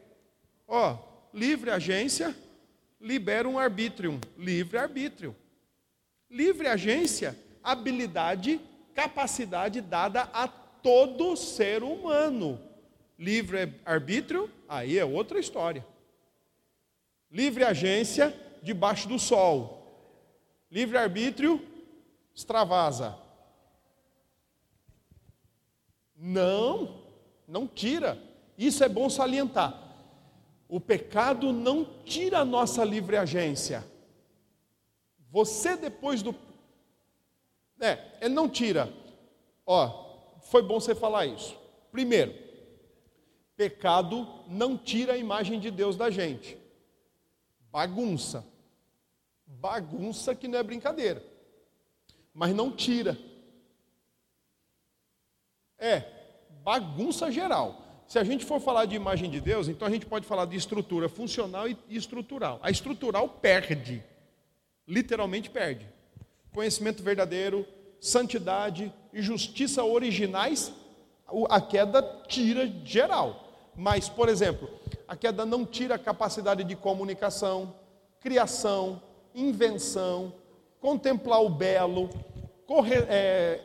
Ó, 0.68 0.98
livre 1.34 1.72
agência 1.72 2.36
libera 3.00 3.48
um 3.48 3.58
arbítrio, 3.58 4.20
livre 4.38 4.78
arbítrio. 4.78 5.36
Livre 6.30 6.68
agência, 6.68 7.38
habilidade, 7.64 8.60
capacidade 8.94 9.80
dada 9.80 10.24
a 10.34 10.48
todo 10.48 11.38
ser 11.38 11.84
humano. 11.84 12.60
Livre 13.18 13.74
arbítrio, 13.86 14.50
aí 14.68 14.98
é 14.98 15.06
outra 15.06 15.40
história. 15.40 15.86
Livre 17.32 17.64
agência 17.64 18.36
debaixo 18.64 19.08
do 19.08 19.20
sol. 19.20 19.78
Livre 20.72 20.98
arbítrio 20.98 21.66
extravasa. 22.34 23.18
Não, 26.16 27.04
não 27.48 27.68
tira. 27.68 28.18
Isso 28.58 28.84
é 28.84 28.90
bom 28.90 29.10
salientar. 29.10 29.88
O 30.68 30.80
pecado 30.80 31.54
não 31.54 31.86
tira 32.04 32.40
a 32.40 32.46
nossa 32.46 32.84
livre 32.84 33.16
agência. 33.16 33.86
Você 35.30 35.78
depois 35.78 36.22
do 36.22 36.36
É, 37.80 38.18
ele 38.22 38.34
não 38.34 38.50
tira. 38.50 38.92
Ó, 39.66 40.40
foi 40.42 40.62
bom 40.62 40.80
você 40.80 40.96
falar 40.96 41.26
isso. 41.26 41.56
Primeiro, 41.92 42.34
pecado 43.56 44.28
não 44.48 44.78
tira 44.78 45.14
a 45.14 45.18
imagem 45.18 45.60
de 45.60 45.70
Deus 45.70 45.96
da 45.96 46.10
gente. 46.10 46.58
Bagunça. 47.72 48.46
Bagunça 49.46 50.36
que 50.36 50.48
não 50.48 50.60
é 50.60 50.64
brincadeira. 50.64 51.24
Mas 52.34 52.56
não 52.56 52.72
tira. 52.72 53.18
É, 55.78 56.04
bagunça 56.64 57.32
geral. 57.32 57.84
Se 58.08 58.18
a 58.18 58.24
gente 58.24 58.46
for 58.46 58.60
falar 58.60 58.86
de 58.86 58.96
imagem 58.96 59.30
de 59.30 59.42
Deus, 59.42 59.68
então 59.68 59.88
a 59.88 59.92
gente 59.92 60.06
pode 60.06 60.26
falar 60.26 60.46
de 60.46 60.56
estrutura 60.56 61.10
funcional 61.10 61.68
e 61.68 61.78
estrutural. 61.90 62.60
A 62.64 62.72
estrutural 62.72 63.28
perde, 63.28 64.04
literalmente 64.88 65.50
perde. 65.50 65.86
Conhecimento 66.54 67.04
verdadeiro, 67.04 67.68
santidade 68.00 68.94
e 69.12 69.22
justiça 69.22 69.84
originais, 69.84 70.72
a 71.50 71.60
queda 71.60 72.02
tira 72.28 72.68
geral. 72.86 73.47
Mas, 73.78 74.10
por 74.10 74.28
exemplo, 74.28 74.68
a 75.08 75.16
queda 75.16 75.46
não 75.46 75.64
tira 75.64 75.96
a 75.96 76.00
capacidade 76.00 76.64
de 76.64 76.76
comunicação, 76.76 77.76
criação, 78.20 79.00
invenção, 79.36 80.34
contemplar 80.82 81.44
o 81.44 81.50
belo, 81.50 82.10
corre, 82.66 82.96
é, 83.08 83.62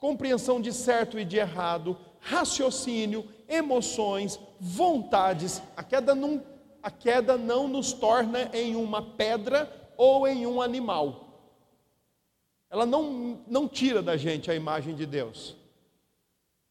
compreensão 0.00 0.60
de 0.60 0.72
certo 0.72 1.16
e 1.16 1.24
de 1.24 1.36
errado, 1.36 1.96
raciocínio, 2.18 3.24
emoções, 3.48 4.40
vontades. 4.58 5.62
A 5.76 5.84
queda, 5.84 6.12
não, 6.12 6.42
a 6.82 6.90
queda 6.90 7.38
não 7.38 7.68
nos 7.68 7.92
torna 7.92 8.50
em 8.52 8.74
uma 8.74 9.00
pedra 9.00 9.70
ou 9.96 10.26
em 10.26 10.44
um 10.44 10.60
animal. 10.60 11.22
ela 12.68 12.84
não, 12.84 13.40
não 13.46 13.68
tira 13.68 14.02
da 14.02 14.16
gente 14.16 14.50
a 14.50 14.56
imagem 14.56 14.96
de 14.96 15.06
Deus. 15.06 15.56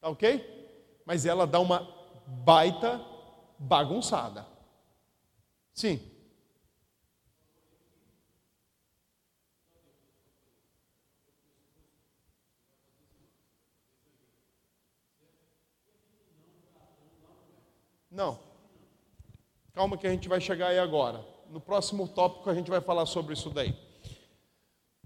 Tá 0.01 0.09
ok? 0.09 1.01
Mas 1.05 1.25
ela 1.25 1.47
dá 1.47 1.59
uma 1.61 1.94
baita 2.27 3.03
bagunçada. 3.57 4.45
Sim. 5.73 5.99
Não. 18.09 18.39
Calma 19.73 19.97
que 19.97 20.07
a 20.07 20.09
gente 20.09 20.29
vai 20.29 20.39
chegar 20.39 20.67
aí 20.67 20.79
agora. 20.79 21.23
No 21.49 21.59
próximo 21.59 22.07
tópico 22.07 22.49
a 22.49 22.53
gente 22.53 22.69
vai 22.69 22.79
falar 22.79 23.05
sobre 23.05 23.33
isso 23.33 23.49
daí. 23.49 23.77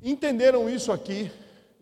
Entenderam 0.02 0.70
isso 0.70 0.92
aqui? 0.92 1.32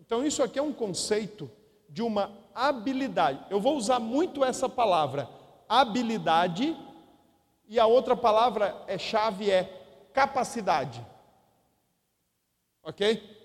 Então, 0.00 0.26
isso 0.26 0.42
aqui 0.42 0.58
é 0.58 0.62
um 0.62 0.72
conceito 0.72 1.50
de 1.88 2.00
uma 2.00 2.28
habilidade. 2.58 3.44
Eu 3.48 3.60
vou 3.60 3.76
usar 3.76 4.00
muito 4.00 4.44
essa 4.44 4.68
palavra, 4.68 5.28
habilidade, 5.68 6.76
e 7.68 7.78
a 7.78 7.86
outra 7.86 8.16
palavra 8.16 8.82
é 8.88 8.98
chave 8.98 9.48
é 9.48 9.64
capacidade. 10.12 11.04
OK? 12.82 13.36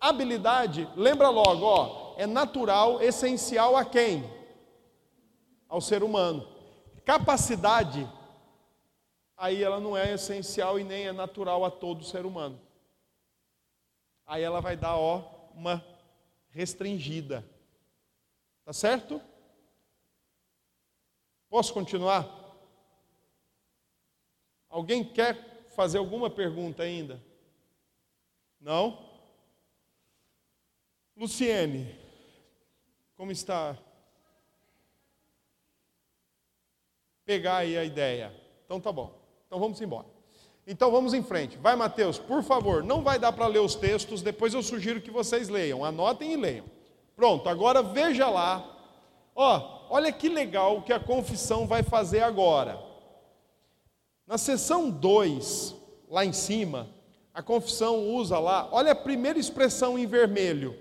Habilidade, 0.00 0.88
lembra 0.96 1.28
logo, 1.28 1.66
ó, 1.66 2.14
é 2.16 2.26
natural, 2.26 3.02
essencial 3.02 3.76
a 3.76 3.84
quem? 3.84 4.24
Ao 5.68 5.80
ser 5.80 6.02
humano. 6.02 6.48
Capacidade, 7.04 8.08
aí 9.36 9.62
ela 9.62 9.78
não 9.78 9.94
é 9.94 10.14
essencial 10.14 10.78
e 10.78 10.84
nem 10.84 11.06
é 11.08 11.12
natural 11.12 11.64
a 11.64 11.70
todo 11.70 12.04
ser 12.04 12.24
humano. 12.24 12.58
Aí 14.26 14.42
ela 14.42 14.60
vai 14.60 14.74
dar, 14.74 14.96
ó, 14.96 15.22
uma 15.54 15.84
restringida. 16.48 17.44
Tá 18.64 18.72
certo? 18.72 19.20
Posso 21.48 21.72
continuar? 21.72 22.26
Alguém 24.68 25.04
quer 25.04 25.66
fazer 25.74 25.98
alguma 25.98 26.30
pergunta 26.30 26.82
ainda? 26.82 27.22
Não? 28.60 29.08
Luciene, 31.16 31.94
como 33.16 33.30
está? 33.30 33.78
Pegar 37.24 37.58
aí 37.58 37.76
a 37.76 37.84
ideia. 37.84 38.34
Então 38.64 38.80
tá 38.80 38.90
bom. 38.90 39.16
Então 39.46 39.60
vamos 39.60 39.80
embora. 39.80 40.06
Então 40.66 40.90
vamos 40.90 41.14
em 41.14 41.22
frente. 41.22 41.56
Vai, 41.58 41.76
Mateus, 41.76 42.18
por 42.18 42.42
favor. 42.42 42.82
Não 42.82 43.02
vai 43.02 43.18
dar 43.18 43.32
para 43.32 43.46
ler 43.46 43.60
os 43.60 43.74
textos, 43.74 44.22
depois 44.22 44.54
eu 44.54 44.62
sugiro 44.62 45.00
que 45.00 45.10
vocês 45.10 45.48
leiam. 45.48 45.84
Anotem 45.84 46.32
e 46.32 46.36
leiam. 46.36 46.73
Pronto, 47.16 47.48
agora 47.48 47.82
veja 47.82 48.28
lá. 48.28 48.64
Ó, 49.34 49.86
olha 49.90 50.12
que 50.12 50.28
legal 50.28 50.78
o 50.78 50.82
que 50.82 50.92
a 50.92 51.00
confissão 51.00 51.66
vai 51.66 51.82
fazer 51.82 52.22
agora. 52.22 52.82
Na 54.26 54.38
seção 54.38 54.90
2, 54.90 55.74
lá 56.08 56.24
em 56.24 56.32
cima, 56.32 56.88
a 57.32 57.42
confissão 57.42 58.08
usa 58.14 58.38
lá, 58.38 58.68
olha 58.72 58.92
a 58.92 58.96
primeira 58.96 59.38
expressão 59.38 59.98
em 59.98 60.06
vermelho. 60.06 60.78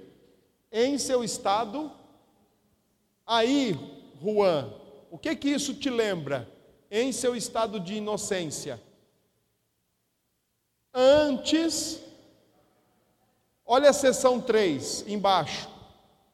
Em 0.71 0.97
seu 0.97 1.23
estado. 1.23 1.91
Aí, 3.25 3.73
Juan, 4.21 4.73
o 5.11 5.17
que 5.17 5.35
que 5.35 5.49
isso 5.49 5.75
te 5.75 5.89
lembra? 5.89 6.49
Em 6.89 7.11
seu 7.11 7.35
estado 7.35 7.79
de 7.79 7.95
inocência. 7.95 8.81
Antes, 10.93 12.01
olha 13.65 13.89
a 13.89 13.93
seção 13.93 14.39
3 14.39 15.05
embaixo 15.07 15.72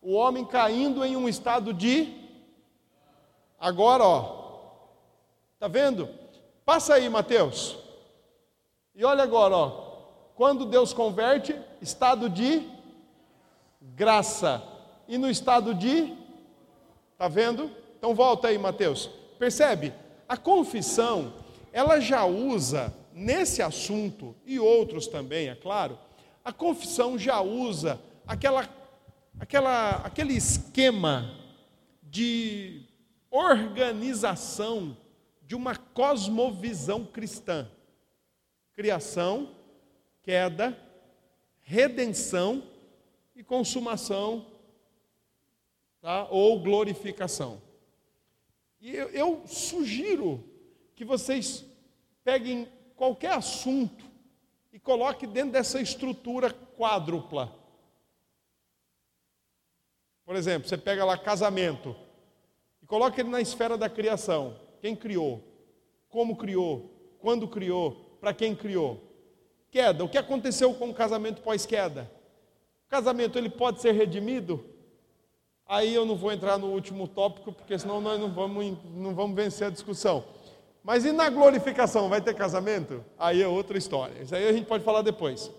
o 0.02 0.14
homem 0.14 0.46
caindo 0.46 1.04
em 1.04 1.16
um 1.16 1.28
estado 1.28 1.74
de. 1.74 2.14
Agora, 3.60 4.04
ó. 4.04 4.40
Tá 5.60 5.68
vendo? 5.68 6.10
Passa 6.66 6.96
aí, 6.96 7.10
Mateus. 7.10 7.78
E 8.96 9.04
olha 9.04 9.24
agora, 9.24 9.56
ó. 9.56 9.90
Quando 10.36 10.66
Deus 10.66 10.94
converte, 10.94 11.56
estado 11.82 12.30
de 12.30 12.70
graça. 13.82 14.64
E 15.08 15.18
no 15.18 15.30
estado 15.30 15.74
de. 15.74 16.16
Tá 17.18 17.28
vendo? 17.28 17.70
Então 17.98 18.16
volta 18.16 18.48
aí, 18.48 18.58
Mateus. 18.58 19.10
Percebe? 19.38 19.94
A 20.28 20.38
confissão, 20.38 21.34
ela 21.74 22.00
já 22.00 22.24
usa 22.24 22.94
nesse 23.14 23.62
assunto 23.62 24.34
e 24.46 24.60
outros 24.60 25.08
também, 25.08 25.50
é 25.50 25.56
claro. 25.56 25.98
A 26.46 26.54
confissão 26.54 27.18
já 27.18 27.42
usa 27.42 28.00
aquela 28.26 28.66
aquela, 29.40 29.96
aquele 29.98 30.34
esquema 30.34 31.34
de 32.04 32.86
organização 33.32 34.98
de 35.42 35.56
uma 35.56 35.76
cosmovisão 35.76 37.06
cristã: 37.06 37.70
criação, 38.74 39.56
queda, 40.22 40.78
redenção 41.62 42.64
e 43.36 43.44
consumação, 43.44 44.46
tá? 46.02 46.28
ou 46.30 46.60
glorificação. 46.62 47.62
E 48.82 48.92
eu, 48.96 49.10
eu 49.10 49.44
sugiro 49.48 50.44
que 50.96 51.06
vocês 51.06 51.66
peguem 52.24 52.68
qualquer 52.96 53.32
assunto 53.32 54.06
e 54.72 54.80
coloquem 54.80 55.28
dentro 55.30 55.52
dessa 55.52 55.82
estrutura 55.82 56.52
quádrupla. 56.52 57.59
Por 60.30 60.36
exemplo, 60.36 60.70
você 60.70 60.78
pega 60.78 61.04
lá 61.04 61.18
casamento 61.18 61.96
e 62.84 62.86
coloca 62.86 63.20
ele 63.20 63.32
na 63.32 63.42
esfera 63.42 63.76
da 63.76 63.90
criação. 63.90 64.58
Quem 64.80 64.96
criou? 64.96 65.44
Como 66.08 66.36
criou? 66.36 67.18
Quando 67.18 67.48
criou? 67.48 68.16
Para 68.22 68.32
quem 68.32 68.56
criou? 68.56 69.02
Queda. 69.72 70.04
O 70.04 70.08
que 70.08 70.20
aconteceu 70.20 70.72
com 70.76 70.92
o 70.92 70.94
casamento 70.94 71.42
pós-queda? 71.42 72.12
O 72.86 72.90
casamento 72.92 73.40
ele 73.40 73.50
pode 73.50 73.82
ser 73.82 73.94
redimido? 73.94 74.64
Aí 75.66 75.96
eu 75.96 76.06
não 76.06 76.16
vou 76.16 76.32
entrar 76.32 76.60
no 76.60 76.68
último 76.68 77.08
tópico, 77.08 77.52
porque 77.52 77.80
senão 77.80 78.00
nós 78.00 78.20
não 78.20 78.32
vamos, 78.32 78.78
não 78.94 79.16
vamos 79.16 79.36
vencer 79.36 79.66
a 79.66 79.72
discussão. 79.72 80.24
Mas 80.84 81.06
e 81.06 81.12
na 81.12 81.28
glorificação, 81.32 82.08
vai 82.08 82.22
ter 82.22 82.36
casamento? 82.36 83.04
Aí 83.18 83.42
é 83.42 83.48
outra 83.48 83.80
história. 83.80 84.22
Isso 84.22 84.36
aí 84.36 84.48
a 84.48 84.54
gente 84.54 84.68
pode 84.68 84.84
falar 84.84 85.02
depois. 85.02 85.50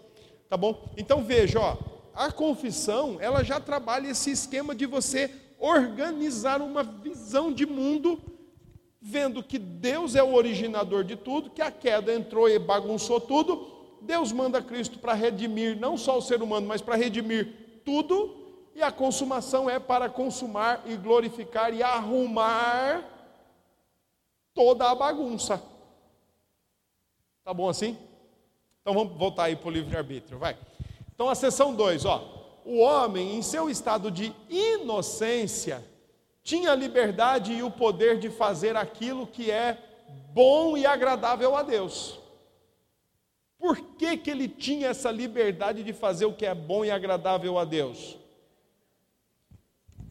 Tá 0.48 0.56
bom? 0.56 0.92
Então 0.96 1.24
veja, 1.24 1.58
ó, 1.58 1.76
a 2.20 2.30
confissão, 2.30 3.16
ela 3.18 3.42
já 3.42 3.58
trabalha 3.58 4.08
esse 4.08 4.30
esquema 4.30 4.74
de 4.74 4.84
você 4.84 5.34
organizar 5.58 6.60
uma 6.60 6.82
visão 6.82 7.50
de 7.50 7.64
mundo, 7.64 8.20
vendo 9.00 9.42
que 9.42 9.58
Deus 9.58 10.14
é 10.14 10.22
o 10.22 10.34
originador 10.34 11.02
de 11.02 11.16
tudo, 11.16 11.48
que 11.48 11.62
a 11.62 11.70
queda 11.70 12.14
entrou 12.14 12.46
e 12.46 12.58
bagunçou 12.58 13.22
tudo. 13.22 13.96
Deus 14.02 14.32
manda 14.32 14.60
Cristo 14.60 14.98
para 14.98 15.14
redimir 15.14 15.80
não 15.80 15.96
só 15.96 16.18
o 16.18 16.20
ser 16.20 16.42
humano, 16.42 16.66
mas 16.66 16.82
para 16.82 16.94
redimir 16.94 17.80
tudo, 17.86 18.36
e 18.74 18.82
a 18.82 18.92
consumação 18.92 19.70
é 19.70 19.78
para 19.78 20.10
consumar 20.10 20.82
e 20.84 20.98
glorificar 20.98 21.72
e 21.72 21.82
arrumar 21.82 23.02
toda 24.52 24.90
a 24.90 24.94
bagunça. 24.94 25.62
Tá 27.42 27.54
bom 27.54 27.70
assim? 27.70 27.96
Então 28.82 28.92
vamos 28.92 29.16
voltar 29.16 29.44
aí 29.44 29.56
para 29.56 29.68
o 29.68 29.72
livre-arbítrio, 29.72 30.38
vai. 30.38 30.58
Então, 31.20 31.28
a 31.28 31.34
seção 31.34 31.74
2, 31.74 32.06
ó. 32.06 32.62
O 32.64 32.78
homem, 32.78 33.36
em 33.36 33.42
seu 33.42 33.68
estado 33.68 34.10
de 34.10 34.34
inocência, 34.48 35.84
tinha 36.42 36.72
a 36.72 36.74
liberdade 36.74 37.52
e 37.52 37.62
o 37.62 37.70
poder 37.70 38.18
de 38.18 38.30
fazer 38.30 38.74
aquilo 38.74 39.26
que 39.26 39.50
é 39.50 39.76
bom 40.32 40.78
e 40.78 40.86
agradável 40.86 41.54
a 41.54 41.62
Deus. 41.62 42.18
Por 43.58 43.76
que, 43.98 44.16
que 44.16 44.30
ele 44.30 44.48
tinha 44.48 44.88
essa 44.88 45.10
liberdade 45.10 45.82
de 45.82 45.92
fazer 45.92 46.24
o 46.24 46.32
que 46.32 46.46
é 46.46 46.54
bom 46.54 46.86
e 46.86 46.90
agradável 46.90 47.58
a 47.58 47.66
Deus? 47.66 48.16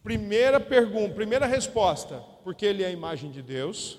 Primeira 0.04 0.60
pergunta, 0.60 1.12
primeira 1.12 1.44
resposta, 1.44 2.24
porque 2.44 2.64
ele 2.64 2.84
é 2.84 2.86
a 2.86 2.92
imagem 2.92 3.32
de 3.32 3.42
Deus, 3.42 3.98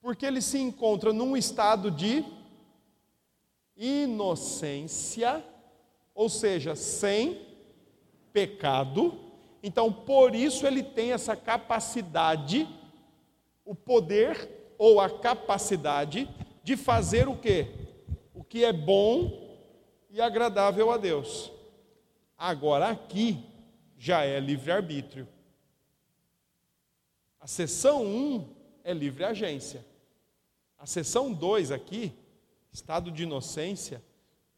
porque 0.00 0.24
ele 0.24 0.40
se 0.40 0.58
encontra 0.58 1.12
num 1.12 1.36
estado 1.36 1.90
de 1.90 2.24
inocência 3.76 5.44
ou 6.16 6.30
seja, 6.30 6.74
sem 6.74 7.46
pecado. 8.32 9.20
Então, 9.62 9.92
por 9.92 10.34
isso 10.34 10.66
ele 10.66 10.82
tem 10.82 11.12
essa 11.12 11.36
capacidade, 11.36 12.66
o 13.64 13.74
poder 13.74 14.48
ou 14.78 14.98
a 14.98 15.10
capacidade 15.10 16.28
de 16.64 16.74
fazer 16.74 17.28
o 17.28 17.36
que? 17.36 17.66
O 18.34 18.42
que 18.42 18.64
é 18.64 18.72
bom 18.72 19.46
e 20.10 20.20
agradável 20.20 20.90
a 20.90 20.96
Deus. 20.96 21.52
Agora 22.36 22.88
aqui 22.88 23.44
já 23.98 24.24
é 24.24 24.40
livre-arbítrio. 24.40 25.28
A 27.38 27.46
seção 27.46 28.04
1 28.04 28.48
é 28.84 28.94
livre 28.94 29.24
agência. 29.24 29.84
A 30.78 30.86
seção 30.86 31.32
2 31.32 31.70
aqui, 31.70 32.12
estado 32.72 33.10
de 33.10 33.24
inocência, 33.24 34.02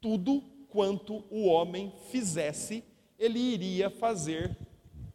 tudo 0.00 0.57
quanto 0.68 1.24
o 1.30 1.46
homem 1.46 1.92
fizesse, 2.10 2.84
ele 3.18 3.38
iria 3.38 3.90
fazer 3.90 4.56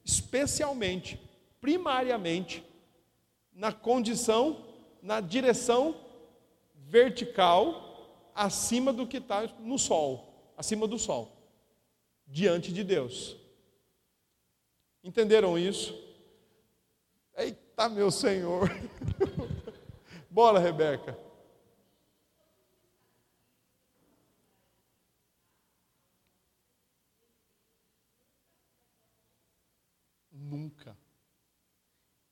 especialmente, 0.04 1.20
primariamente, 1.62 2.64
na 3.54 3.72
condição, 3.72 4.66
na 5.02 5.22
direção 5.22 5.96
vertical, 6.76 8.32
acima 8.36 8.92
do 8.92 9.08
que 9.08 9.18
está 9.18 9.48
no 9.60 9.78
sol, 9.78 10.54
acima 10.58 10.88
do 10.88 10.98
sol, 10.98 11.32
diante 12.28 12.74
de 12.74 12.84
Deus. 12.84 13.38
Entenderam 15.04 15.58
isso? 15.58 15.94
Eita, 17.36 17.90
meu 17.90 18.10
Senhor! 18.12 18.70
Bora, 20.30 20.60
Rebeca. 20.60 21.18
Nunca. 30.32 30.98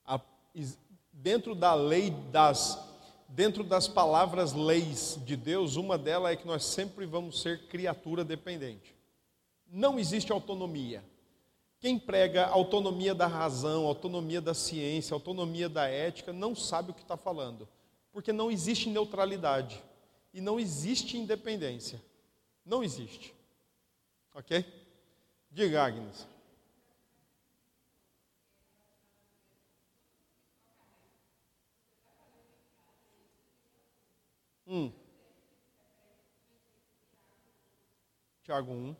A, 0.05 0.19
dentro 1.11 1.55
da 1.55 1.73
lei 1.73 2.11
das 2.31 2.89
dentro 3.31 3.63
das 3.63 3.87
palavras 3.87 4.51
leis 4.51 5.17
de 5.25 5.37
Deus, 5.37 5.77
uma 5.77 5.97
delas 5.97 6.33
é 6.33 6.35
que 6.35 6.45
nós 6.45 6.65
sempre 6.65 7.05
vamos 7.05 7.41
ser 7.41 7.67
criatura 7.67 8.25
dependente. 8.25 8.93
Não 9.71 9.97
existe 9.97 10.33
autonomia. 10.33 11.01
Quem 11.79 11.97
prega 11.97 12.45
autonomia 12.47 13.15
da 13.15 13.27
razão, 13.27 13.87
autonomia 13.87 14.41
da 14.41 14.53
ciência, 14.53 15.13
autonomia 15.13 15.69
da 15.69 15.87
ética, 15.87 16.33
não 16.33 16.53
sabe 16.53 16.91
o 16.91 16.93
que 16.93 17.01
está 17.01 17.15
falando, 17.15 17.67
porque 18.11 18.33
não 18.33 18.51
existe 18.51 18.89
neutralidade 18.89 19.81
e 20.33 20.41
não 20.41 20.59
existe 20.59 21.17
independência. 21.17 22.01
Não 22.65 22.83
existe. 22.83 23.33
Ok? 24.35 24.63
Diga, 25.49 25.83
Agnes. 25.83 26.27
Hum. 34.71 34.89
Tiago 38.41 38.71
1. 38.71 38.95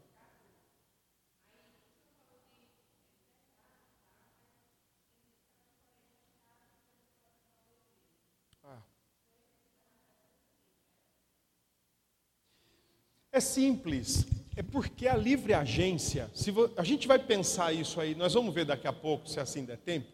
Ah. 8.66 8.82
É 13.32 13.40
simples, 13.40 14.26
é 14.58 14.62
porque 14.62 15.08
a 15.08 15.16
livre 15.16 15.54
agência, 15.54 16.30
se 16.34 16.52
a 16.76 16.84
gente 16.84 17.08
vai 17.08 17.18
pensar 17.18 17.72
isso 17.72 18.02
aí, 18.02 18.14
nós 18.14 18.34
vamos 18.34 18.54
ver 18.54 18.66
daqui 18.66 18.88
a 18.88 18.92
pouco, 18.94 19.30
se 19.30 19.40
assim 19.40 19.64
der 19.64 19.78
tempo, 19.78 20.12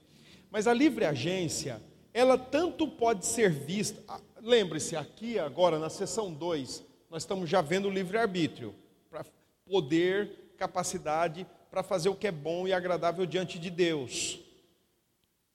mas 0.51 0.67
a 0.67 0.73
livre 0.73 1.03
agência, 1.03 1.81
ela 2.13 2.37
tanto 2.37 2.87
pode 2.87 3.25
ser 3.25 3.49
vista, 3.49 4.03
lembre-se, 4.41 4.95
aqui 4.95 5.39
agora 5.39 5.79
na 5.79 5.89
seção 5.89 6.33
2, 6.33 6.83
nós 7.09 7.23
estamos 7.23 7.49
já 7.49 7.61
vendo 7.61 7.87
o 7.87 7.91
livre-arbítrio, 7.91 8.73
para 9.09 9.25
poder, 9.65 10.53
capacidade 10.57 11.45
para 11.69 11.83
fazer 11.83 12.09
o 12.09 12.15
que 12.15 12.27
é 12.27 12.31
bom 12.31 12.67
e 12.67 12.73
agradável 12.73 13.25
diante 13.25 13.59
de 13.59 13.69
Deus. 13.69 14.39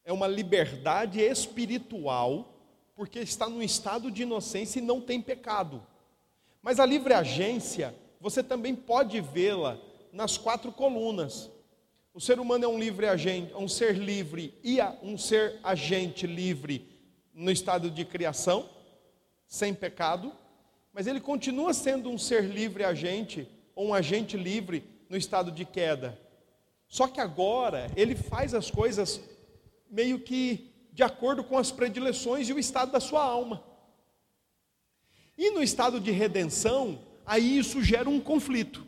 É 0.05 0.13
uma 0.13 0.27
liberdade 0.27 1.21
espiritual, 1.21 2.55
porque 2.95 3.19
está 3.21 3.49
num 3.49 3.63
estado 3.63 4.11
de 4.11 4.23
inocência 4.23 4.79
e 4.79 4.83
não 4.83 5.01
tem 5.01 5.21
pecado. 5.21 5.85
Mas 6.61 6.79
a 6.79 6.87
livre 6.87 7.15
agência, 7.15 7.95
você 8.21 8.43
também 8.43 8.75
pode 8.75 9.21
vê-la 9.21 9.79
nas 10.13 10.37
quatro 10.37 10.71
colunas. 10.71 11.51
O 12.15 12.21
ser 12.21 12.39
humano 12.39 12.65
é 12.65 12.69
um 12.69 12.79
livre 12.79 13.07
agente, 13.07 13.55
um 13.55 13.67
ser 13.67 13.97
livre 13.97 14.55
e 14.63 14.79
um 15.03 15.17
ser 15.17 15.59
agente 15.63 16.27
livre 16.27 16.92
no 17.33 17.51
estado 17.51 17.91
de 17.91 18.05
criação 18.05 18.69
sem 19.47 19.75
pecado, 19.75 20.33
mas 20.93 21.07
ele 21.07 21.21
continua 21.21 21.75
sendo 21.75 22.11
um 22.11 22.19
ser 22.19 22.45
livre 22.45 22.85
agente, 22.85 23.49
ou 23.75 23.89
um 23.89 23.95
agente 23.95 24.37
livre 24.37 24.85
no 25.09 25.17
estado 25.17 25.51
de 25.51 25.65
queda. 25.65 26.19
Só 26.89 27.09
que 27.09 27.21
agora 27.21 27.91
ele 27.97 28.15
faz 28.15 28.55
as 28.55 28.71
coisas 28.71 29.21
meio 29.91 30.21
que 30.21 30.71
de 30.93 31.03
acordo 31.03 31.43
com 31.43 31.57
as 31.57 31.71
predileções 31.71 32.49
e 32.49 32.53
o 32.53 32.59
estado 32.59 32.93
da 32.93 33.01
sua 33.01 33.23
alma. 33.23 33.63
E 35.37 35.51
no 35.51 35.63
estado 35.63 35.99
de 35.99 36.11
redenção, 36.11 37.01
aí 37.25 37.59
isso 37.59 37.83
gera 37.83 38.09
um 38.09 38.21
conflito. 38.21 38.87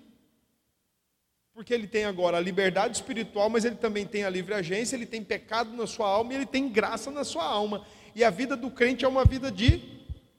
Porque 1.54 1.72
ele 1.72 1.86
tem 1.86 2.04
agora 2.04 2.36
a 2.36 2.40
liberdade 2.40 2.96
espiritual, 2.96 3.48
mas 3.48 3.64
ele 3.64 3.76
também 3.76 4.06
tem 4.06 4.24
a 4.24 4.30
livre 4.30 4.54
agência, 4.54 4.96
ele 4.96 5.06
tem 5.06 5.22
pecado 5.22 5.74
na 5.74 5.86
sua 5.86 6.08
alma 6.08 6.32
e 6.32 6.36
ele 6.36 6.46
tem 6.46 6.68
graça 6.68 7.10
na 7.10 7.24
sua 7.24 7.44
alma. 7.44 7.86
E 8.14 8.22
a 8.22 8.30
vida 8.30 8.56
do 8.56 8.70
crente 8.70 9.04
é 9.04 9.08
uma 9.08 9.24
vida 9.24 9.50
de 9.50 9.80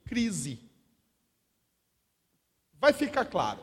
crise. 0.06 0.60
Vai 2.80 2.94
ficar 2.94 3.26
claro, 3.26 3.60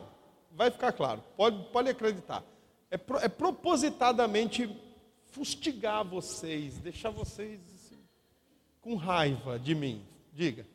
vai 0.51 0.69
ficar 0.69 0.91
claro, 0.91 1.23
pode, 1.35 1.63
pode 1.71 1.89
acreditar. 1.89 2.43
É, 2.91 2.97
pro, 2.97 3.17
é 3.17 3.27
propositadamente 3.27 4.69
fustigar 5.31 6.05
vocês, 6.05 6.77
deixar 6.77 7.09
vocês 7.09 7.59
assim, 7.73 7.97
com 8.81 8.95
raiva 8.95 9.57
de 9.57 9.73
mim. 9.73 10.05
Diga. 10.31 10.67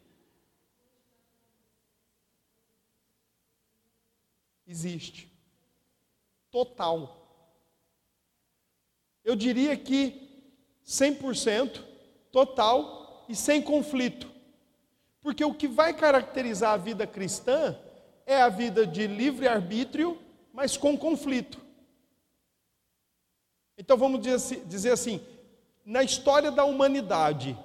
Existe. 4.67 5.31
Total. 6.51 7.15
Eu 9.25 9.37
diria 9.37 9.77
que 9.77 10.29
100% 10.85 11.85
total 12.33 12.98
e 13.29 13.37
sem 13.37 13.61
conflito. 13.61 14.31
Porque 15.21 15.45
o 15.45 15.55
que 15.55 15.69
vai 15.69 15.93
caracterizar 15.95 16.73
a 16.73 16.77
vida 16.77 17.07
cristã 17.07 17.77
é 18.25 18.41
a 18.41 18.49
vida 18.49 18.87
de 18.87 19.07
livre-arbítrio, 19.07 20.19
mas 20.53 20.77
com 20.77 20.97
conflito. 20.97 21.61
Então 23.77 23.97
vamos 23.97 24.21
dizer 24.67 24.93
assim: 24.93 25.21
na 25.85 26.03
história 26.03 26.51
da 26.51 26.65
humanidade, 26.65 27.57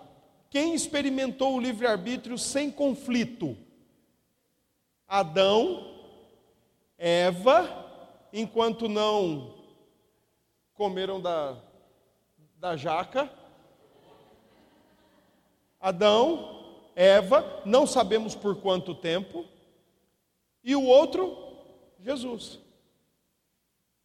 quem 0.49 0.75
experimentou 0.75 1.55
o 1.55 1.59
livre-arbítrio 1.59 2.37
sem 2.37 2.71
conflito? 2.71 3.57
Adão, 5.07 5.91
Eva, 6.97 7.83
enquanto 8.31 8.87
não 8.87 9.55
comeram 10.73 11.21
da, 11.21 11.57
da 12.57 12.75
jaca. 12.75 13.31
Adão, 15.83 16.79
Eva, 16.95 17.61
não 17.65 17.85
sabemos 17.85 18.33
por 18.33 18.55
quanto 18.55 18.95
tempo, 18.95 19.45
e 20.63 20.77
o 20.77 20.83
outro, 20.85 21.35
Jesus. 21.99 22.57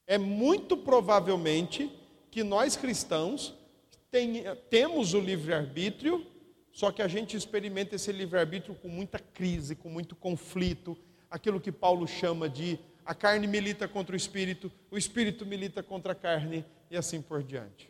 É 0.04 0.18
muito 0.18 0.76
provavelmente 0.76 1.88
que 2.32 2.42
nós 2.42 2.74
cristãos 2.74 3.54
temos 4.68 5.14
o 5.14 5.20
livre-arbítrio, 5.20 6.26
só 6.72 6.90
que 6.90 7.00
a 7.00 7.06
gente 7.06 7.36
experimenta 7.36 7.94
esse 7.94 8.10
livre-arbítrio 8.10 8.74
com 8.74 8.88
muita 8.88 9.20
crise, 9.20 9.76
com 9.76 9.88
muito 9.88 10.16
conflito, 10.16 10.98
aquilo 11.30 11.60
que 11.60 11.70
Paulo 11.70 12.08
chama 12.08 12.48
de 12.48 12.76
a 13.06 13.14
carne 13.14 13.46
milita 13.46 13.86
contra 13.86 14.14
o 14.14 14.16
espírito, 14.16 14.72
o 14.90 14.98
espírito 14.98 15.46
milita 15.46 15.80
contra 15.80 16.10
a 16.10 16.16
carne 16.16 16.64
e 16.90 16.96
assim 16.96 17.22
por 17.22 17.40
diante. 17.40 17.88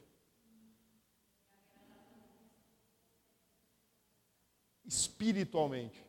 Espiritualmente. 4.89 6.03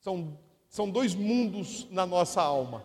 São, 0.00 0.36
são 0.68 0.90
dois 0.90 1.14
mundos 1.14 1.88
na 1.90 2.04
nossa 2.04 2.42
alma. 2.42 2.84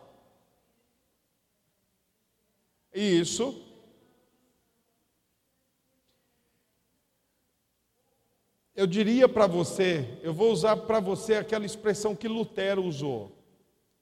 Isso 2.94 3.68
eu 8.76 8.86
diria 8.88 9.28
para 9.28 9.48
você, 9.48 10.20
eu 10.22 10.34
vou 10.34 10.52
usar 10.52 10.78
para 10.78 11.00
você 11.00 11.36
aquela 11.36 11.66
expressão 11.66 12.16
que 12.16 12.28
Lutero 12.28 12.84
usou. 12.84 13.32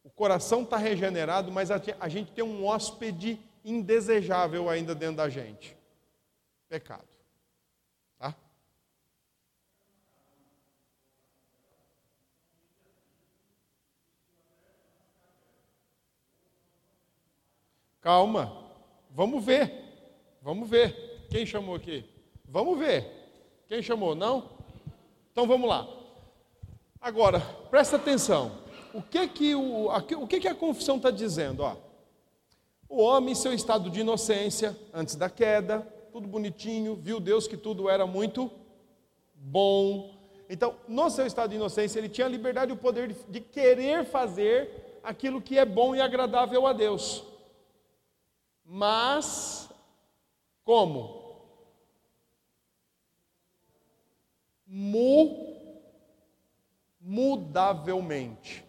O 0.04 0.10
coração 0.10 0.64
está 0.64 0.78
regenerado, 0.78 1.52
mas 1.52 1.70
a 1.72 2.10
gente 2.10 2.32
tem 2.32 2.44
um 2.44 2.66
hóspede 2.66 3.40
indesejável 3.64 4.70
ainda 4.70 4.96
dentro 4.96 5.18
da 5.18 5.30
gente. 5.30 5.78
Pecado. 6.68 7.09
Calma, 18.02 18.56
vamos 19.12 19.44
ver, 19.44 19.72
vamos 20.42 20.70
ver. 20.70 21.28
Quem 21.30 21.46
chamou 21.46 21.76
aqui? 21.76 22.06
Vamos 22.46 22.80
ver. 22.80 23.06
Quem 23.68 23.82
chamou? 23.82 24.16
Não? 24.16 24.50
Então 25.32 25.46
vamos 25.46 25.70
lá. 25.70 25.88
Agora, 27.02 27.40
presta 27.70 27.98
atenção. 27.98 28.52
o 28.94 29.02
que 29.02 29.28
que, 29.28 29.54
o, 29.56 29.90
a, 29.92 29.98
o 29.98 30.28
que, 30.28 30.40
que 30.40 30.48
a 30.48 30.56
confissão 30.56 30.98
está 30.98 31.12
dizendo? 31.12 31.62
Ó, 31.62 31.76
o 32.88 33.04
homem, 33.04 33.34
em 33.34 33.36
seu 33.36 33.54
estado 33.54 33.90
de 33.90 34.00
inocência, 34.00 34.76
antes 34.94 35.16
da 35.16 35.30
queda, 35.30 35.82
tudo 36.12 36.28
bonitinho, 36.28 36.96
viu 36.96 37.20
Deus 37.20 37.48
que 37.48 37.56
tudo 37.56 37.90
era 37.90 38.08
muito 38.08 38.50
bom. 39.36 40.16
Então, 40.50 40.76
no 40.88 41.10
seu 41.10 41.28
estado 41.28 41.52
de 41.52 41.58
inocência, 41.58 42.00
ele 42.00 42.10
tinha 42.10 42.26
a 42.26 42.30
liberdade 42.30 42.72
e 42.72 42.74
o 42.74 42.78
poder 42.78 43.10
de, 43.10 43.16
de 43.30 43.40
querer 43.42 44.06
fazer 44.06 45.00
aquilo 45.04 45.42
que 45.42 45.58
é 45.58 45.66
bom 45.66 45.96
e 45.96 46.02
agradável 46.02 46.66
a 46.66 46.74
Deus. 46.74 47.29
Mas, 48.72 49.70
como? 50.64 51.44
Mu, 54.68 55.58
mudavelmente. 57.02 58.64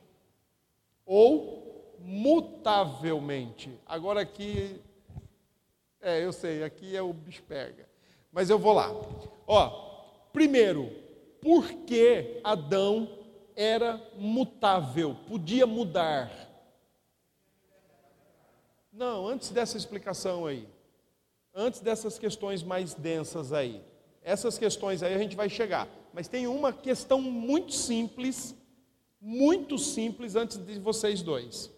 Ou 1.04 1.96
mutavelmente. 2.00 3.78
Agora 3.84 4.22
aqui, 4.22 4.80
é, 6.00 6.24
eu 6.24 6.32
sei, 6.32 6.64
aqui 6.64 6.96
é 6.96 7.02
o 7.02 7.12
bicho 7.12 7.42
pega. 7.42 7.86
Mas 8.32 8.48
eu 8.48 8.58
vou 8.58 8.72
lá. 8.72 8.90
Ó, 9.46 9.90
Primeiro, 10.32 10.90
por 11.40 11.72
que 11.84 12.40
Adão 12.44 13.08
era 13.56 14.00
mutável, 14.16 15.16
podia 15.26 15.66
mudar? 15.66 16.30
Não, 19.00 19.26
antes 19.26 19.48
dessa 19.48 19.78
explicação 19.78 20.44
aí, 20.44 20.68
antes 21.54 21.80
dessas 21.80 22.18
questões 22.18 22.62
mais 22.62 22.92
densas 22.92 23.50
aí, 23.50 23.82
essas 24.20 24.58
questões 24.58 25.02
aí 25.02 25.14
a 25.14 25.18
gente 25.18 25.34
vai 25.34 25.48
chegar, 25.48 25.88
mas 26.12 26.28
tem 26.28 26.46
uma 26.46 26.70
questão 26.70 27.18
muito 27.18 27.72
simples, 27.72 28.54
muito 29.18 29.78
simples 29.78 30.36
antes 30.36 30.58
de 30.58 30.78
vocês 30.78 31.22
dois. 31.22 31.70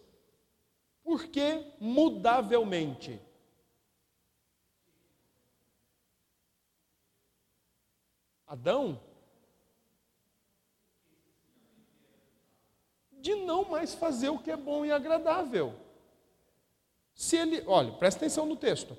Por 1.04 1.28
que 1.28 1.64
mudavelmente? 1.78 3.20
Adão, 8.48 9.00
de 13.12 13.36
não 13.36 13.64
mais 13.64 13.94
fazer 13.94 14.30
o 14.30 14.40
que 14.40 14.50
é 14.50 14.56
bom 14.56 14.84
e 14.84 14.90
agradável. 14.90 15.91
Se 17.32 17.38
ele, 17.38 17.62
olha, 17.66 17.90
presta 17.92 18.26
atenção 18.26 18.44
no 18.44 18.56
texto. 18.56 18.94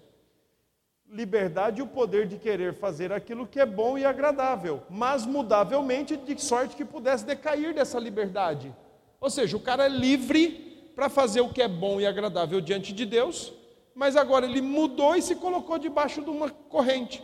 Liberdade 1.08 1.80
e 1.80 1.84
o 1.84 1.88
poder 1.88 2.28
de 2.28 2.40
querer 2.40 2.74
fazer 2.74 3.14
aquilo 3.14 3.46
que 3.46 3.60
é 3.60 3.66
bom 3.66 3.96
e 3.96 4.06
agradável, 4.06 4.82
mas 4.90 5.24
mudavelmente 5.24 6.18
de 6.18 6.42
sorte 6.42 6.76
que 6.76 6.84
pudesse 6.84 7.24
decair 7.24 7.76
dessa 7.76 8.00
liberdade. 8.00 8.76
Ou 9.22 9.30
seja, 9.30 9.56
o 9.56 9.60
cara 9.60 9.86
é 9.86 9.88
livre 9.88 10.90
para 10.96 11.10
fazer 11.10 11.42
o 11.42 11.54
que 11.54 11.62
é 11.62 11.68
bom 11.68 12.02
e 12.02 12.08
agradável 12.08 12.60
diante 12.60 12.92
de 12.92 13.06
Deus, 13.06 13.54
mas 13.94 14.16
agora 14.16 14.48
ele 14.48 14.64
mudou 14.64 15.16
e 15.16 15.22
se 15.22 15.36
colocou 15.36 15.78
debaixo 15.78 16.24
de 16.24 16.32
uma 16.32 16.50
corrente. 16.50 17.24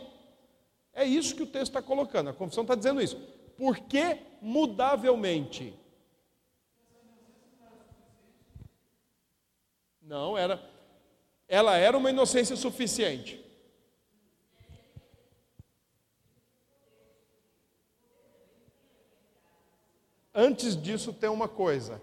É 0.92 1.04
isso 1.04 1.34
que 1.34 1.42
o 1.42 1.46
texto 1.46 1.72
está 1.72 1.82
colocando, 1.82 2.30
a 2.30 2.32
confissão 2.32 2.62
está 2.62 2.76
dizendo 2.76 3.02
isso. 3.02 3.16
Porque 3.56 4.16
mudavelmente. 4.40 5.76
Não, 10.00 10.38
era. 10.38 10.70
Ela 11.50 11.76
era 11.76 11.98
uma 11.98 12.10
inocência 12.10 12.54
suficiente. 12.54 13.44
Antes 20.32 20.80
disso, 20.80 21.12
tem 21.12 21.28
uma 21.28 21.48
coisa. 21.48 22.00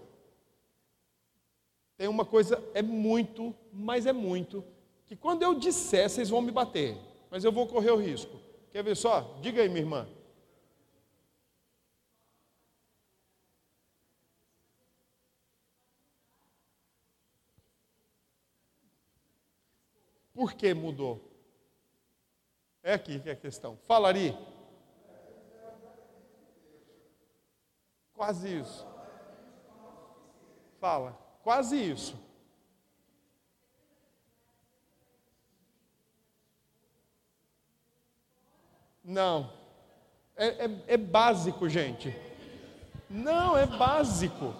Tem 1.96 2.06
uma 2.08 2.26
coisa, 2.26 2.62
é 2.74 2.82
muito, 2.82 3.54
mas 3.72 4.04
é 4.04 4.12
muito, 4.12 4.62
que 5.06 5.16
quando 5.16 5.42
eu 5.42 5.54
disser, 5.54 6.08
vocês 6.10 6.28
vão 6.28 6.42
me 6.42 6.52
bater, 6.52 6.96
mas 7.30 7.42
eu 7.42 7.50
vou 7.50 7.66
correr 7.66 7.90
o 7.90 7.96
risco. 7.96 8.38
Quer 8.70 8.84
ver 8.84 8.96
só? 8.96 9.38
Diga 9.40 9.62
aí, 9.62 9.68
minha 9.68 9.80
irmã. 9.80 10.06
Por 20.38 20.54
que 20.54 20.72
mudou? 20.72 21.20
É 22.80 22.92
aqui 22.92 23.18
que 23.18 23.28
é 23.28 23.32
a 23.32 23.34
questão. 23.34 23.76
Falaria? 23.88 24.38
Quase 28.14 28.60
isso. 28.60 28.86
Fala. 30.80 31.18
Quase 31.42 31.76
isso. 31.76 32.16
Não. 39.02 39.52
É, 40.36 40.66
é, 40.66 40.84
é 40.86 40.96
básico, 40.96 41.68
gente. 41.68 42.14
Não, 43.10 43.58
é 43.58 43.66
básico. 43.66 44.54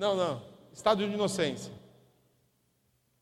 Não, 0.00 0.16
não. 0.16 0.42
Estado 0.72 1.06
de 1.06 1.12
inocência. 1.12 1.70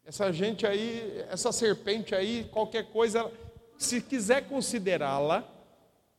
Essa 0.04 0.32
gente 0.32 0.64
aí, 0.64 1.24
essa 1.28 1.50
serpente 1.50 2.14
aí, 2.14 2.44
qualquer 2.52 2.88
coisa, 2.92 3.32
se 3.76 4.00
quiser 4.00 4.48
considerá-la, 4.48 5.42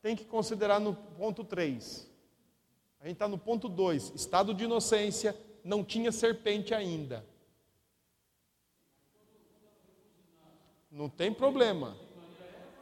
tem 0.02 0.18
que 0.18 0.26
considerar 0.26 0.78
no 0.82 0.94
ponto 0.94 1.46
3. 1.46 2.06
A 3.00 3.06
gente 3.06 3.14
está 3.14 3.26
no 3.26 3.38
ponto 3.38 3.70
2, 3.70 4.12
estado 4.14 4.54
de 4.54 4.66
inocência, 4.66 5.34
não 5.64 5.82
tinha 5.82 6.12
serpente 6.12 6.74
ainda. 6.74 7.26
Não 10.92 11.08
tem 11.08 11.34
problema. 11.34 11.96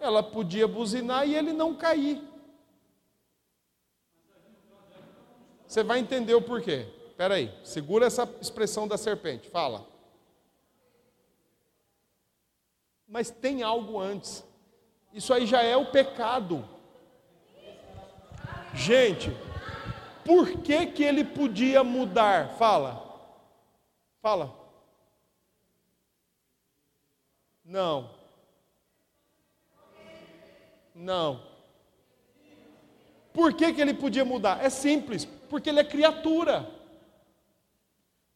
Ela 0.01 0.23
podia 0.23 0.67
buzinar 0.67 1.28
e 1.28 1.36
ele 1.36 1.53
não 1.53 1.75
cair. 1.75 2.28
Você 5.67 5.84
vai 5.84 5.99
entender 5.99 6.34
o 6.34 6.41
porquê. 6.41 6.97
Espera 7.18 7.34
aí, 7.34 7.51
segura 7.63 8.05
essa 8.05 8.30
expressão 8.39 8.88
da 8.88 8.95
serpente, 8.95 9.49
fala. 9.49 9.88
Mas 13.07 13.32
tem 13.32 13.63
algo 13.63 13.99
antes. 13.99 14.45
Isso 15.11 15.34
aí 15.34 15.47
já 15.47 15.63
é 15.63 15.76
o 15.76 15.89
pecado. 15.89 16.63
Gente, 18.72 19.36
por 20.24 20.61
que, 20.61 20.86
que 20.86 21.01
ele 21.01 21.24
podia 21.24 21.84
mudar? 21.84 22.49
Fala. 22.49 23.03
Fala. 24.22 24.55
Não. 27.65 28.11
Não. 30.93 31.41
Por 33.34 33.53
que, 33.53 33.74
que 33.74 33.82
ele 33.82 33.95
podia 33.95 34.24
mudar? 34.24 34.63
É 34.63 34.70
simples, 34.70 35.26
porque 35.26 35.72
ele 35.72 35.80
é 35.80 35.84
criatura. 35.84 36.76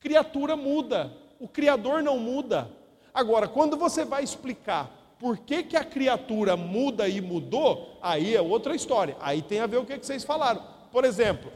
Criatura 0.02 0.58
muda, 0.58 1.14
o 1.40 1.48
Criador 1.48 2.04
não 2.04 2.20
muda. 2.20 2.70
Agora, 3.14 3.48
quando 3.48 3.78
você 3.78 4.04
vai 4.04 4.24
explicar 4.24 4.90
por 5.20 5.38
que, 5.38 5.62
que 5.62 5.78
a 5.78 5.84
criatura 5.86 6.58
muda 6.58 7.08
e 7.08 7.22
mudou, 7.22 8.00
aí 8.02 8.36
é 8.36 8.42
outra 8.42 8.76
história. 8.76 9.16
Aí 9.22 9.44
tem 9.44 9.60
a 9.60 9.68
ver 9.68 9.78
o 9.78 9.86
que, 9.86 10.00
que 10.00 10.06
vocês 10.06 10.24
falaram. 10.24 10.66
Por 10.92 11.06
exemplo, 11.06 11.52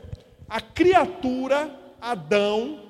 a 0.47 0.61
criatura 0.61 1.75
Adão 1.99 2.83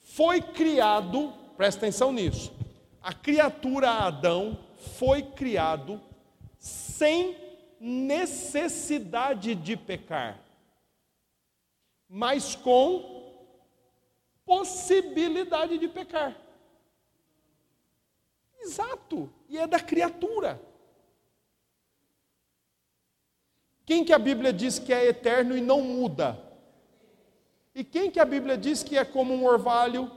foi 0.00 0.42
criado, 0.42 1.32
presta 1.56 1.86
atenção 1.86 2.12
nisso. 2.12 2.52
A 3.00 3.14
criatura 3.14 3.90
Adão 3.90 4.58
foi 4.98 5.22
criado 5.22 6.00
sem 6.58 7.36
necessidade 7.80 9.54
de 9.54 9.76
pecar, 9.76 10.40
mas 12.08 12.56
com 12.56 13.19
possibilidade 14.50 15.78
de 15.78 15.86
pecar. 15.86 16.36
Exato, 18.58 19.32
e 19.48 19.56
é 19.56 19.64
da 19.64 19.78
criatura. 19.78 20.60
Quem 23.86 24.04
que 24.04 24.12
a 24.12 24.18
Bíblia 24.18 24.52
diz 24.52 24.76
que 24.76 24.92
é 24.92 25.06
eterno 25.06 25.56
e 25.56 25.60
não 25.60 25.82
muda? 25.82 26.36
E 27.72 27.84
quem 27.84 28.10
que 28.10 28.18
a 28.18 28.24
Bíblia 28.24 28.58
diz 28.58 28.82
que 28.82 28.98
é 28.98 29.04
como 29.04 29.32
um 29.32 29.44
orvalho, 29.44 30.10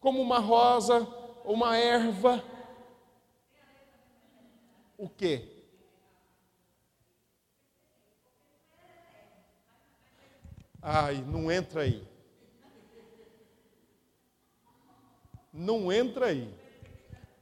como 0.00 0.20
uma 0.20 0.40
rosa, 0.40 1.06
uma 1.44 1.76
erva? 1.76 2.42
O 4.98 5.08
quê? 5.08 5.48
Ai, 10.82 11.22
não 11.28 11.50
entra 11.50 11.82
aí. 11.82 12.11
Não 15.52 15.92
entra 15.92 16.26
aí. 16.26 16.52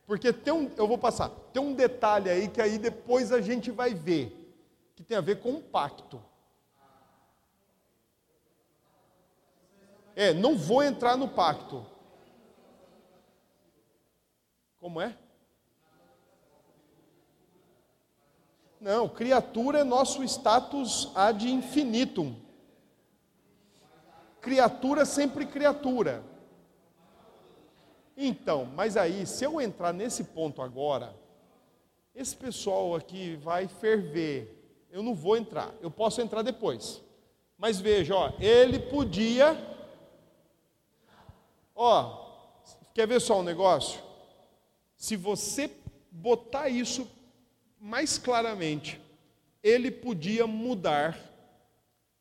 Porque 0.07 0.33
tem 0.33 0.53
um, 0.53 0.69
eu 0.77 0.89
vou 0.89 0.99
passar, 0.99 1.29
tem 1.53 1.63
um 1.63 1.73
detalhe 1.73 2.29
aí 2.29 2.49
que 2.49 2.61
aí 2.61 2.79
depois 2.79 3.31
a 3.31 3.41
gente 3.41 3.71
vai 3.71 3.95
ver, 3.95 4.53
que 4.97 5.05
tem 5.05 5.17
a 5.17 5.21
ver 5.21 5.41
com 5.41 5.53
o 5.53 5.63
pacto. 5.63 6.21
É, 10.17 10.35
não 10.35 10.57
vou 10.57 10.83
entrar 10.83 11.17
no 11.17 11.29
pacto. 11.29 11.87
Como 14.81 15.01
é? 15.01 15.17
Não, 18.81 19.09
criatura 19.09 19.81
é 19.81 19.85
nosso 19.85 20.25
status 20.25 21.13
ad 21.15 21.49
infinitum. 21.49 22.35
Criatura 24.41 25.05
sempre 25.05 25.47
criatura. 25.47 26.25
Então, 28.23 28.67
mas 28.67 28.99
aí, 28.99 29.25
se 29.25 29.47
eu 29.47 29.59
entrar 29.63 29.95
nesse 29.95 30.25
ponto 30.25 30.61
agora, 30.61 31.17
esse 32.15 32.37
pessoal 32.37 32.95
aqui 32.95 33.37
vai 33.37 33.67
ferver. 33.67 34.77
Eu 34.91 35.03
não 35.03 35.15
vou 35.15 35.39
entrar, 35.39 35.73
eu 35.81 35.91
posso 35.91 36.21
entrar 36.21 36.43
depois. 36.43 37.01
Mas 37.57 37.81
veja, 37.81 38.15
ó, 38.15 38.33
ele 38.39 38.79
podia. 38.79 39.57
Ó, 41.75 42.27
quer 42.93 43.09
ver 43.09 43.23
só 43.23 43.41
um 43.41 43.43
negócio? 43.43 44.03
Se 44.95 45.17
você 45.17 45.71
botar 46.11 46.69
isso 46.69 47.09
mais 47.81 48.19
claramente, 48.19 49.01
ele 49.63 49.91
podia 49.91 50.47
mudar. 50.47 51.19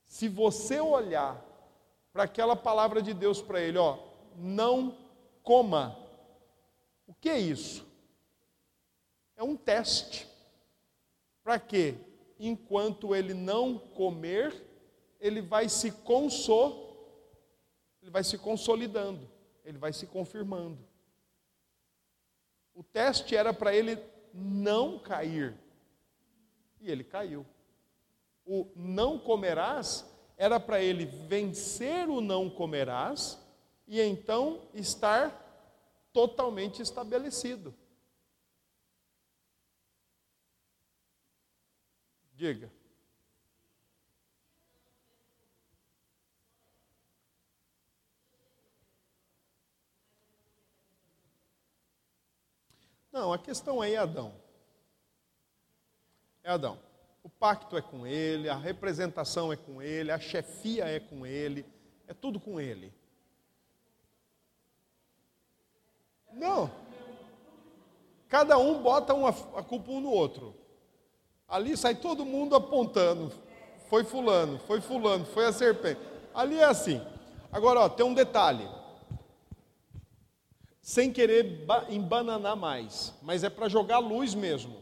Se 0.06 0.30
você 0.30 0.80
olhar 0.80 1.46
para 2.14 2.24
aquela 2.24 2.56
palavra 2.56 3.02
de 3.02 3.14
Deus 3.14 3.42
para 3.42 3.60
ele, 3.60 3.78
ó, 3.78 3.98
não 4.38 5.09
coma. 5.44 5.98
O 7.08 7.14
que 7.14 7.30
é 7.30 7.40
isso? 7.40 7.88
É 9.36 9.44
um 9.44 9.56
teste. 9.56 10.28
Para 11.44 11.60
quê? 11.60 11.96
Enquanto 12.40 13.16
ele 13.16 13.34
não 13.34 13.78
comer, 13.78 14.54
ele 15.20 15.42
vai 15.42 15.68
se 15.68 15.92
consol, 15.92 16.90
ele 18.02 18.12
vai 18.12 18.24
se 18.24 18.38
consolidando, 18.38 19.30
ele 19.66 19.78
vai 19.78 19.92
se 19.92 20.06
confirmando. 20.06 20.80
O 22.74 22.84
teste 22.84 23.36
era 23.36 23.54
para 23.54 23.76
ele 23.76 23.98
não 24.34 25.00
cair. 25.00 25.54
E 26.80 26.90
ele 26.90 27.04
caiu. 27.04 27.46
O 28.46 28.68
não 28.76 29.20
comerás 29.20 30.06
era 30.38 30.60
para 30.60 30.82
ele 30.82 31.06
vencer 31.06 32.08
o 32.08 32.22
não 32.22 32.50
comerás 32.50 33.38
e 33.90 34.00
então 34.00 34.62
estar 34.76 35.32
totalmente 36.14 36.80
estabelecido. 36.80 37.74
Diga. 42.36 42.72
Não, 53.12 53.34
a 53.34 53.40
questão 53.40 53.82
aí 53.82 53.96
é 53.96 53.98
Adão. 53.98 54.40
É 56.44 56.52
Adão. 56.52 56.80
O 57.24 57.30
pacto 57.30 57.76
é 57.76 57.82
com 57.82 58.06
ele, 58.06 58.48
a 58.50 58.56
representação 58.56 59.52
é 59.52 59.58
com 59.58 59.82
ele, 59.82 60.12
a 60.12 60.20
chefia 60.20 60.86
é 60.86 61.00
com 61.00 61.26
ele, 61.26 61.66
é 62.08 62.14
tudo 62.14 62.40
com 62.40 62.62
ele. 62.62 62.94
Não. 66.34 66.72
Cada 68.28 68.58
um 68.58 68.82
bota 68.82 69.14
uma, 69.14 69.30
a 69.30 69.64
culpa 69.64 69.92
um 69.92 70.00
no 70.00 70.12
outro. 70.12 70.56
Ali 71.48 71.76
sai 71.76 71.96
todo 71.96 72.26
mundo 72.26 72.56
apontando. 72.56 73.32
Foi 73.90 74.04
fulano, 74.04 74.60
foi 74.60 74.80
fulano, 74.82 75.26
foi 75.26 75.48
a 75.48 75.52
serpente. 75.52 76.00
Ali 76.34 76.58
é 76.58 76.66
assim. 76.66 77.02
Agora, 77.52 77.80
ó, 77.82 77.90
tem 77.90 78.06
um 78.06 78.14
detalhe 78.14 78.68
sem 80.80 81.12
querer 81.12 81.66
embananar 81.90 82.56
mais, 82.56 83.14
mas 83.22 83.44
é 83.44 83.50
para 83.50 83.70
jogar 83.70 84.00
luz 84.00 84.34
mesmo. 84.34 84.78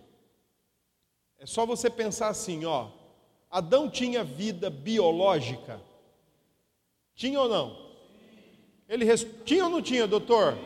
É 1.39 1.45
só 1.45 1.65
você 1.65 1.89
pensar 1.89 2.29
assim, 2.29 2.65
ó. 2.65 2.89
Adão 3.49 3.89
tinha 3.89 4.23
vida 4.23 4.69
biológica? 4.69 5.81
Tinha 7.15 7.39
ou 7.39 7.49
não? 7.49 7.87
Ele 8.87 9.05
tinha 9.45 9.65
ou 9.65 9.69
não 9.69 9.81
tinha, 9.81 10.07
doutor? 10.07 10.57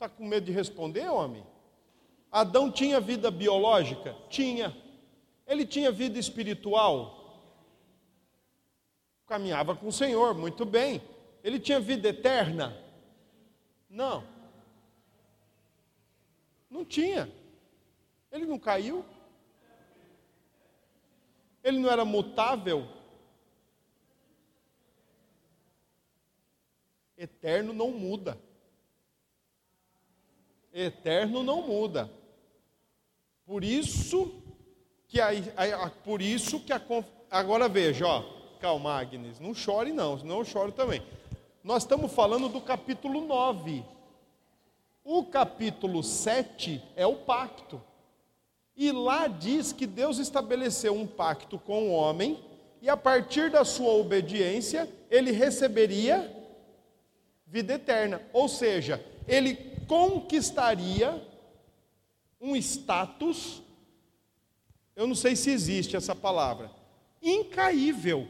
Está 0.00 0.08
com 0.08 0.24
medo 0.24 0.46
de 0.46 0.52
responder, 0.52 1.06
homem? 1.10 1.46
Adão 2.32 2.72
tinha 2.72 2.98
vida 2.98 3.30
biológica? 3.30 4.16
Tinha. 4.30 4.74
Ele 5.46 5.66
tinha 5.66 5.92
vida 5.92 6.18
espiritual? 6.18 7.38
Caminhava 9.26 9.76
com 9.76 9.88
o 9.88 9.92
Senhor, 9.92 10.32
muito 10.32 10.64
bem. 10.64 11.02
Ele 11.44 11.60
tinha 11.60 11.78
vida 11.78 12.08
eterna? 12.08 12.82
Não. 13.90 14.26
Não 16.70 16.82
tinha. 16.82 17.30
Ele 18.32 18.46
não 18.46 18.58
caiu. 18.58 19.04
Ele 21.62 21.78
não 21.78 21.90
era 21.90 22.06
mutável. 22.06 22.88
Eterno 27.18 27.74
não 27.74 27.90
muda. 27.90 28.40
Eterno 30.86 31.42
não 31.42 31.62
muda. 31.62 32.10
Por 33.44 33.64
isso 33.64 34.32
que 35.08 35.20
a, 35.20 35.28
a, 35.56 35.86
a 35.86 35.90
por 35.90 36.22
isso 36.22 36.60
que 36.60 36.72
a 36.72 36.80
agora 37.30 37.68
veja, 37.68 38.06
ó, 38.06 38.22
calma, 38.60 38.98
Agnes, 38.98 39.40
não 39.40 39.54
chore 39.54 39.92
não, 39.92 40.18
senão 40.18 40.38
eu 40.38 40.44
choro 40.44 40.72
também. 40.72 41.02
Nós 41.62 41.82
estamos 41.82 42.12
falando 42.12 42.48
do 42.48 42.60
capítulo 42.60 43.26
9. 43.26 43.84
O 45.04 45.24
capítulo 45.24 46.02
7 46.02 46.82
é 46.94 47.06
o 47.06 47.16
pacto. 47.16 47.82
E 48.76 48.92
lá 48.92 49.26
diz 49.26 49.72
que 49.72 49.86
Deus 49.86 50.18
estabeleceu 50.18 50.94
um 50.94 51.06
pacto 51.06 51.58
com 51.58 51.88
o 51.88 51.92
homem, 51.92 52.42
e 52.80 52.88
a 52.88 52.96
partir 52.96 53.50
da 53.50 53.64
sua 53.64 53.92
obediência, 53.92 54.88
ele 55.10 55.32
receberia 55.32 56.34
vida 57.46 57.74
eterna. 57.74 58.22
Ou 58.32 58.48
seja, 58.48 59.04
ele 59.28 59.54
conquistaria 59.90 61.20
um 62.40 62.54
status, 62.54 63.60
eu 64.94 65.04
não 65.04 65.16
sei 65.16 65.34
se 65.34 65.50
existe 65.50 65.96
essa 65.96 66.14
palavra, 66.14 66.70
incaível, 67.20 68.28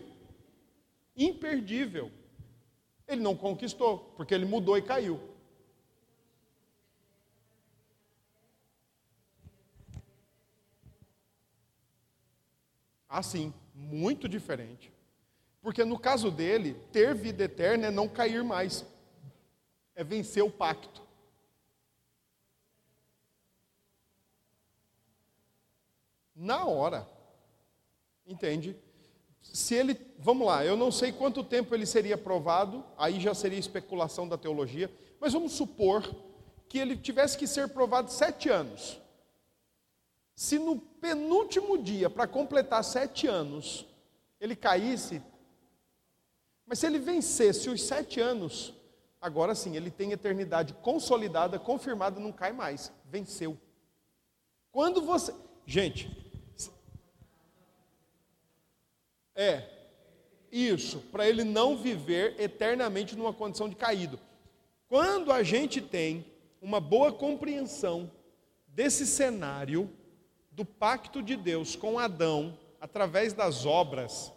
imperdível. 1.15 2.11
Ele 3.07 3.21
não 3.21 3.37
conquistou, 3.37 3.99
porque 4.17 4.33
ele 4.33 4.47
mudou 4.47 4.79
e 4.79 4.81
caiu. 4.81 5.21
Assim, 13.07 13.53
muito 13.75 14.27
diferente. 14.27 14.91
Porque 15.61 15.85
no 15.85 15.99
caso 15.99 16.31
dele, 16.31 16.73
ter 16.91 17.15
vida 17.15 17.45
eterna 17.45 17.89
é 17.89 17.91
não 17.91 18.09
cair 18.09 18.43
mais, 18.43 18.87
é 19.95 20.03
vencer 20.03 20.43
o 20.43 20.51
pacto. 20.51 21.10
Na 26.41 26.65
hora, 26.65 27.07
entende? 28.27 28.77
se 29.43 29.75
ele, 29.75 29.99
vamos 30.19 30.47
lá, 30.47 30.65
eu 30.65 30.77
não 30.77 30.93
sei 30.93 31.13
quanto 31.13 31.43
tempo 31.43 31.75
ele 31.75 31.87
seria 31.87 32.17
provado, 32.17 32.85
aí 32.97 33.19
já 33.19 33.35
seria 33.35 33.59
especulação 33.59 34.29
da 34.29 34.37
teologia, 34.37 34.91
mas 35.19 35.33
vamos 35.33 35.53
supor 35.53 36.03
que 36.69 36.79
ele 36.79 36.97
tivesse 36.97 37.37
que 37.37 37.47
ser 37.47 37.69
provado 37.69 38.11
sete 38.11 38.49
anos. 38.49 39.01
Se 40.35 40.59
no 40.59 40.79
penúltimo 40.79 41.77
dia, 41.77 42.09
para 42.09 42.27
completar 42.27 42.85
sete 42.85 43.27
anos, 43.27 43.87
ele 44.41 44.55
caísse, 44.55 45.21
mas 46.65 46.79
se 46.79 46.87
ele 46.87 46.99
vencesse 46.99 47.69
os 47.69 47.83
sete 47.83 48.21
anos, 48.21 48.73
agora 49.21 49.55
sim, 49.55 49.75
ele 49.77 49.91
tem 49.91 50.13
eternidade 50.13 50.75
consolidada, 50.75 51.59
confirmada, 51.59 52.21
não 52.21 52.33
cai 52.33 52.53
mais, 52.53 52.93
venceu. 53.05 53.59
Quando 54.71 55.03
você. 55.03 55.35
Gente, 55.67 56.20
É, 59.41 59.67
isso, 60.53 60.99
para 61.11 61.27
ele 61.27 61.45
não 61.45 61.75
viver 61.75 62.39
eternamente 62.39 63.17
numa 63.17 63.33
condição 63.33 63.71
de 63.71 63.75
caído. 63.75 64.21
Quando 64.87 65.33
a 65.33 65.43
gente 65.43 65.81
tem 65.81 66.27
uma 66.61 66.79
boa 66.79 67.11
compreensão 67.11 68.11
desse 68.69 69.07
cenário 69.07 69.91
do 70.51 70.63
pacto 70.63 71.23
de 71.23 71.37
Deus 71.37 71.75
com 71.75 71.99
Adão 71.99 72.59
através 72.79 73.33
das 73.33 73.65
obras, 73.65 74.31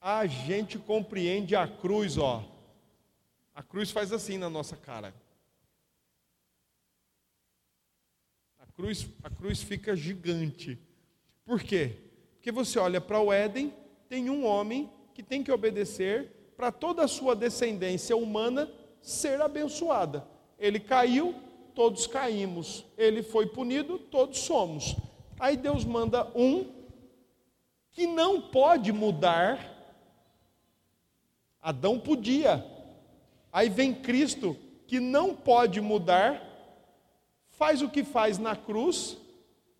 a 0.00 0.26
gente 0.26 0.76
compreende 0.76 1.54
a 1.54 1.68
cruz, 1.68 2.18
ó. 2.18 2.44
A 3.54 3.62
cruz 3.62 3.92
faz 3.92 4.12
assim 4.12 4.38
na 4.38 4.50
nossa 4.50 4.76
cara. 4.76 5.14
cruz, 8.74 9.06
a 9.22 9.30
cruz 9.30 9.62
fica 9.62 9.94
gigante. 9.94 10.76
Por 11.44 11.62
quê? 11.62 12.11
Porque 12.42 12.50
você 12.50 12.76
olha 12.76 13.00
para 13.00 13.20
o 13.20 13.32
Éden, 13.32 13.72
tem 14.08 14.28
um 14.28 14.44
homem 14.44 14.90
que 15.14 15.22
tem 15.22 15.44
que 15.44 15.52
obedecer 15.52 16.52
para 16.56 16.72
toda 16.72 17.04
a 17.04 17.06
sua 17.06 17.36
descendência 17.36 18.16
humana 18.16 18.68
ser 19.00 19.40
abençoada. 19.40 20.26
Ele 20.58 20.80
caiu, 20.80 21.36
todos 21.72 22.04
caímos. 22.08 22.84
Ele 22.98 23.22
foi 23.22 23.46
punido, 23.46 23.96
todos 23.96 24.40
somos. 24.40 24.96
Aí 25.38 25.56
Deus 25.56 25.84
manda 25.84 26.32
um 26.34 26.66
que 27.92 28.08
não 28.08 28.40
pode 28.40 28.90
mudar. 28.90 29.94
Adão 31.60 31.96
podia. 31.96 32.66
Aí 33.52 33.68
vem 33.68 33.94
Cristo, 33.94 34.56
que 34.88 34.98
não 34.98 35.32
pode 35.32 35.80
mudar, 35.80 36.42
faz 37.50 37.82
o 37.82 37.88
que 37.88 38.02
faz 38.02 38.36
na 38.36 38.56
cruz 38.56 39.16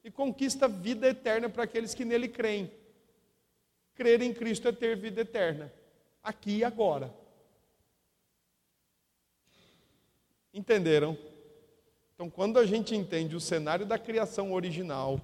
e 0.05 0.11
conquista 0.11 0.67
vida 0.67 1.09
eterna 1.09 1.49
para 1.49 1.65
aqueles 1.65 1.95
que 1.95 2.05
nele 2.05 2.29
creem. 2.29 2.71
Crer 3.95 4.23
em 4.23 4.33
Cristo 4.33 4.69
é 4.69 4.73
ter 4.73 4.97
vida 4.97 5.21
eterna, 5.21 5.73
aqui 6.23 6.59
e 6.59 6.65
agora. 6.65 7.13
Entenderam? 10.53 11.17
Então, 12.15 12.29
quando 12.29 12.59
a 12.59 12.67
gente 12.67 12.95
entende 12.95 13.35
o 13.35 13.41
cenário 13.41 13.87
da 13.87 13.99
criação 13.99 14.53
original, 14.53 15.21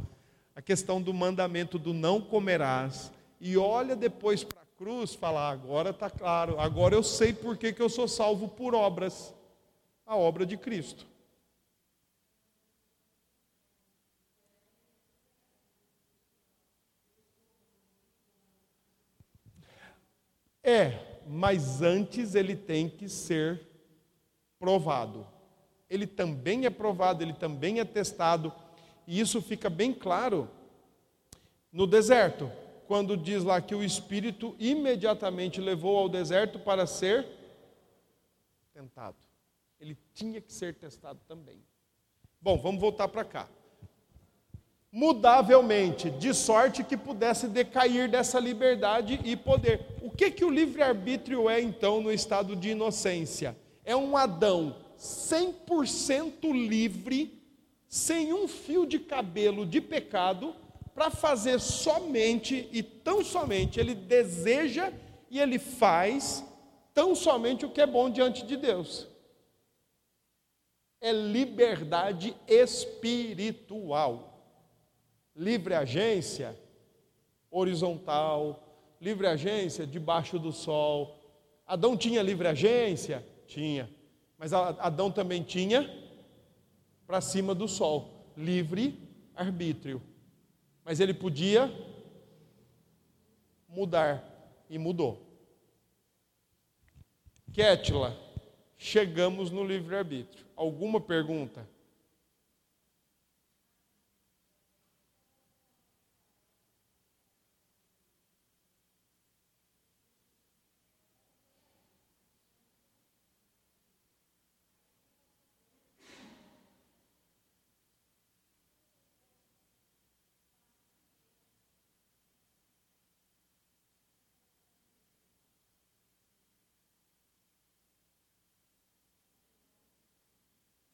a 0.55 0.63
questão 0.63 1.01
do 1.01 1.13
mandamento 1.13 1.79
do 1.79 1.93
não 1.93 2.21
comerás, 2.21 3.13
e 3.41 3.57
olha 3.57 3.95
depois 3.95 4.43
para 4.43 4.63
a 4.63 4.77
cruz, 4.77 5.15
fala: 5.15 5.49
agora 5.51 5.91
está 5.91 6.11
claro, 6.11 6.59
agora 6.59 6.95
eu 6.95 7.03
sei 7.03 7.33
por 7.33 7.57
que, 7.57 7.73
que 7.73 7.83
eu 7.83 7.89
sou 7.89 8.09
salvo 8.09 8.49
por 8.49 8.75
obras 8.75 9.35
a 10.07 10.17
obra 10.17 10.47
de 10.47 10.57
Cristo. 10.57 11.07
É, 20.69 21.23
mas 21.27 21.81
antes 21.81 22.35
ele 22.35 22.55
tem 22.55 22.91
que 22.91 23.09
ser 23.09 23.67
provado. 24.59 25.27
Ele 25.89 26.07
também 26.07 26.67
é 26.67 26.71
provado, 26.71 27.25
ele 27.25 27.33
também 27.33 27.81
é 27.81 27.87
testado, 27.87 28.53
e 29.07 29.19
isso 29.19 29.41
fica 29.41 29.71
bem 29.71 29.95
claro 29.95 30.47
no 31.73 31.87
deserto, 31.87 32.53
quando 32.87 33.17
diz 33.17 33.43
lá 33.45 33.63
que 33.63 33.75
o 33.75 33.83
Espírito 33.83 34.55
imediatamente 34.59 35.59
levou 35.59 35.97
ao 35.97 36.07
deserto 36.07 36.59
para 36.59 36.87
ser 36.87 37.27
tentado. 38.75 39.17
Ele 39.81 39.97
tinha 40.13 40.39
que 40.39 40.53
ser 40.53 40.75
testado 40.75 41.19
também. 41.27 41.65
Bom, 42.43 42.59
vamos 42.59 42.79
voltar 42.79 43.09
para 43.09 43.25
cá. 43.25 43.49
Mudavelmente, 44.91 46.11
de 46.11 46.33
sorte 46.33 46.83
que 46.83 46.97
pudesse 46.97 47.47
decair 47.47 48.09
dessa 48.09 48.41
liberdade 48.41 49.21
e 49.25 49.37
poder. 49.37 49.87
O 50.03 50.11
que 50.11 50.31
que 50.31 50.45
o 50.45 50.51
livre-arbítrio 50.51 51.49
é 51.49 51.61
então 51.61 52.01
no 52.01 52.13
estado 52.13 52.57
de 52.57 52.71
inocência? 52.71 53.57
é 53.89 53.97
um 53.97 54.19
Adão 54.19 54.77
100% 54.99 56.53
livre, 56.53 57.43
sem 57.89 58.35
um 58.35 58.47
fio 58.47 58.85
de 58.85 58.99
cabelo 58.99 59.65
de 59.65 59.81
pecado, 59.81 60.55
para 60.95 61.11
fazer 61.11 61.59
somente 61.59 62.69
e 62.71 62.83
tão 62.83 63.25
somente 63.25 63.81
ele 63.81 63.95
deseja 63.95 64.93
e 65.31 65.41
ele 65.41 65.59
faz 65.59 66.45
tão 66.93 67.15
somente 67.15 67.65
o 67.65 67.71
que 67.71 67.81
é 67.81 67.87
bom 67.87 68.11
diante 68.11 68.45
de 68.45 68.59
Deus. 68.59 69.09
É 71.01 71.11
liberdade 71.11 72.37
espiritual. 72.47 74.28
Livre 75.39 75.73
agência 75.73 76.59
horizontal, 77.49 78.69
livre 79.01 79.27
agência 79.27 79.87
debaixo 79.87 80.37
do 80.37 80.53
sol. 80.53 81.17
Adão 81.65 81.97
tinha 81.97 82.23
livre 82.23 82.49
agência? 82.49 83.25
Tinha. 83.47 83.89
Mas 84.37 84.53
Adão 84.53 85.13
também 85.13 85.43
tinha 85.43 85.89
para 87.07 87.21
cima 87.21 87.55
do 87.55 87.69
sol, 87.69 88.33
livre 88.37 88.99
arbítrio. 89.35 90.03
Mas 90.85 90.99
ele 90.99 91.15
podia 91.15 91.73
mudar 93.69 94.25
e 94.69 94.77
mudou. 94.77 95.25
Kétila, 97.53 98.17
chegamos 98.77 99.51
no 99.51 99.65
livre 99.65 99.95
arbítrio. 99.97 100.45
Alguma 100.57 101.01
pergunta? 101.01 101.67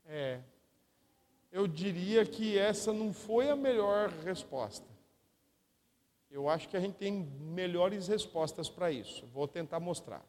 É. 0.06 0.40
Eu 1.50 1.68
diria 1.68 2.26
que 2.26 2.58
essa 2.58 2.92
não 2.92 3.12
foi 3.12 3.48
a 3.48 3.56
melhor 3.56 4.08
resposta. 4.24 4.86
Eu 6.30 6.48
acho 6.48 6.68
que 6.68 6.76
a 6.76 6.80
gente 6.80 6.96
tem 6.96 7.12
melhores 7.12 8.08
respostas 8.08 8.68
para 8.68 8.90
isso. 8.90 9.24
Vou 9.26 9.46
tentar 9.46 9.78
mostrar. 9.78 10.24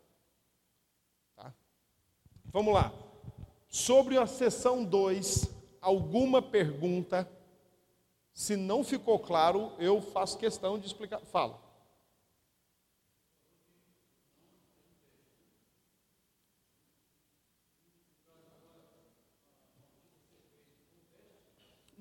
Tá? 1.36 1.52
Vamos 2.46 2.74
lá. 2.74 2.94
Sobre 3.68 4.18
a 4.18 4.28
sessão 4.28 4.86
2, 4.86 5.50
alguma 5.82 6.42
pergunta? 6.44 7.28
Se 8.32 8.56
não 8.56 8.84
ficou 8.84 9.18
claro, 9.18 9.74
eu 9.80 10.00
faço 10.00 10.38
questão 10.38 10.78
de 10.78 10.86
explicar. 10.86 11.20
Fala. 11.22 11.65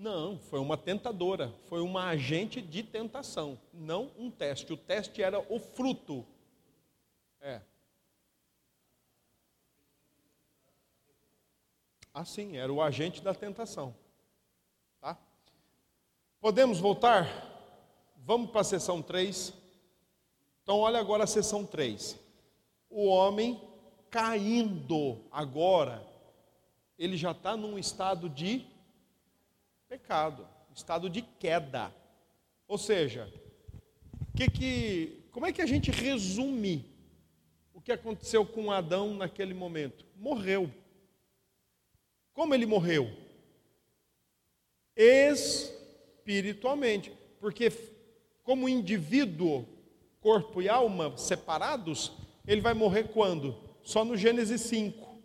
Não, 0.04 0.38
foi 0.38 0.60
uma 0.60 0.76
tentadora, 0.76 1.50
foi 1.62 1.80
uma 1.80 2.08
agente 2.08 2.60
de 2.60 2.82
tentação, 2.82 3.58
não 3.72 4.10
um 4.18 4.30
teste. 4.30 4.70
O 4.70 4.76
teste 4.76 5.22
era 5.22 5.40
o 5.50 5.58
fruto. 5.58 6.26
É. 7.40 7.62
Assim, 12.12 12.58
era 12.58 12.70
o 12.70 12.82
agente 12.82 13.22
da 13.22 13.34
tentação. 13.34 13.96
Tá? 15.00 15.16
Podemos 16.38 16.78
voltar? 16.78 17.26
Vamos 18.18 18.50
para 18.50 18.60
a 18.60 18.64
sessão 18.64 19.00
3. 19.00 19.54
Então, 20.62 20.80
olha 20.80 21.00
agora 21.00 21.24
a 21.24 21.26
sessão 21.26 21.64
3. 21.64 22.20
O 22.90 23.06
homem 23.06 23.58
caindo 24.10 25.24
agora, 25.32 26.06
ele 26.98 27.16
já 27.16 27.30
está 27.30 27.56
num 27.56 27.78
estado 27.78 28.28
de 28.28 28.73
pecado, 29.94 30.46
estado 30.74 31.08
de 31.08 31.22
queda. 31.22 31.94
Ou 32.66 32.76
seja, 32.76 33.32
que 34.36 34.50
que, 34.50 35.22
como 35.30 35.46
é 35.46 35.52
que 35.52 35.62
a 35.62 35.66
gente 35.66 35.92
resume 35.92 36.92
o 37.72 37.80
que 37.80 37.92
aconteceu 37.92 38.44
com 38.44 38.72
Adão 38.72 39.14
naquele 39.14 39.54
momento? 39.54 40.04
Morreu. 40.16 40.68
Como 42.32 42.52
ele 42.52 42.66
morreu? 42.66 43.08
Espiritualmente. 44.96 47.12
Porque, 47.38 47.70
como 48.42 48.68
indivíduo, 48.68 49.64
corpo 50.20 50.60
e 50.60 50.68
alma 50.68 51.16
separados, 51.16 52.10
ele 52.44 52.60
vai 52.60 52.74
morrer 52.74 53.12
quando? 53.12 53.56
Só 53.84 54.04
no 54.04 54.16
Gênesis 54.16 54.60
5. 54.62 55.22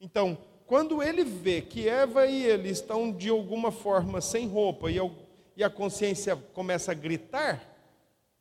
Então, 0.00 0.38
quando 0.68 1.02
ele 1.02 1.24
vê 1.24 1.62
que 1.62 1.88
Eva 1.88 2.26
e 2.26 2.44
ele 2.44 2.68
estão 2.68 3.10
de 3.10 3.30
alguma 3.30 3.72
forma 3.72 4.20
sem 4.20 4.46
roupa 4.46 4.88
e 4.90 5.64
a 5.64 5.70
consciência 5.70 6.36
começa 6.36 6.92
a 6.92 6.94
gritar, 6.94 7.66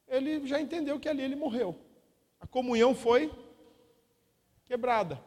ele 0.06 0.46
já 0.46 0.60
entendeu 0.60 1.00
que 1.00 1.08
ali 1.08 1.24
ele 1.24 1.38
morreu. 1.38 1.74
A 2.38 2.46
comunhão 2.46 2.94
foi 2.94 3.32
quebrada. 4.66 5.24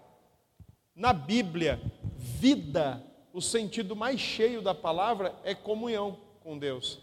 Na 0.95 1.15
Bíblia, 1.15 1.81
vida, 2.17 3.03
o 3.33 3.41
sentido 3.41 3.97
mais 3.97 4.21
cheio 4.21 4.61
da 4.61 4.75
palavra 4.75 5.35
é 5.43 5.55
comunhão 5.55 6.19
com 6.41 6.59
Deus. 6.59 7.01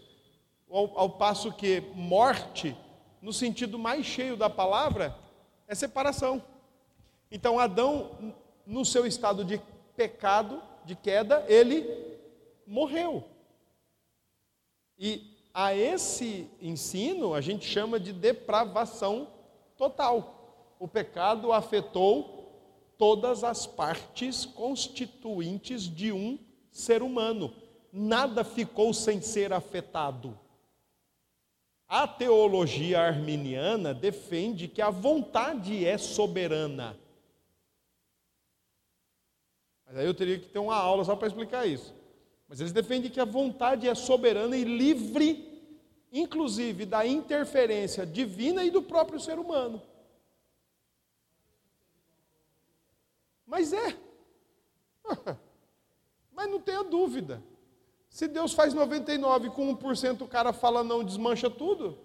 Ao, 0.70 0.96
ao 0.96 1.10
passo 1.10 1.52
que 1.52 1.80
morte, 1.92 2.76
no 3.20 3.32
sentido 3.32 3.76
mais 3.76 4.06
cheio 4.06 4.36
da 4.36 4.48
palavra, 4.48 5.12
é 5.66 5.74
separação. 5.74 6.40
Então, 7.32 7.58
Adão, 7.58 8.32
no 8.64 8.84
seu 8.84 9.04
estado 9.04 9.44
de 9.44 9.60
pecado, 9.98 10.62
de 10.84 10.94
queda, 10.94 11.44
ele 11.48 11.84
morreu. 12.64 13.24
E 14.96 15.36
a 15.52 15.74
esse 15.74 16.48
ensino 16.62 17.34
a 17.34 17.40
gente 17.40 17.66
chama 17.66 17.98
de 17.98 18.12
depravação 18.12 19.26
total. 19.76 20.76
O 20.78 20.86
pecado 20.86 21.52
afetou 21.52 22.94
todas 22.96 23.42
as 23.42 23.66
partes 23.66 24.46
constituintes 24.46 25.82
de 25.82 26.12
um 26.12 26.38
ser 26.70 27.02
humano. 27.02 27.52
Nada 27.92 28.44
ficou 28.44 28.94
sem 28.94 29.20
ser 29.20 29.52
afetado. 29.52 30.38
A 31.88 32.06
teologia 32.06 33.00
arminiana 33.00 33.92
defende 33.92 34.68
que 34.68 34.80
a 34.80 34.90
vontade 34.90 35.84
é 35.84 35.98
soberana. 35.98 36.96
Mas 39.88 39.96
aí 39.96 40.06
eu 40.06 40.12
teria 40.12 40.38
que 40.38 40.48
ter 40.48 40.58
uma 40.58 40.76
aula 40.76 41.02
só 41.02 41.16
para 41.16 41.26
explicar 41.26 41.66
isso. 41.66 41.94
Mas 42.46 42.60
eles 42.60 42.72
defendem 42.72 43.10
que 43.10 43.18
a 43.18 43.24
vontade 43.24 43.88
é 43.88 43.94
soberana 43.94 44.54
e 44.54 44.62
livre, 44.62 45.62
inclusive 46.12 46.84
da 46.84 47.06
interferência 47.06 48.04
divina 48.04 48.62
e 48.62 48.70
do 48.70 48.82
próprio 48.82 49.18
ser 49.18 49.38
humano. 49.38 49.80
Mas 53.46 53.72
é. 53.72 53.96
Mas 56.32 56.50
não 56.50 56.60
tenha 56.60 56.84
dúvida. 56.84 57.42
Se 58.10 58.28
Deus 58.28 58.52
faz 58.52 58.74
99 58.74 59.50
com 59.50 59.74
1% 59.74 60.20
o 60.20 60.28
cara 60.28 60.52
fala 60.52 60.84
não, 60.84 61.02
desmancha 61.02 61.48
tudo, 61.48 61.98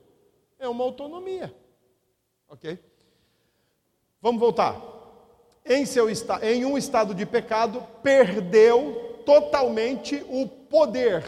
é 0.57 0.69
uma 0.69 0.85
autonomia. 0.85 1.53
Ok? 2.47 2.79
Vamos 4.21 4.39
voltar. 4.39 4.92
Em, 5.65 5.85
seu, 5.85 6.07
em 6.41 6.65
um 6.65 6.77
estado 6.77 7.15
de 7.15 7.25
pecado, 7.25 7.85
perdeu 8.01 9.21
totalmente 9.25 10.23
o 10.27 10.47
poder. 10.47 11.23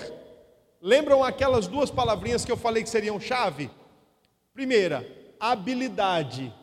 Lembram 0.82 1.24
aquelas 1.24 1.68
duas 1.68 1.90
palavrinhas 1.90 2.44
que 2.44 2.52
eu 2.52 2.58
falei 2.58 2.84
que 2.84 2.90
seriam 2.90 3.20
chave? 3.20 3.72
Primeira, 4.54 5.08
habilidade. 5.40 6.54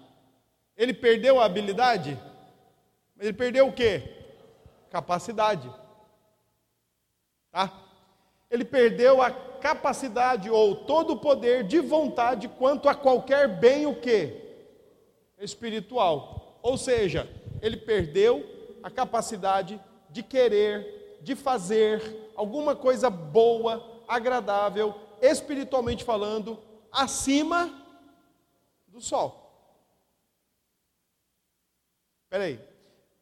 Ele 0.77 0.93
perdeu 0.93 1.41
a 1.41 1.45
habilidade? 1.45 2.19
Ele 3.19 3.33
perdeu 3.33 3.69
o 3.69 3.73
quê? 3.73 4.03
Capacidade. 4.91 5.71
Tá? 7.51 7.83
ele 8.53 8.67
perdeu 8.67 9.23
a 9.23 9.31
capacidade 9.31 10.51
ou 10.51 10.77
todo 10.77 11.15
o 11.15 11.19
poder 11.19 11.65
de 11.65 11.81
vontade 11.81 12.49
quanto 12.49 12.87
a 12.87 12.95
qualquer 12.95 13.49
bem 13.49 13.87
o 13.87 13.95
que? 13.95 14.31
Espiritual. 15.39 16.59
Ou 16.63 16.77
seja, 16.77 17.27
ele 17.63 17.77
perdeu 17.77 18.45
a 18.83 18.91
capacidade 18.91 19.81
de 20.11 20.23
querer, 20.23 21.19
de 21.23 21.35
fazer 21.35 22.31
alguma 22.35 22.77
coisa 22.77 23.09
boa, 23.09 24.03
agradável, 24.09 24.95
espiritualmente 25.23 26.05
falando, 26.05 26.59
acima 26.91 27.73
do 28.89 29.01
sol. 29.01 29.39
Espera 32.25 32.45
aí, 32.45 32.73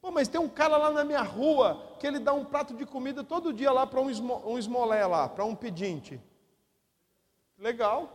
Pô, 0.01 0.11
mas 0.11 0.29
tem 0.29 0.41
um 0.41 0.49
cara 0.49 0.79
lá 0.79 0.91
na 0.91 1.05
minha 1.05 1.21
rua 1.21 1.97
que 1.99 2.07
ele 2.07 2.19
dá 2.19 2.33
um 2.33 2.45
prato 2.45 2.75
de 2.75 2.87
comida 2.87 3.23
todo 3.23 3.53
dia 3.53 3.71
lá 3.71 3.87
para 3.87 4.01
um, 4.01 4.09
esmo, 4.09 4.41
um 4.47 4.59
esmolé 4.59 5.07
lá, 5.07 5.29
para 5.29 5.45
um 5.45 5.55
pedinte. 5.55 6.19
Legal, 7.59 8.11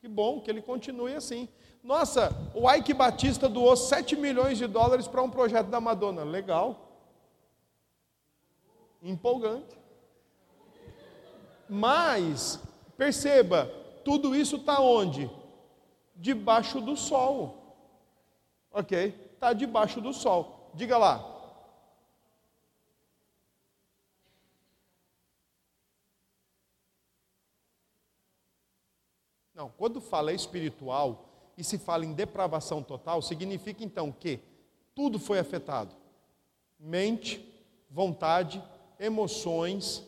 que 0.00 0.08
bom 0.08 0.40
que 0.40 0.50
ele 0.50 0.62
continue 0.62 1.14
assim. 1.14 1.48
Nossa, 1.82 2.30
o 2.54 2.70
Ike 2.70 2.94
Batista 2.94 3.48
doou 3.48 3.76
7 3.76 4.14
milhões 4.14 4.56
de 4.56 4.68
dólares 4.68 5.08
para 5.08 5.22
um 5.22 5.28
projeto 5.28 5.66
da 5.66 5.80
Madonna. 5.80 6.22
Legal. 6.22 6.78
Empolgante. 9.02 9.76
Mas, 11.68 12.62
perceba, 12.96 13.66
tudo 14.04 14.36
isso 14.36 14.56
está 14.56 14.80
onde? 14.80 15.28
Debaixo 16.14 16.80
do 16.80 16.96
sol. 16.96 17.76
Ok? 18.70 19.30
Está 19.34 19.52
debaixo 19.52 20.00
do 20.00 20.12
sol. 20.12 20.70
Diga 20.74 20.96
lá. 20.96 21.28
Não, 29.52 29.68
quando 29.70 30.00
fala 30.00 30.32
espiritual 30.32 31.31
e 31.56 31.64
se 31.64 31.78
fala 31.78 32.04
em 32.04 32.12
depravação 32.12 32.82
total, 32.82 33.20
significa 33.22 33.84
então 33.84 34.10
que 34.10 34.40
tudo 34.94 35.18
foi 35.18 35.38
afetado: 35.38 35.94
mente, 36.78 37.44
vontade, 37.90 38.62
emoções, 38.98 39.98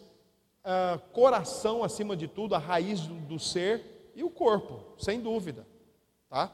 uh, 0.65 0.99
coração 1.13 1.85
acima 1.85 2.17
de 2.17 2.29
tudo, 2.29 2.55
a 2.55 2.59
raiz 2.59 3.01
do, 3.01 3.15
do 3.15 3.39
ser 3.39 4.13
e 4.15 4.23
o 4.23 4.31
corpo, 4.31 4.95
sem 4.99 5.21
dúvida, 5.21 5.67
tá? 6.29 6.53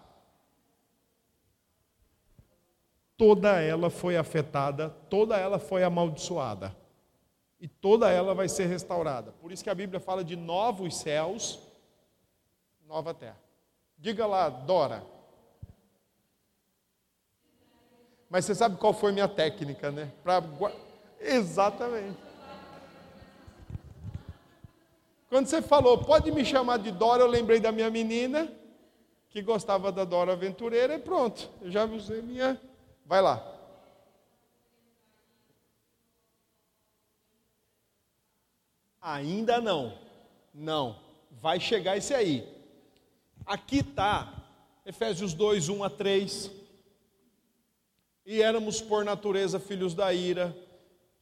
toda 3.20 3.60
ela 3.60 3.90
foi 3.90 4.16
afetada, 4.16 4.88
toda 5.10 5.36
ela 5.36 5.58
foi 5.58 5.84
amaldiçoada. 5.84 6.74
E 7.60 7.68
toda 7.68 8.10
ela 8.10 8.34
vai 8.34 8.48
ser 8.48 8.64
restaurada. 8.64 9.32
Por 9.32 9.52
isso 9.52 9.62
que 9.62 9.68
a 9.68 9.74
Bíblia 9.74 10.00
fala 10.00 10.24
de 10.24 10.34
novos 10.36 10.96
céus, 10.96 11.58
nova 12.86 13.12
terra. 13.12 13.38
Diga 14.00 14.26
lá, 14.26 14.48
Dora. 14.48 15.04
Mas 18.28 18.44
você 18.44 18.54
sabe 18.54 18.76
qual 18.76 18.92
foi 18.92 19.12
minha 19.12 19.28
técnica, 19.28 19.90
né? 19.90 20.10
Pra... 20.22 20.42
Exatamente. 21.20 22.18
Quando 25.28 25.46
você 25.46 25.62
falou, 25.62 25.98
pode 25.98 26.32
me 26.32 26.44
chamar 26.44 26.78
de 26.78 26.90
Dora, 26.90 27.22
eu 27.22 27.28
lembrei 27.28 27.60
da 27.60 27.70
minha 27.70 27.90
menina, 27.90 28.50
que 29.28 29.42
gostava 29.42 29.92
da 29.92 30.04
Dora 30.04 30.32
Aventureira, 30.32 30.94
e 30.94 30.98
pronto, 30.98 31.48
eu 31.60 31.70
já 31.70 31.84
usei 31.84 32.20
minha 32.20 32.60
Vai 33.10 33.20
lá. 33.20 33.44
Ainda 39.00 39.60
não. 39.60 39.98
Não. 40.54 40.96
Vai 41.28 41.58
chegar 41.58 41.96
esse 41.96 42.14
aí. 42.14 42.59
Aqui 43.50 43.78
está 43.78 44.32
Efésios 44.86 45.34
2, 45.34 45.68
1 45.68 45.82
a 45.82 45.90
3. 45.90 46.50
E 48.24 48.40
éramos 48.40 48.80
por 48.80 49.04
natureza 49.04 49.58
filhos 49.58 49.92
da 49.92 50.14
ira, 50.14 50.56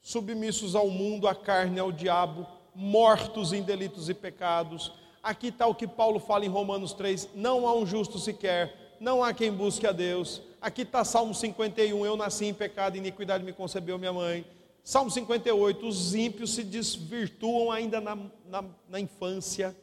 submissos 0.03 0.75
ao 0.75 0.91
mundo, 0.91 1.27
à 1.27 1.35
carne, 1.35 1.81
ao 1.81 1.91
diabo, 1.91 2.47
mortos 2.75 3.55
em 3.55 3.63
delitos 3.63 4.11
e 4.11 4.15
pecados. 4.15 4.93
Aqui 5.23 5.47
está 5.49 5.67
o 5.67 5.75
que 5.75 5.87
Paulo 5.87 6.21
fala 6.21 6.45
em 6.45 6.49
Romanos 6.49 6.93
3: 6.93 7.31
não 7.35 7.67
há 7.67 7.75
um 7.75 7.87
justo 7.87 8.19
sequer, 8.19 8.97
não 9.01 9.25
há 9.25 9.33
quem 9.33 9.51
busque 9.51 9.87
a 9.87 9.93
Deus 9.93 10.43
Aqui 10.61 10.83
está 10.83 11.05
Salmo 11.05 11.33
51, 11.33 12.05
eu 12.05 12.17
nasci 12.17 12.47
em 12.47 12.53
pecado 12.53 12.97
iniquidade 12.97 13.45
me 13.45 13.53
concebeu 13.53 13.97
minha 13.97 14.13
mãe. 14.13 14.45
Salmo 14.83 15.09
58, 15.09 15.87
os 15.87 16.15
ímpios 16.15 16.55
se 16.55 16.65
desvirtuam 16.65 17.71
ainda 17.71 18.01
na, 18.01 18.19
na, 18.45 18.65
na 18.89 18.99
infância. 18.99 19.77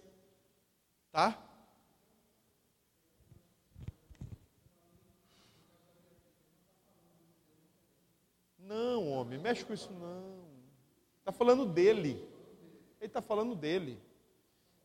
Tá? 1.14 1.45
Não, 8.68 9.08
homem, 9.10 9.38
mexe 9.38 9.64
com 9.64 9.74
isso 9.74 9.92
não. 9.94 10.46
Está 11.20 11.32
falando 11.32 11.66
dele. 11.66 12.28
Ele 13.00 13.08
está 13.08 13.22
falando 13.22 13.56
dele. 13.56 14.00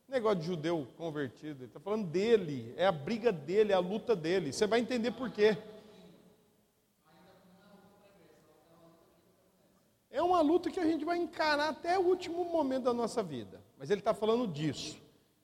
Negócio 0.07 0.39
de 0.39 0.45
judeu 0.45 0.87
convertido. 0.97 1.63
Ele 1.63 1.69
está 1.69 1.79
falando 1.79 2.05
dele. 2.05 2.73
É 2.77 2.85
a 2.85 2.91
briga 2.91 3.31
dele, 3.31 3.71
é 3.71 3.75
a 3.75 3.79
luta 3.79 4.15
dele. 4.15 4.53
Você 4.53 4.67
vai 4.67 4.79
entender 4.79 5.11
por 5.11 5.31
quê. 5.31 5.57
É 10.11 10.21
uma 10.21 10.41
luta 10.41 10.69
que 10.69 10.79
a 10.79 10.85
gente 10.85 11.05
vai 11.05 11.17
encarar 11.17 11.69
até 11.69 11.97
o 11.97 12.03
último 12.03 12.43
momento 12.45 12.83
da 12.83 12.93
nossa 12.93 13.23
vida. 13.23 13.61
Mas 13.77 13.89
ele 13.89 14.01
está 14.01 14.13
falando 14.13 14.45
disso. 14.45 15.01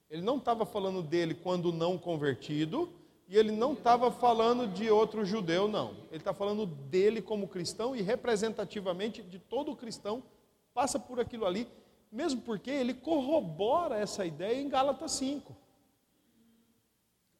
Ele 0.09 0.21
não 0.21 0.37
estava 0.37 0.65
falando 0.65 1.01
dele 1.01 1.33
quando 1.33 1.71
não 1.71 1.97
convertido, 1.97 2.93
e 3.27 3.37
ele 3.37 3.51
não 3.51 3.73
estava 3.73 4.11
falando 4.11 4.67
de 4.67 4.89
outro 4.89 5.25
judeu, 5.25 5.67
não. 5.67 5.91
Ele 6.09 6.17
está 6.17 6.33
falando 6.33 6.65
dele 6.65 7.21
como 7.21 7.47
cristão 7.47 7.95
e 7.95 8.01
representativamente 8.01 9.21
de 9.21 9.37
todo 9.37 9.75
cristão 9.75 10.23
passa 10.73 10.99
por 10.99 11.19
aquilo 11.19 11.45
ali, 11.45 11.67
mesmo 12.11 12.41
porque 12.41 12.69
ele 12.69 12.93
corrobora 12.93 13.97
essa 13.97 14.25
ideia 14.25 14.61
em 14.61 14.69
Gálatas 14.69 15.11
5. 15.13 15.55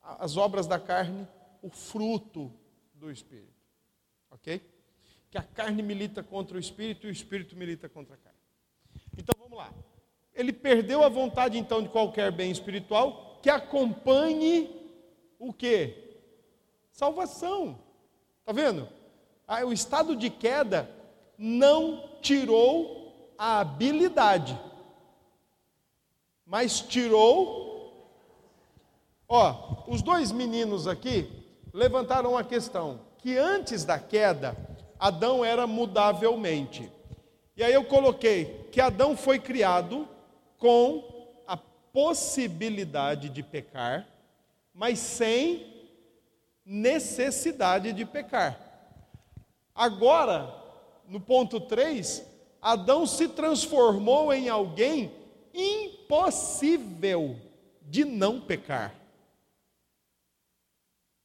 As 0.01 0.37
obras 0.37 0.67
da 0.67 0.79
carne, 0.79 1.27
o 1.61 1.69
fruto 1.69 2.51
do 2.93 3.11
Espírito. 3.11 3.55
Ok? 4.31 4.61
que 5.29 5.37
a 5.37 5.43
carne 5.43 5.81
milita 5.83 6.23
contra 6.23 6.57
o 6.57 6.59
espírito 6.59 7.05
e 7.05 7.09
o 7.09 7.11
espírito 7.11 7.55
milita 7.55 7.89
contra 7.89 8.15
a 8.15 8.17
carne. 8.17 8.39
Então 9.17 9.35
vamos 9.37 9.57
lá. 9.57 9.73
Ele 10.33 10.53
perdeu 10.53 11.03
a 11.03 11.09
vontade 11.09 11.57
então 11.57 11.81
de 11.81 11.89
qualquer 11.89 12.31
bem 12.31 12.51
espiritual 12.51 13.39
que 13.41 13.49
acompanhe 13.49 14.76
o 15.39 15.53
que? 15.53 15.93
Salvação. 16.91 17.79
Está 18.39 18.51
vendo? 18.51 18.87
Ah, 19.47 19.63
o 19.65 19.71
estado 19.71 20.15
de 20.15 20.29
queda 20.29 20.89
não 21.37 22.09
tirou 22.21 23.33
a 23.37 23.59
habilidade, 23.59 24.59
mas 26.45 26.79
tirou. 26.81 27.67
Ó, 29.29 29.83
os 29.87 30.01
dois 30.01 30.31
meninos 30.31 30.87
aqui 30.87 31.29
levantaram 31.73 32.31
uma 32.31 32.43
questão: 32.43 32.99
que 33.19 33.37
antes 33.37 33.85
da 33.85 33.99
queda, 33.99 34.57
Adão 34.99 35.45
era 35.45 35.67
mudavelmente. 35.67 36.91
E 37.55 37.63
aí 37.63 37.73
eu 37.73 37.83
coloquei 37.85 38.67
que 38.71 38.81
Adão 38.81 39.15
foi 39.15 39.39
criado 39.39 40.07
com 40.57 41.03
a 41.45 41.57
possibilidade 41.57 43.29
de 43.29 43.43
pecar, 43.43 44.07
mas 44.77 44.99
sem 44.99 45.73
necessidade 46.63 47.91
de 47.91 48.05
pecar. 48.05 48.61
Agora, 49.73 50.53
no 51.07 51.19
ponto 51.19 51.59
3, 51.59 52.23
Adão 52.61 53.07
se 53.07 53.27
transformou 53.27 54.31
em 54.31 54.49
alguém 54.49 55.11
impossível 55.51 57.39
de 57.81 58.05
não 58.05 58.39
pecar. 58.39 58.93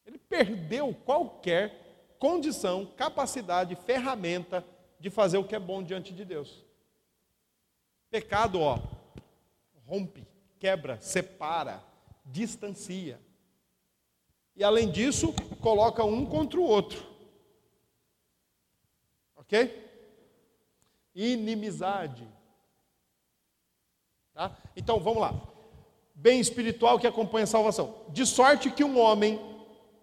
Ele 0.07 0.17
perdeu 0.17 0.95
qualquer 1.05 2.15
condição, 2.19 2.87
capacidade, 2.97 3.77
ferramenta 3.85 4.65
de 4.99 5.11
fazer 5.11 5.37
o 5.37 5.45
que 5.45 5.55
é 5.55 5.61
bom 5.61 5.83
diante 5.83 6.15
de 6.15 6.25
Deus. 6.25 6.65
Pecado, 8.11 8.61
ó, 8.61 8.79
rompe, 9.87 10.27
quebra, 10.59 10.99
separa, 11.03 11.85
distancia. 12.25 13.21
E 14.55 14.63
além 14.63 14.91
disso, 14.91 15.33
coloca 15.61 16.05
um 16.05 16.27
contra 16.27 16.61
o 16.61 16.65
outro. 16.65 17.07
Ok? 19.37 19.91
Inimizade. 21.15 22.27
Tá? 24.35 24.57
Então 24.77 25.01
vamos 25.01 25.21
lá. 25.21 25.49
Bem 26.15 26.41
espiritual 26.41 26.99
que 26.99 27.07
acompanha 27.07 27.45
a 27.45 27.47
salvação. 27.47 28.05
De 28.11 28.27
sorte 28.27 28.71
que 28.71 28.85
um 28.85 28.99
homem, 28.99 29.41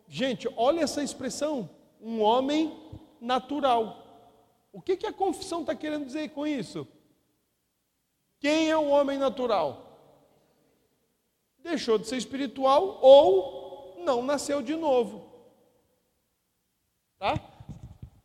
gente, 0.08 0.48
olha 0.56 0.82
essa 0.82 1.04
expressão, 1.04 1.70
um 2.02 2.22
homem 2.22 2.76
natural. 3.22 4.06
O 4.72 4.82
que, 4.82 4.98
que 4.98 5.06
a 5.06 5.14
confissão 5.14 5.62
está 5.62 5.76
querendo 5.76 6.06
dizer 6.06 6.30
com 6.30 6.46
isso? 6.46 6.88
Quem 8.40 8.70
é 8.70 8.78
o 8.78 8.88
homem 8.88 9.18
natural? 9.18 9.86
Deixou 11.60 11.98
de 11.98 12.08
ser 12.08 12.18
espiritual 12.18 13.00
ou 13.02 13.69
não 14.04 14.24
nasceu 14.24 14.62
de 14.62 14.76
novo. 14.76 15.30
Tá? 17.18 17.40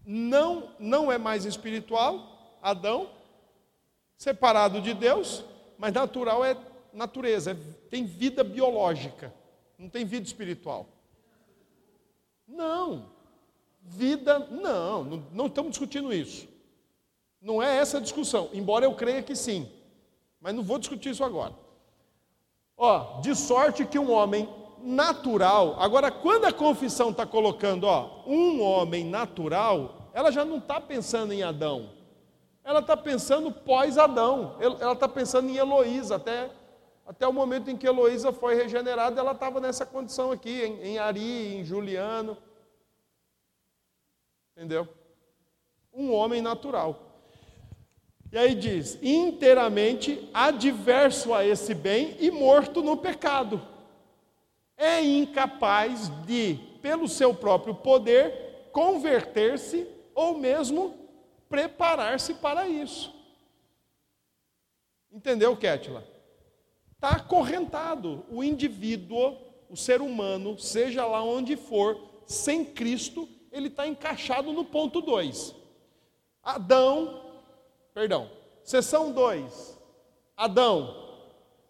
Não, 0.07 0.71
não 0.79 1.11
é 1.11 1.19
mais 1.19 1.45
espiritual, 1.45 2.57
Adão, 2.63 3.11
separado 4.17 4.81
de 4.81 4.95
Deus, 4.95 5.45
mas 5.79 5.93
natural 5.93 6.45
é 6.45 6.57
natureza, 6.93 7.51
é, 7.51 7.55
tem 7.91 8.05
vida 8.05 8.45
biológica, 8.45 9.35
não 9.79 9.89
tem 9.89 10.05
vida 10.05 10.27
espiritual. 10.27 10.87
Não, 12.47 13.11
vida, 13.83 14.39
não, 14.39 15.05
não, 15.05 15.27
não 15.33 15.47
estamos 15.47 15.73
discutindo 15.73 16.13
isso. 16.13 16.47
Não 17.41 17.63
é 17.63 17.77
essa 17.77 17.99
a 17.99 18.01
discussão, 18.01 18.49
embora 18.53 18.85
eu 18.85 18.95
creia 18.95 19.23
que 19.23 19.35
sim, 19.35 19.71
mas 20.41 20.55
não 20.55 20.63
vou 20.63 20.79
discutir 20.79 21.11
isso 21.11 21.25
agora. 21.25 21.55
Ó, 22.77 23.21
de 23.21 23.35
sorte 23.35 23.85
que 23.85 23.99
um 23.99 24.11
homem 24.11 24.49
natural, 24.85 25.77
agora 25.81 26.11
quando 26.11 26.45
a 26.45 26.53
confissão 26.53 27.11
está 27.11 27.25
colocando, 27.25 27.85
ó, 27.85 28.23
um 28.27 28.61
homem 28.63 29.05
natural, 29.05 30.11
ela 30.13 30.31
já 30.31 30.45
não 30.45 30.59
está 30.59 30.81
pensando 30.81 31.33
em 31.33 31.43
Adão, 31.43 31.91
ela 32.63 32.81
está 32.81 32.97
pensando 32.97 33.51
pós-Adão, 33.51 34.57
ela 34.61 34.93
está 34.93 35.09
pensando 35.09 35.49
em 35.49 35.57
Heloísa, 35.57 36.17
até, 36.17 36.51
até 37.07 37.27
o 37.27 37.33
momento 37.33 37.71
em 37.71 37.77
que 37.77 37.87
Heloísa 37.87 38.31
foi 38.31 38.55
regenerada, 38.55 39.21
ela 39.21 39.33
estava 39.33 39.59
nessa 39.59 39.87
condição 39.87 40.31
aqui, 40.31 40.63
em, 40.63 40.83
em 40.83 40.99
Ari, 40.99 41.57
em 41.57 41.65
Juliano. 41.65 42.37
Entendeu? 44.57 44.89
Um 45.93 46.13
homem 46.13 46.41
natural. 46.41 47.15
E 48.31 48.39
aí 48.39 48.55
diz: 48.55 48.99
inteiramente 49.03 50.29
adverso 50.35 51.33
a 51.33 51.45
esse 51.45 51.73
bem 51.75 52.17
e 52.19 52.31
morto 52.31 52.83
no 52.83 52.97
pecado. 52.97 53.74
É 54.85 55.03
incapaz 55.03 56.11
de, 56.27 56.59
pelo 56.83 57.09
seu 57.09 57.33
próprio 57.33 57.75
poder, 57.75 58.69
converter-se 58.71 59.89
ou 60.15 60.37
mesmo 60.37 60.95
preparar-se 61.49 62.35
para 62.35 62.69
isso. 62.69 63.15
Entendeu, 65.11 65.57
Kétila? 65.57 66.07
Está 66.93 67.11
acorrentado 67.11 68.27
o 68.31 68.45
indivíduo, 68.45 69.39
o 69.71 69.77
ser 69.77 70.03
humano, 70.03 70.59
seja 70.59 71.07
lá 71.07 71.23
onde 71.23 71.57
for, 71.57 71.99
sem 72.27 72.63
Cristo, 72.63 73.27
ele 73.51 73.69
está 73.69 73.87
encaixado 73.87 74.53
no 74.53 74.65
ponto 74.65 75.01
2. 75.01 75.55
Adão, 76.43 77.23
perdão, 77.95 78.31
sessão 78.63 79.13
2, 79.13 79.79
Adão. 80.37 81.04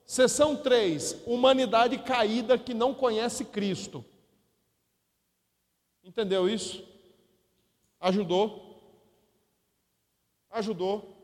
Sessão 0.05 0.57
3, 0.57 1.23
humanidade 1.27 1.99
caída 1.99 2.59
que 2.59 2.75
não 2.75 2.93
conhece 2.95 3.45
Cristo. 3.45 4.05
Entendeu 6.03 6.49
isso? 6.49 6.87
Ajudou? 7.99 8.83
Ajudou? 10.51 11.15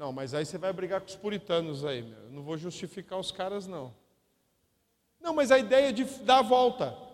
Não, 0.00 0.12
mas 0.12 0.32
aí 0.32 0.46
você 0.46 0.56
vai 0.56 0.72
brigar 0.72 1.00
com 1.00 1.08
os 1.08 1.16
puritanos 1.16 1.84
aí, 1.84 2.00
meu. 2.00 2.18
Eu 2.20 2.30
não 2.30 2.42
vou 2.42 2.56
justificar 2.56 3.18
os 3.18 3.30
caras, 3.30 3.66
não. 3.66 3.94
Não, 5.20 5.34
mas 5.34 5.50
a 5.50 5.58
ideia 5.58 5.92
de 5.92 6.04
dar 6.04 6.38
a 6.38 6.42
volta. 6.42 7.09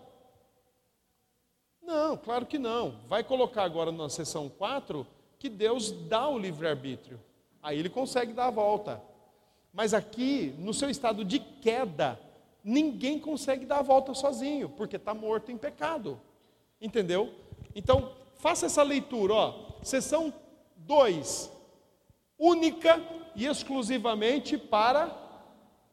Não, 1.87 2.17
claro 2.17 2.45
que 2.45 2.59
não. 2.59 2.99
Vai 3.07 3.23
colocar 3.23 3.63
agora 3.63 3.91
na 3.91 4.09
seção 4.09 4.49
4 4.49 5.07
que 5.39 5.47
Deus 5.47 5.89
dá 5.89 6.27
o 6.27 6.37
livre-arbítrio. 6.37 7.17
Aí 7.63 7.79
ele 7.79 7.89
consegue 7.89 8.33
dar 8.33 8.47
a 8.47 8.51
volta. 8.51 9.01
Mas 9.73 9.93
aqui, 9.93 10.53
no 10.59 10.73
seu 10.73 10.89
estado 10.89 11.23
de 11.23 11.39
queda, 11.39 12.19
ninguém 12.61 13.19
consegue 13.19 13.65
dar 13.65 13.79
a 13.79 13.83
volta 13.83 14.13
sozinho, 14.13 14.67
porque 14.67 14.97
está 14.97 15.13
morto 15.13 15.49
em 15.49 15.57
pecado. 15.57 16.19
Entendeu? 16.81 17.33
Então, 17.73 18.11
faça 18.35 18.65
essa 18.65 18.83
leitura, 18.83 19.33
ó. 19.33 19.53
Seção 19.81 20.33
2 20.75 21.55
única 22.37 23.01
e 23.35 23.45
exclusivamente 23.45 24.57
para 24.57 25.15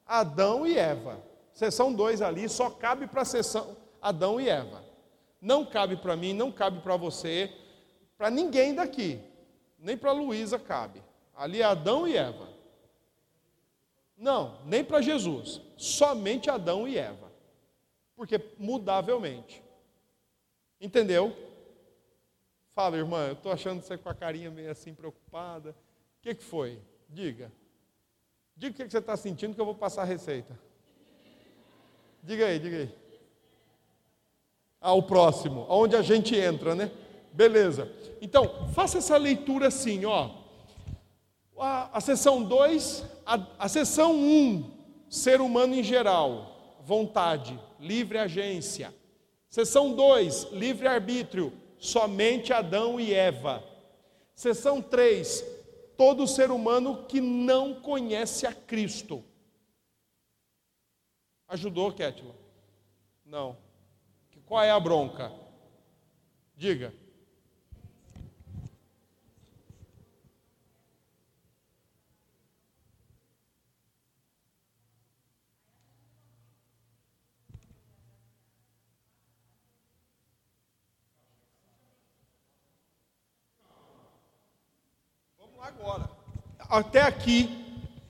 Adão 0.06 0.66
e 0.66 0.76
Eva. 0.76 1.22
Seção 1.52 1.92
2 1.92 2.20
ali 2.20 2.48
só 2.48 2.68
cabe 2.68 3.06
para 3.06 3.22
a 3.22 3.24
seção 3.24 3.76
Adão 4.02 4.40
e 4.40 4.48
Eva. 4.48 4.83
Não 5.44 5.64
cabe 5.64 5.96
para 5.96 6.16
mim, 6.16 6.32
não 6.32 6.50
cabe 6.50 6.80
para 6.80 6.96
você, 6.96 7.54
para 8.16 8.30
ninguém 8.30 8.74
daqui. 8.74 9.20
Nem 9.78 9.96
para 9.96 10.10
Luísa 10.12 10.58
cabe. 10.58 11.02
Ali 11.36 11.60
é 11.60 11.64
Adão 11.64 12.08
e 12.08 12.16
Eva. 12.16 12.48
Não, 14.16 14.58
nem 14.64 14.82
para 14.82 15.02
Jesus. 15.02 15.60
Somente 15.76 16.48
Adão 16.48 16.88
e 16.88 16.96
Eva. 16.96 17.30
Porque 18.16 18.40
mudavelmente. 18.58 19.62
Entendeu? 20.80 21.36
Fala, 22.74 22.96
irmã, 22.96 23.26
eu 23.26 23.34
estou 23.34 23.52
achando 23.52 23.82
você 23.82 23.98
com 23.98 24.08
a 24.08 24.14
carinha 24.14 24.50
meio 24.50 24.70
assim 24.70 24.94
preocupada 24.94 25.76
que, 26.24 26.34
que 26.34 26.42
foi? 26.42 26.80
Diga. 27.06 27.52
Diga 28.56 28.72
o 28.72 28.76
que, 28.76 28.84
que 28.84 28.90
você 28.90 28.98
está 28.98 29.14
sentindo 29.14 29.54
que 29.54 29.60
eu 29.60 29.66
vou 29.66 29.74
passar 29.74 30.02
a 30.02 30.06
receita. 30.06 30.58
Diga 32.22 32.46
aí, 32.46 32.58
diga 32.58 32.78
aí. 32.78 33.03
Ah, 34.86 34.92
o 34.92 35.02
próximo, 35.02 35.64
aonde 35.70 35.96
a 35.96 36.02
gente 36.02 36.36
entra, 36.36 36.74
né? 36.74 36.90
Beleza. 37.32 37.90
Então, 38.20 38.68
faça 38.74 38.98
essa 38.98 39.16
leitura 39.16 39.68
assim, 39.68 40.04
ó. 40.04 40.28
A, 41.58 41.96
a 41.96 42.00
sessão 42.02 42.42
2, 42.42 43.02
a, 43.24 43.46
a 43.60 43.66
sessão 43.66 44.12
1, 44.12 44.16
um, 44.16 44.70
ser 45.08 45.40
humano 45.40 45.74
em 45.74 45.82
geral, 45.82 46.76
vontade, 46.84 47.58
livre 47.80 48.18
agência. 48.18 48.94
Sessão 49.48 49.94
2, 49.94 50.48
livre 50.52 50.86
arbítrio, 50.86 51.50
somente 51.78 52.52
Adão 52.52 53.00
e 53.00 53.14
Eva. 53.14 53.64
Sessão 54.34 54.82
3, 54.82 55.42
todo 55.96 56.28
ser 56.28 56.50
humano 56.50 57.06
que 57.08 57.22
não 57.22 57.72
conhece 57.80 58.46
a 58.46 58.52
Cristo. 58.52 59.24
Ajudou, 61.48 61.90
Kétila? 61.90 62.34
Não. 63.24 63.63
Qual 64.46 64.62
é 64.62 64.70
a 64.70 64.78
bronca? 64.80 65.32
Diga. 66.56 66.92
agora. 85.64 86.08
Até 86.58 87.00
aqui, 87.00 87.48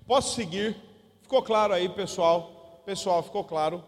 posso 0.07 0.35
seguir? 0.35 0.77
Ficou 1.23 1.43
claro 1.43 1.73
aí, 1.73 1.89
pessoal? 1.89 2.83
Pessoal, 2.85 3.23
ficou 3.23 3.45
claro? 3.45 3.83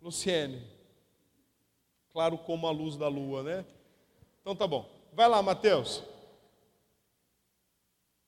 Luciene. 0.00 0.77
Claro 2.18 2.36
como 2.36 2.66
a 2.66 2.72
luz 2.72 2.96
da 2.96 3.06
lua, 3.06 3.44
né? 3.44 3.64
Então 4.40 4.56
tá 4.56 4.66
bom. 4.66 4.90
Vai 5.12 5.28
lá, 5.28 5.40
Mateus. 5.40 6.02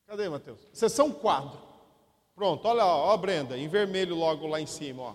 Cadê, 0.07 0.29
Mateus? 0.29 0.61
Sessão 0.73 1.11
4. 1.11 1.59
Pronto, 2.37 2.69
olha, 2.69 2.87
ó, 2.87 3.17
Brenda, 3.17 3.59
em 3.59 3.67
vermelho 3.67 4.15
logo 4.15 4.47
lá 4.47 4.61
em 4.61 4.67
cima, 4.67 5.03
ó. 5.03 5.15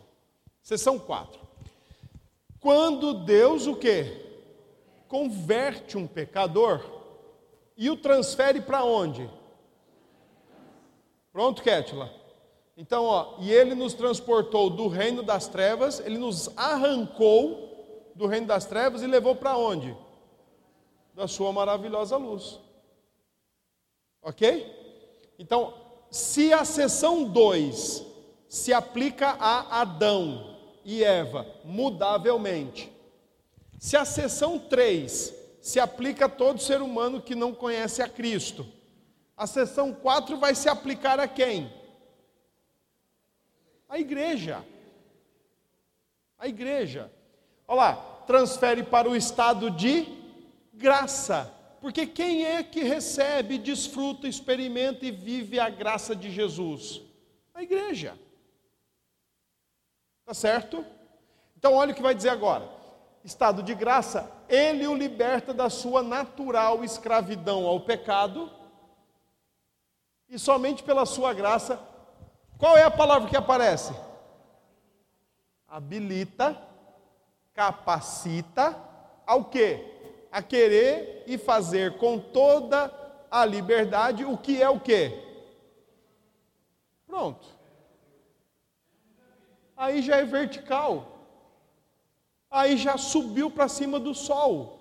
Sessão 0.62 1.00
4. 1.00 1.40
Quando 2.60 3.14
Deus 3.14 3.66
o 3.66 3.78
quê? 3.78 4.44
Converte 5.08 5.98
um 5.98 6.06
pecador 6.06 6.84
e 7.78 7.90
o 7.90 7.96
transfere 7.96 8.60
para 8.60 8.84
onde? 8.84 9.30
Pronto, 11.32 11.64
Kétila? 11.64 12.12
Então, 12.76 13.06
ó, 13.06 13.38
e 13.40 13.54
ele 13.54 13.74
nos 13.74 13.94
transportou 13.94 14.70
do 14.70 14.90
reino 14.90 15.24
das 15.24 15.48
trevas, 15.48 16.02
ele 16.02 16.18
nos 16.18 16.50
arrancou 16.58 17.74
do 18.16 18.26
reino 18.26 18.48
das 18.48 18.66
trevas 18.66 19.04
e 19.04 19.08
levou 19.08 19.36
para 19.36 19.58
onde? 19.58 19.96
Da 21.14 21.28
sua 21.28 21.52
maravilhosa 21.52 22.16
luz. 22.16 22.60
Ok? 24.22 24.74
Então, 25.38 25.74
se 26.10 26.54
a 26.54 26.64
seção 26.64 27.26
2 27.26 28.04
se 28.48 28.74
aplica 28.74 29.32
a 29.32 29.82
Adão 29.82 30.58
e 30.84 31.04
Eva 31.04 31.46
mudavelmente, 31.64 32.92
se 33.78 33.98
a 33.98 34.06
seção 34.06 34.58
3 34.58 35.34
se 35.62 35.80
aplica 35.80 36.26
a 36.26 36.30
todo 36.30 36.62
ser 36.62 36.82
humano 36.82 37.22
que 37.22 37.36
não 37.36 37.54
conhece 37.54 38.02
a 38.02 38.08
Cristo, 38.08 38.66
a 39.36 39.46
seção 39.46 39.94
4 39.94 40.38
vai 40.38 40.56
se 40.56 40.70
aplicar 40.70 41.20
a 41.20 41.28
quem? 41.28 41.72
A 43.90 44.00
igreja. 44.00 44.66
A 46.38 46.48
igreja. 46.48 47.12
Olha 47.68 47.78
lá, 47.78 47.96
transfere 48.28 48.84
para 48.84 49.10
o 49.10 49.16
estado 49.16 49.72
de 49.72 50.08
graça. 50.74 51.52
Porque 51.82 52.08
quem 52.08 52.46
é 52.46 52.64
que 52.64 52.82
recebe, 52.82 53.58
desfruta, 53.58 54.28
experimenta 54.28 55.06
e 55.06 55.12
vive 55.12 55.60
a 55.60 55.70
graça 55.70 56.16
de 56.16 56.32
Jesus? 56.32 57.02
A 57.54 57.62
igreja. 57.62 58.18
Tá 60.26 60.34
certo? 60.34 60.84
Então, 61.56 61.74
olha 61.74 61.92
o 61.92 61.96
que 61.96 62.02
vai 62.02 62.16
dizer 62.16 62.30
agora. 62.30 62.68
Estado 63.24 63.64
de 63.64 63.74
graça, 63.74 64.32
ele 64.50 64.88
o 64.88 64.96
liberta 64.96 65.54
da 65.54 65.70
sua 65.70 66.04
natural 66.04 66.84
escravidão 66.84 67.66
ao 67.66 67.80
pecado 67.80 68.52
e 70.28 70.40
somente 70.40 70.84
pela 70.84 71.06
sua 71.06 71.34
graça, 71.34 71.80
qual 72.58 72.78
é 72.78 72.84
a 72.84 72.92
palavra 72.92 73.30
que 73.30 73.38
aparece? 73.38 73.94
Habilita, 75.68 76.60
capacita 77.56 78.80
ao 79.26 79.46
quê? 79.46 80.28
A 80.32 80.44
querer 80.44 81.24
e 81.26 81.38
fazer 81.38 81.98
com 81.98 82.20
toda 82.20 82.94
a 83.32 83.44
liberdade 83.44 84.24
o 84.24 84.38
que 84.38 84.62
é 84.62 84.70
o 84.70 84.80
quê? 84.80 85.24
Pronto. 87.08 87.48
Aí 89.76 90.04
já 90.04 90.18
é 90.18 90.26
vertical. 90.26 91.18
Aí 92.52 92.78
já 92.78 92.98
subiu 92.98 93.50
para 93.50 93.68
cima 93.68 94.00
do 94.00 94.14
sol 94.14 94.76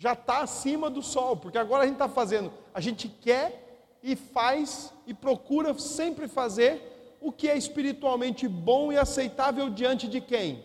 já 0.00 0.14
está 0.14 0.40
acima 0.40 0.88
do 0.88 1.02
sol, 1.02 1.36
porque 1.36 1.58
agora 1.58 1.82
a 1.82 1.86
gente 1.86 1.96
está 1.96 2.08
fazendo, 2.08 2.50
a 2.72 2.80
gente 2.80 3.06
quer 3.06 3.98
e 4.02 4.16
faz 4.16 4.94
e 5.06 5.12
procura 5.12 5.78
sempre 5.78 6.26
fazer 6.26 6.89
o 7.20 7.30
que 7.30 7.48
é 7.48 7.56
espiritualmente 7.56 8.48
bom 8.48 8.92
e 8.92 8.96
aceitável 8.96 9.70
diante 9.70 10.08
de 10.08 10.20
quem? 10.20 10.64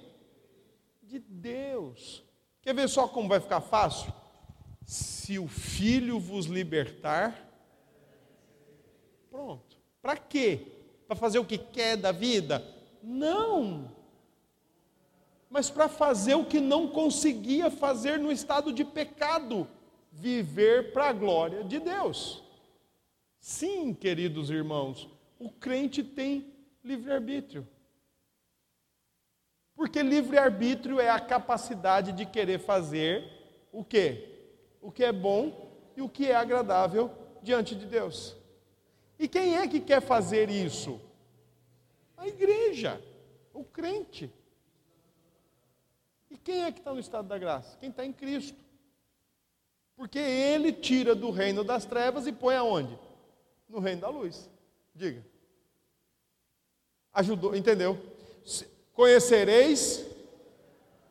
De 1.03 1.19
Deus. 1.19 2.23
Quer 2.61 2.73
ver 2.73 2.89
só 2.89 3.07
como 3.07 3.29
vai 3.29 3.39
ficar 3.39 3.61
fácil? 3.61 4.13
Se 4.85 5.37
o 5.37 5.47
Filho 5.47 6.19
vos 6.19 6.45
libertar, 6.45 7.49
pronto. 9.29 9.77
Para 10.01 10.17
quê? 10.17 10.67
Para 11.07 11.15
fazer 11.15 11.39
o 11.39 11.45
que 11.45 11.57
quer 11.57 11.97
da 11.97 12.11
vida? 12.11 12.63
Não 13.03 13.95
mas 15.55 15.69
para 15.69 15.87
fazer 15.87 16.35
o 16.35 16.43
que 16.43 16.59
não 16.59 16.89
conseguia 16.89 17.71
fazer 17.71 18.19
no 18.19 18.29
estado 18.29 18.73
de 18.73 18.83
pecado, 18.83 19.65
viver 20.11 20.91
para 20.91 21.07
a 21.07 21.13
glória 21.13 21.63
de 21.63 21.79
Deus. 21.79 22.43
Sim, 23.39 23.93
queridos 23.93 24.49
irmãos, 24.49 25.07
o 25.39 25.49
crente 25.49 26.03
tem 26.03 26.53
livre-arbítrio. 26.83 27.67
Porque 29.75 30.01
livre-arbítrio 30.01 30.99
é 30.99 31.09
a 31.09 31.19
capacidade 31.19 32.13
de 32.13 32.25
querer 32.25 32.59
fazer 32.59 33.67
o 33.71 33.83
que? 33.83 34.29
O 34.81 34.91
que 34.91 35.03
é 35.03 35.11
bom 35.11 35.71
e 35.95 36.01
o 36.01 36.09
que 36.09 36.27
é 36.27 36.35
agradável 36.35 37.11
diante 37.41 37.75
de 37.75 37.85
Deus. 37.85 38.35
E 39.19 39.27
quem 39.27 39.57
é 39.57 39.67
que 39.67 39.79
quer 39.79 40.01
fazer 40.01 40.49
isso? 40.49 40.99
A 42.15 42.27
igreja, 42.27 43.01
o 43.53 43.63
crente. 43.63 44.31
E 46.29 46.37
quem 46.37 46.63
é 46.63 46.71
que 46.71 46.79
está 46.79 46.93
no 46.93 46.99
estado 46.99 47.27
da 47.27 47.37
graça? 47.37 47.77
Quem 47.77 47.89
está 47.89 48.05
em 48.05 48.13
Cristo. 48.13 48.63
Porque 49.95 50.19
ele 50.19 50.71
tira 50.73 51.15
do 51.15 51.31
reino 51.31 51.63
das 51.63 51.85
trevas 51.85 52.27
e 52.27 52.33
põe 52.33 52.55
aonde? 52.55 52.97
No 53.67 53.79
reino 53.79 54.01
da 54.01 54.09
luz. 54.09 54.49
Diga. 54.95 55.25
Ajudou, 57.13 57.55
entendeu? 57.55 57.99
Conhecereis, 58.93 60.05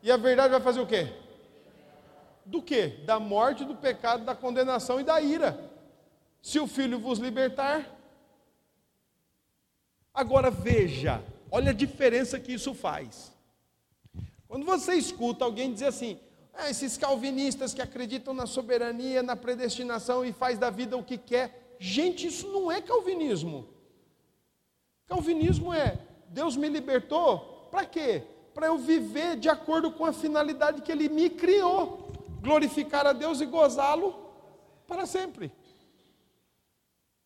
e 0.03 0.11
a 0.11 0.17
verdade 0.17 0.53
vai 0.53 0.61
fazer 0.61 0.81
o 0.81 0.87
quê? 0.87 1.13
Do 2.45 2.63
quê? 2.63 3.01
Da 3.07 3.21
morte, 3.21 3.65
do 3.65 3.75
pecado, 3.75 4.25
da 4.25 4.35
condenação 4.35 5.01
e 5.01 5.05
da 5.05 5.21
ira. 5.21 5.71
Se 6.43 6.59
o 6.61 6.67
filho 6.67 6.99
vos 6.99 7.19
libertar. 7.19 7.91
Agora 10.13 10.51
veja, 10.51 11.23
olha 11.51 11.71
a 11.71 11.75
diferença 11.75 12.39
que 12.39 12.53
isso 12.53 12.75
faz. 12.75 13.33
Quando 14.47 14.65
você 14.65 14.95
escuta 14.95 15.45
alguém 15.45 15.73
dizer 15.73 15.87
assim, 15.87 16.21
ah, 16.53 16.71
esses 16.71 16.97
calvinistas 16.97 17.75
que 17.75 17.83
acreditam 17.83 18.33
na 18.33 18.47
soberania, 18.47 19.23
na 19.23 19.35
predestinação 19.35 20.25
e 20.25 20.33
faz 20.33 20.59
da 20.59 20.71
vida 20.71 20.97
o 20.97 21.03
que 21.03 21.19
quer, 21.19 21.77
gente, 21.81 22.27
isso 22.27 22.47
não 22.49 22.71
é 22.71 22.81
calvinismo. 22.81 23.74
Calvinismo 25.07 25.73
é 25.73 25.99
Deus 26.29 26.57
me 26.57 26.69
libertou, 26.69 27.69
para 27.71 27.85
quê? 27.85 28.23
Para 28.53 28.67
eu 28.67 28.79
viver 28.79 29.37
de 29.37 29.49
acordo 29.49 29.91
com 29.91 30.05
a 30.05 30.13
finalidade 30.13 30.83
que 30.83 30.91
Ele 30.91 31.09
me 31.09 31.31
criou, 31.31 32.11
glorificar 32.41 33.07
a 33.07 33.13
Deus 33.13 33.41
e 33.41 33.47
gozá-lo 33.47 34.15
para 34.87 35.07
sempre. 35.07 35.53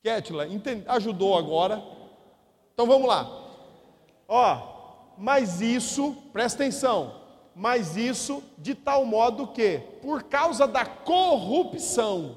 Ketla, 0.02 0.46
ajudou 0.88 1.36
agora. 1.36 1.82
Então 2.72 2.86
vamos 2.86 3.08
lá. 3.08 3.28
Ó, 4.26 5.14
mas 5.16 5.60
isso, 5.60 6.16
presta 6.32 6.62
atenção, 6.62 7.20
mas 7.54 7.96
isso 7.96 8.42
de 8.56 8.74
tal 8.74 9.04
modo 9.04 9.48
que, 9.48 9.78
por 10.00 10.22
causa 10.24 10.66
da 10.66 10.86
corrupção 10.86 12.36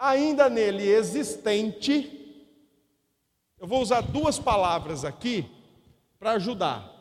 ainda 0.00 0.48
nele 0.48 0.88
existente, 0.88 2.19
eu 3.60 3.66
vou 3.66 3.82
usar 3.82 4.00
duas 4.00 4.38
palavras 4.38 5.04
aqui 5.04 5.44
para 6.18 6.32
ajudar. 6.32 6.96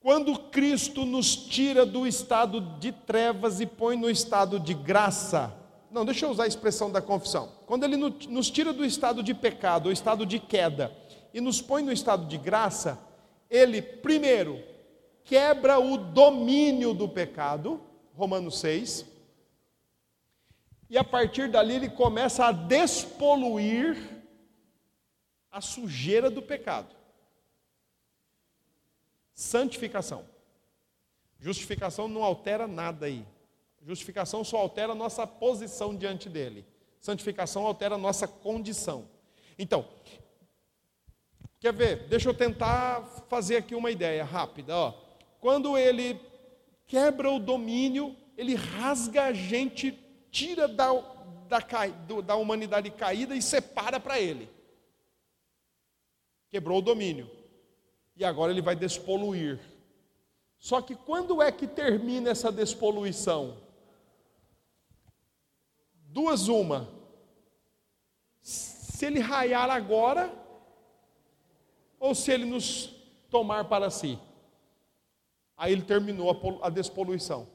Quando 0.00 0.38
Cristo 0.38 1.04
nos 1.04 1.36
tira 1.36 1.84
do 1.84 2.06
estado 2.06 2.58
de 2.78 2.90
trevas 2.90 3.60
e 3.60 3.66
põe 3.66 3.98
no 3.98 4.08
estado 4.08 4.58
de 4.58 4.72
graça, 4.72 5.52
não, 5.90 6.06
deixa 6.06 6.24
eu 6.24 6.30
usar 6.30 6.44
a 6.44 6.48
expressão 6.48 6.90
da 6.90 7.02
confissão. 7.02 7.50
Quando 7.66 7.84
Ele 7.84 7.96
nos 7.96 8.50
tira 8.50 8.72
do 8.72 8.84
estado 8.84 9.22
de 9.22 9.34
pecado, 9.34 9.86
ou 9.86 9.92
estado 9.92 10.24
de 10.24 10.38
queda, 10.38 10.90
e 11.34 11.40
nos 11.40 11.60
põe 11.60 11.82
no 11.82 11.92
estado 11.92 12.24
de 12.24 12.38
graça, 12.38 12.98
Ele, 13.50 13.82
primeiro, 13.82 14.62
quebra 15.22 15.78
o 15.78 15.98
domínio 15.98 16.94
do 16.94 17.08
pecado, 17.08 17.78
Romanos 18.14 18.58
6, 18.58 19.04
e 20.88 20.96
a 20.96 21.04
partir 21.04 21.50
dali 21.50 21.74
ele 21.74 21.90
começa 21.90 22.46
a 22.46 22.52
despoluir 22.52 24.15
a 25.56 25.60
sujeira 25.62 26.28
do 26.28 26.42
pecado. 26.42 26.94
Santificação. 29.34 30.26
Justificação 31.40 32.08
não 32.08 32.22
altera 32.22 32.66
nada 32.66 33.06
aí. 33.06 33.24
Justificação 33.82 34.44
só 34.44 34.58
altera 34.58 34.92
a 34.92 34.94
nossa 34.94 35.26
posição 35.26 35.96
diante 35.96 36.28
dele. 36.28 36.66
Santificação 37.00 37.66
altera 37.66 37.94
a 37.94 37.98
nossa 37.98 38.28
condição. 38.28 39.08
Então, 39.58 39.88
quer 41.58 41.72
ver? 41.72 42.06
Deixa 42.06 42.28
eu 42.28 42.34
tentar 42.34 43.02
fazer 43.26 43.56
aqui 43.56 43.74
uma 43.74 43.90
ideia 43.90 44.24
rápida. 44.24 44.76
Ó 44.76 45.06
quando 45.40 45.78
ele 45.78 46.20
quebra 46.86 47.30
o 47.30 47.38
domínio, 47.38 48.14
ele 48.36 48.54
rasga 48.54 49.24
a 49.24 49.32
gente, 49.32 49.98
tira 50.30 50.68
da, 50.68 50.92
da, 51.48 51.60
da 52.24 52.36
humanidade 52.36 52.90
caída 52.90 53.34
e 53.34 53.40
separa 53.40 54.00
para 54.00 54.20
ele. 54.20 54.55
Quebrou 56.56 56.78
o 56.78 56.80
domínio. 56.82 57.30
E 58.16 58.24
agora 58.24 58.50
ele 58.50 58.62
vai 58.62 58.74
despoluir. 58.74 59.60
Só 60.58 60.80
que 60.80 60.94
quando 60.94 61.42
é 61.42 61.52
que 61.52 61.66
termina 61.66 62.30
essa 62.30 62.50
despoluição? 62.50 63.58
Duas 66.06 66.48
uma. 66.48 66.88
Se 68.40 69.04
ele 69.04 69.20
raiar 69.20 69.68
agora, 69.68 70.32
ou 72.00 72.14
se 72.14 72.32
ele 72.32 72.46
nos 72.46 72.86
tomar 73.28 73.66
para 73.66 73.90
si. 73.90 74.18
Aí 75.58 75.74
ele 75.74 75.82
terminou 75.82 76.58
a, 76.62 76.70
despoluição. 76.70 77.46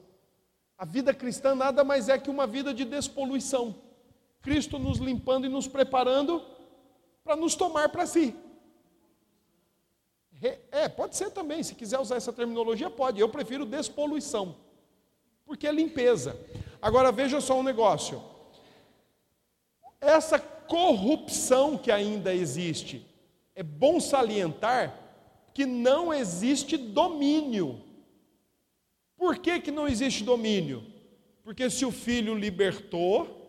A 0.78 0.84
vida 0.84 1.12
cristã 1.12 1.56
nada 1.56 1.82
mais 1.82 2.08
é 2.08 2.16
que 2.16 2.30
uma 2.30 2.46
vida 2.46 2.72
de 2.72 2.84
despoluição. 2.84 3.74
Cristo 4.40 4.78
nos 4.78 4.98
limpando 4.98 5.44
e 5.44 5.48
nos 5.48 5.66
preparando 5.66 6.40
para 7.24 7.34
nos 7.34 7.56
tomar 7.56 7.88
para 7.88 8.06
si. 8.06 8.32
É, 10.42 10.88
pode 10.88 11.16
ser 11.16 11.30
também, 11.30 11.62
se 11.62 11.74
quiser 11.74 12.00
usar 12.00 12.16
essa 12.16 12.32
terminologia, 12.32 12.90
pode. 12.90 13.20
Eu 13.20 13.28
prefiro 13.28 13.64
despoluição, 13.64 14.56
porque 15.44 15.68
é 15.68 15.72
limpeza. 15.72 16.36
Agora 16.80 17.12
veja 17.12 17.40
só 17.40 17.58
um 17.58 17.62
negócio. 17.62 18.20
Essa 20.00 20.38
corrupção 20.38 21.78
que 21.78 21.92
ainda 21.92 22.34
existe, 22.34 23.06
é 23.54 23.62
bom 23.62 24.00
salientar 24.00 24.98
que 25.54 25.64
não 25.64 26.12
existe 26.12 26.76
domínio. 26.76 27.80
Por 29.16 29.38
que, 29.38 29.60
que 29.60 29.70
não 29.70 29.86
existe 29.86 30.24
domínio? 30.24 30.84
Porque 31.44 31.70
se 31.70 31.84
o 31.84 31.92
filho 31.92 32.34
libertou, 32.34 33.42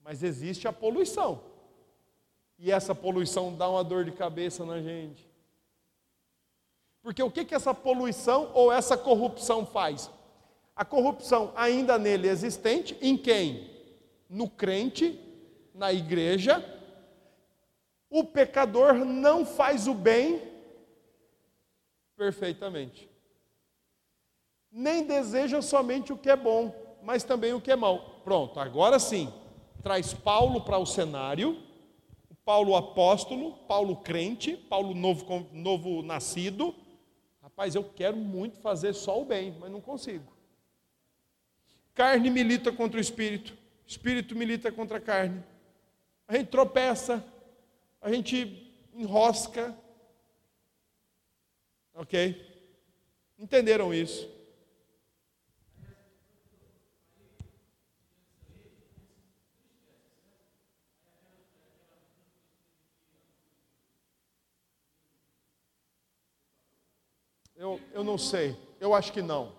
mas 0.00 0.22
existe 0.22 0.66
a 0.66 0.72
poluição. 0.72 1.53
E 2.58 2.70
essa 2.70 2.94
poluição 2.94 3.54
dá 3.54 3.68
uma 3.68 3.84
dor 3.84 4.04
de 4.04 4.12
cabeça 4.12 4.64
na 4.64 4.80
gente. 4.80 5.28
Porque 7.02 7.22
o 7.22 7.30
que, 7.30 7.44
que 7.44 7.54
essa 7.54 7.74
poluição 7.74 8.50
ou 8.54 8.72
essa 8.72 8.96
corrupção 8.96 9.66
faz? 9.66 10.10
A 10.74 10.84
corrupção 10.84 11.52
ainda 11.54 11.98
nele 11.98 12.28
existente, 12.28 12.96
em 13.00 13.16
quem? 13.16 13.70
No 14.28 14.48
crente, 14.48 15.20
na 15.74 15.92
igreja, 15.92 16.64
o 18.08 18.24
pecador 18.24 18.94
não 18.94 19.44
faz 19.44 19.86
o 19.86 19.94
bem 19.94 20.40
perfeitamente. 22.16 23.10
Nem 24.70 25.04
deseja 25.04 25.60
somente 25.60 26.12
o 26.12 26.16
que 26.16 26.30
é 26.30 26.36
bom, 26.36 26.74
mas 27.02 27.22
também 27.22 27.52
o 27.52 27.60
que 27.60 27.70
é 27.70 27.76
mal. 27.76 28.20
Pronto, 28.24 28.58
agora 28.58 28.98
sim, 28.98 29.32
traz 29.82 30.14
Paulo 30.14 30.62
para 30.62 30.78
o 30.78 30.86
cenário, 30.86 31.60
Paulo 32.44 32.76
apóstolo, 32.76 33.52
Paulo 33.66 33.96
crente, 33.96 34.56
Paulo 34.56 34.94
novo, 34.94 35.48
novo 35.52 36.02
nascido. 36.02 36.74
Rapaz, 37.42 37.74
eu 37.74 37.84
quero 37.84 38.16
muito 38.16 38.58
fazer 38.58 38.92
só 38.94 39.20
o 39.20 39.24
bem, 39.24 39.56
mas 39.58 39.70
não 39.70 39.80
consigo. 39.80 40.32
Carne 41.94 42.28
milita 42.28 42.72
contra 42.72 42.98
o 42.98 43.00
espírito, 43.00 43.56
espírito 43.86 44.34
milita 44.34 44.70
contra 44.72 44.98
a 44.98 45.00
carne. 45.00 45.42
A 46.26 46.36
gente 46.36 46.48
tropeça, 46.48 47.24
a 48.00 48.10
gente 48.12 48.72
enrosca. 48.92 49.76
Ok? 51.94 52.44
Entenderam 53.38 53.94
isso? 53.94 54.33
Eu, 67.64 67.80
eu 67.94 68.04
não 68.04 68.18
sei, 68.18 68.54
eu 68.78 68.94
acho 68.94 69.10
que 69.10 69.22
não. 69.22 69.50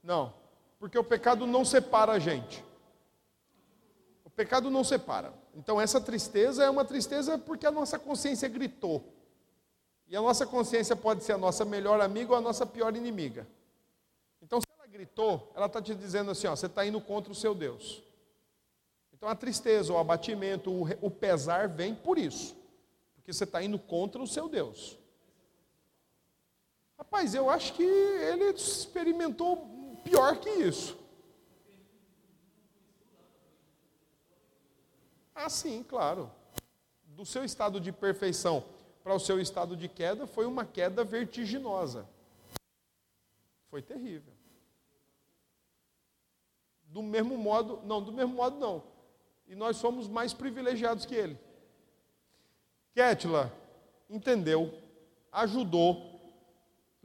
Não, 0.00 0.32
porque 0.78 0.96
o 0.96 1.02
pecado 1.02 1.44
não 1.44 1.64
separa 1.64 2.12
a 2.12 2.20
gente. 2.20 2.64
O 4.24 4.30
pecado 4.30 4.70
não 4.70 4.84
separa. 4.84 5.34
Então, 5.52 5.80
essa 5.80 6.00
tristeza 6.00 6.62
é 6.62 6.70
uma 6.70 6.84
tristeza 6.84 7.36
porque 7.36 7.66
a 7.66 7.72
nossa 7.72 7.98
consciência 7.98 8.48
gritou. 8.48 9.12
E 10.06 10.14
a 10.14 10.20
nossa 10.20 10.46
consciência 10.46 10.94
pode 10.94 11.24
ser 11.24 11.32
a 11.32 11.38
nossa 11.38 11.64
melhor 11.64 12.00
amiga 12.00 12.30
ou 12.30 12.38
a 12.38 12.40
nossa 12.40 12.64
pior 12.64 12.94
inimiga. 12.94 13.44
Então, 14.40 14.60
se 14.60 14.66
ela 14.78 14.86
gritou, 14.86 15.50
ela 15.56 15.66
está 15.66 15.82
te 15.82 15.96
dizendo 15.96 16.30
assim: 16.30 16.46
ó, 16.46 16.54
você 16.54 16.66
está 16.66 16.86
indo 16.86 17.00
contra 17.00 17.32
o 17.32 17.34
seu 17.34 17.56
Deus. 17.56 18.04
Então, 19.12 19.28
a 19.28 19.34
tristeza, 19.34 19.92
o 19.92 19.98
abatimento, 19.98 20.70
o, 21.02 21.10
pesar 21.10 21.68
vem 21.68 21.92
por 21.92 22.18
isso, 22.18 22.56
porque 23.16 23.32
você 23.32 23.42
está 23.42 23.60
indo 23.60 23.80
contra 23.80 24.22
o 24.22 24.28
seu 24.28 24.48
Deus. 24.48 24.96
Rapaz, 26.98 27.34
eu 27.34 27.50
acho 27.50 27.74
que 27.74 27.82
ele 27.82 28.44
experimentou 28.50 29.98
pior 30.02 30.38
que 30.38 30.50
isso. 30.50 30.96
Ah, 35.34 35.50
sim, 35.50 35.82
claro. 35.82 36.30
Do 37.04 37.26
seu 37.26 37.44
estado 37.44 37.80
de 37.80 37.92
perfeição 37.92 38.64
para 39.02 39.14
o 39.14 39.20
seu 39.20 39.38
estado 39.38 39.76
de 39.76 39.88
queda 39.88 40.26
foi 40.26 40.46
uma 40.46 40.64
queda 40.64 41.04
vertiginosa. 41.04 42.08
Foi 43.68 43.82
terrível. 43.82 44.32
Do 46.86 47.02
mesmo 47.02 47.36
modo, 47.36 47.80
não, 47.84 48.02
do 48.02 48.12
mesmo 48.12 48.34
modo 48.34 48.58
não. 48.58 48.82
E 49.46 49.54
nós 49.54 49.76
somos 49.76 50.08
mais 50.08 50.32
privilegiados 50.32 51.04
que 51.04 51.14
ele. 51.14 51.38
Ketla 52.94 53.52
entendeu, 54.08 54.72
ajudou. 55.30 56.15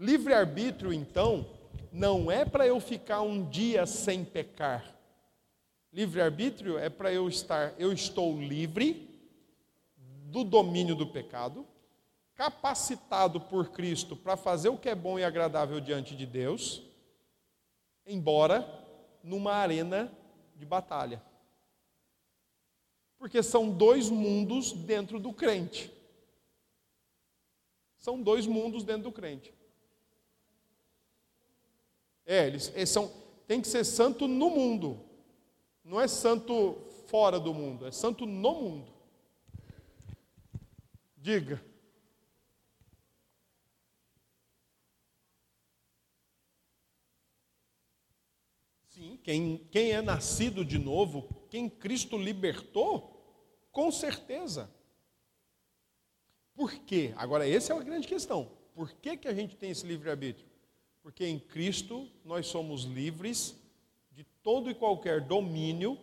Livre-arbítrio, 0.02 0.92
então, 0.92 1.48
não 1.92 2.32
é 2.32 2.44
para 2.44 2.66
eu 2.66 2.80
ficar 2.80 3.22
um 3.22 3.48
dia 3.48 3.86
sem 3.86 4.26
pecar. 4.26 4.96
Livre-arbítrio 5.94 6.80
é 6.80 6.90
para 6.90 7.14
eu 7.14 7.30
estar, 7.30 7.76
eu 7.78 7.94
estou 7.94 8.36
livre 8.42 9.08
do 9.96 10.44
domínio 10.44 10.96
do 10.96 11.06
pecado, 11.06 11.68
capacitado 12.34 13.40
por 13.40 13.70
Cristo 13.70 14.16
para 14.16 14.36
fazer 14.36 14.70
o 14.70 14.78
que 14.78 14.90
é 14.90 14.96
bom 14.96 15.20
e 15.20 15.24
agradável 15.24 15.80
diante 15.80 16.16
de 16.16 16.26
Deus, 16.26 16.82
embora 18.04 18.68
numa 19.24 19.54
arena 19.54 20.12
de 20.56 20.66
batalha. 20.66 21.22
Porque 23.20 23.44
são 23.44 23.70
dois 23.70 24.10
mundos 24.10 24.72
dentro 24.72 25.20
do 25.20 25.32
crente. 25.32 25.94
São 27.98 28.20
dois 28.20 28.48
mundos 28.48 28.84
dentro 28.84 29.04
do 29.04 29.12
crente. 29.12 29.61
É, 32.32 32.48
eles, 32.48 32.72
eles 32.74 32.90
são, 32.90 33.12
tem 33.46 33.60
que 33.60 33.68
ser 33.68 33.84
santo 33.84 34.26
no 34.26 34.50
mundo, 34.50 35.04
não 35.84 36.00
é 36.00 36.08
santo 36.08 36.78
fora 37.08 37.38
do 37.38 37.54
mundo, 37.54 37.86
é 37.86 37.92
santo 37.92 38.26
no 38.26 38.54
mundo. 38.54 38.94
Diga. 41.18 41.62
Sim, 48.88 49.20
quem, 49.22 49.58
quem 49.70 49.92
é 49.92 50.02
nascido 50.02 50.64
de 50.64 50.80
novo, 50.80 51.28
quem 51.50 51.70
Cristo 51.70 52.18
libertou, 52.18 53.12
com 53.74 53.92
certeza. 53.92 54.74
Por 56.56 56.74
quê? 56.86 57.14
Agora, 57.18 57.46
essa 57.46 57.74
é 57.74 57.76
a 57.76 57.84
grande 57.84 58.08
questão. 58.08 58.50
Por 58.74 58.94
que, 58.94 59.18
que 59.18 59.28
a 59.28 59.34
gente 59.34 59.58
tem 59.58 59.72
esse 59.72 59.86
livre-arbítrio? 59.86 60.51
Porque 61.02 61.26
em 61.26 61.40
Cristo 61.40 62.08
nós 62.24 62.48
somos 62.48 62.84
livres 62.84 63.56
de 64.12 64.24
todo 64.44 64.70
e 64.70 64.76
qualquer 64.76 65.22
domínio 65.22 65.98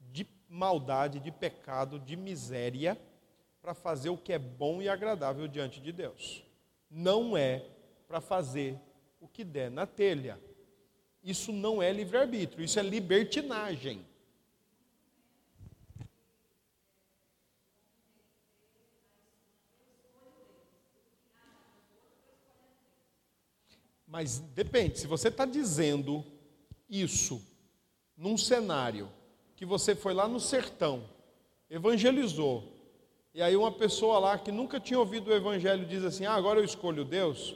de 0.00 0.26
maldade, 0.48 1.20
de 1.20 1.30
pecado, 1.30 1.98
de 1.98 2.16
miséria, 2.16 2.98
para 3.60 3.74
fazer 3.74 4.08
o 4.08 4.16
que 4.16 4.32
é 4.32 4.38
bom 4.38 4.80
e 4.80 4.88
agradável 4.88 5.46
diante 5.46 5.80
de 5.80 5.92
Deus. 5.92 6.42
Não 6.90 7.36
é 7.36 7.64
para 8.08 8.20
fazer 8.20 8.78
o 9.20 9.28
que 9.28 9.44
der 9.44 9.70
na 9.70 9.86
telha. 9.86 10.40
Isso 11.22 11.52
não 11.52 11.82
é 11.82 11.92
livre-arbítrio, 11.92 12.64
isso 12.64 12.78
é 12.78 12.82
libertinagem. 12.82 14.04
Mas 24.10 24.40
depende, 24.40 24.98
se 24.98 25.06
você 25.06 25.28
está 25.28 25.46
dizendo 25.46 26.24
isso 26.88 27.40
num 28.16 28.36
cenário 28.36 29.08
que 29.54 29.64
você 29.64 29.94
foi 29.94 30.12
lá 30.12 30.26
no 30.26 30.40
sertão, 30.40 31.04
evangelizou, 31.70 32.64
e 33.32 33.40
aí 33.40 33.56
uma 33.56 33.70
pessoa 33.70 34.18
lá 34.18 34.36
que 34.36 34.50
nunca 34.50 34.80
tinha 34.80 34.98
ouvido 34.98 35.30
o 35.30 35.32
evangelho 35.32 35.86
diz 35.86 36.02
assim: 36.02 36.26
ah, 36.26 36.34
agora 36.34 36.58
eu 36.58 36.64
escolho 36.64 37.04
Deus. 37.04 37.54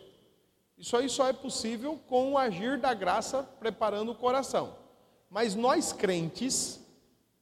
Isso 0.78 0.96
aí 0.96 1.08
só 1.08 1.26
é 1.26 1.32
possível 1.32 1.98
com 2.06 2.34
o 2.34 2.38
agir 2.38 2.78
da 2.78 2.94
graça 2.94 3.42
preparando 3.58 4.12
o 4.12 4.14
coração. 4.14 4.76
Mas 5.28 5.56
nós 5.56 5.92
crentes, 5.92 6.80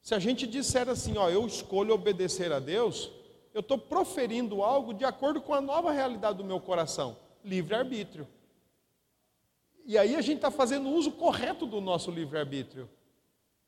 se 0.01 0.15
a 0.15 0.19
gente 0.19 0.47
disser 0.47 0.89
assim, 0.89 1.19
ó, 1.19 1.29
eu 1.29 1.47
escolho 1.47 1.95
obedecer 1.95 2.51
a 2.51 2.59
Deus, 2.59 3.11
eu 3.53 3.61
estou 3.61 3.77
proferindo 3.77 4.63
algo 4.63 4.95
de 4.95 5.05
acordo 5.05 5.43
com 5.43 5.53
a 5.53 5.61
nova 5.61 5.93
realidade 5.93 6.39
do 6.39 6.45
meu 6.45 6.61
coração, 6.61 7.19
livre-arbítrio. 7.45 8.27
E 9.85 9.99
aí 9.99 10.15
a 10.15 10.21
gente 10.21 10.37
está 10.37 10.51
fazendo 10.51 10.89
uso 10.89 11.13
correto 11.13 11.67
do 11.67 11.81
nosso 11.81 12.11
livre-arbítrio. 12.11 12.89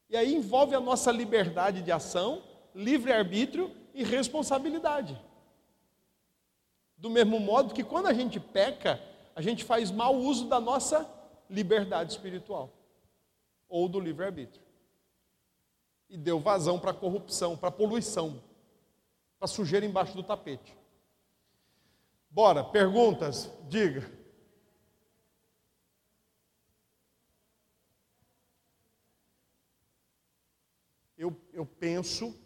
E 0.09 0.16
aí 0.16 0.35
envolve 0.35 0.74
a 0.74 0.81
nossa 0.81 1.11
liberdade 1.11 1.82
de 1.82 1.91
ação, 1.91 2.43
livre-arbítrio 2.74 3.74
e 3.93 4.05
responsabilidade. 4.05 5.20
Do 6.97 7.11
mesmo 7.11 7.41
modo 7.41 7.74
que 7.74 7.82
quando 7.82 8.07
a 8.07 8.12
gente 8.12 8.39
peca, 8.39 9.01
a 9.35 9.43
gente 9.43 9.65
faz 9.65 9.91
mau 9.91 10.15
uso 10.15 10.47
da 10.47 10.61
nossa 10.61 11.09
liberdade 11.51 12.12
espiritual 12.12 12.70
ou 13.69 13.89
do 13.89 13.99
livre-arbítrio. 13.99 14.62
E 16.09 16.16
deu 16.16 16.39
vazão 16.39 16.78
para 16.78 16.93
a 16.93 16.95
corrupção, 16.95 17.57
para 17.57 17.70
a 17.70 17.73
poluição, 17.73 18.41
para 19.39 19.49
sujeira 19.49 19.85
embaixo 19.85 20.15
do 20.15 20.23
tapete. 20.23 20.77
Bora, 22.31 22.62
perguntas? 22.62 23.51
Diga. 23.69 24.23
Eu, 31.24 31.34
eu 31.55 31.64
penso, 31.64 32.38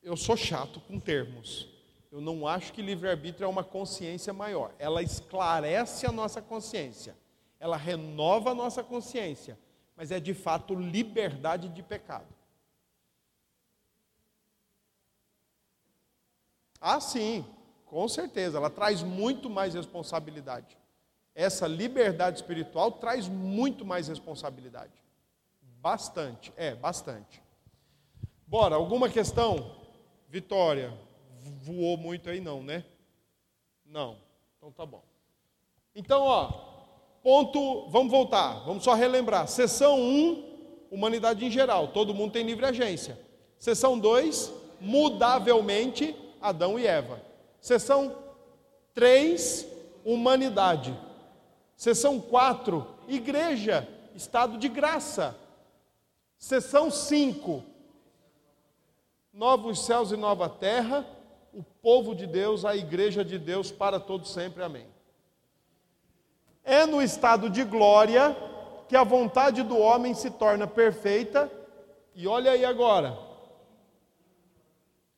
eu 0.00 0.16
sou 0.16 0.36
chato 0.36 0.80
com 0.82 1.00
termos. 1.00 1.68
Eu 2.12 2.20
não 2.20 2.46
acho 2.46 2.72
que 2.72 2.80
livre-arbítrio 2.80 3.44
é 3.44 3.48
uma 3.48 3.64
consciência 3.64 4.32
maior. 4.32 4.72
Ela 4.78 5.02
esclarece 5.02 6.06
a 6.06 6.12
nossa 6.12 6.40
consciência, 6.40 7.16
ela 7.58 7.76
renova 7.76 8.52
a 8.52 8.54
nossa 8.54 8.84
consciência, 8.84 9.58
mas 9.96 10.12
é 10.12 10.20
de 10.20 10.32
fato 10.32 10.76
liberdade 10.76 11.68
de 11.70 11.82
pecado. 11.82 12.32
Ah, 16.80 17.00
sim, 17.00 17.44
com 17.84 18.06
certeza, 18.06 18.58
ela 18.58 18.70
traz 18.70 19.02
muito 19.02 19.50
mais 19.50 19.74
responsabilidade. 19.74 20.78
Essa 21.34 21.66
liberdade 21.66 22.36
espiritual 22.36 22.92
traz 22.92 23.26
muito 23.26 23.84
mais 23.84 24.06
responsabilidade. 24.06 25.02
Bastante, 25.80 26.52
é, 26.56 26.76
bastante. 26.76 27.42
Bora, 28.50 28.74
alguma 28.74 29.08
questão? 29.08 29.76
Vitória, 30.28 30.92
voou 31.62 31.96
muito 31.96 32.28
aí 32.28 32.40
não, 32.40 32.64
né? 32.64 32.84
Não. 33.86 34.16
Então 34.56 34.72
tá 34.72 34.84
bom. 34.84 35.04
Então, 35.94 36.22
ó, 36.22 36.50
ponto, 37.22 37.88
vamos 37.90 38.10
voltar, 38.10 38.64
vamos 38.64 38.82
só 38.82 38.92
relembrar. 38.92 39.46
Seção 39.46 40.00
1, 40.00 40.88
humanidade 40.90 41.44
em 41.44 41.50
geral, 41.50 41.92
todo 41.92 42.12
mundo 42.12 42.32
tem 42.32 42.44
livre 42.44 42.66
agência. 42.66 43.16
Seção 43.56 43.96
2, 43.96 44.52
mudavelmente 44.80 46.16
Adão 46.42 46.76
e 46.76 46.88
Eva. 46.88 47.22
Seção 47.60 48.16
3, 48.94 49.64
humanidade. 50.04 50.92
Seção 51.76 52.20
4, 52.20 52.84
igreja, 53.06 53.88
estado 54.12 54.58
de 54.58 54.68
graça. 54.68 55.38
Seção 56.36 56.90
5, 56.90 57.69
novos 59.32 59.84
céus 59.84 60.10
e 60.12 60.16
nova 60.16 60.48
terra 60.48 61.06
o 61.52 61.62
povo 61.62 62.14
de 62.14 62.26
Deus, 62.26 62.64
a 62.64 62.76
igreja 62.76 63.24
de 63.24 63.38
Deus 63.38 63.70
para 63.70 63.98
todo 63.98 64.26
sempre. 64.26 64.62
Amém. 64.62 64.86
É 66.62 66.86
no 66.86 67.02
estado 67.02 67.50
de 67.50 67.64
glória 67.64 68.36
que 68.88 68.96
a 68.96 69.04
vontade 69.04 69.62
do 69.62 69.78
homem 69.78 70.14
se 70.14 70.30
torna 70.30 70.66
perfeita. 70.66 71.50
E 72.14 72.26
olha 72.26 72.52
aí 72.52 72.64
agora. 72.64 73.18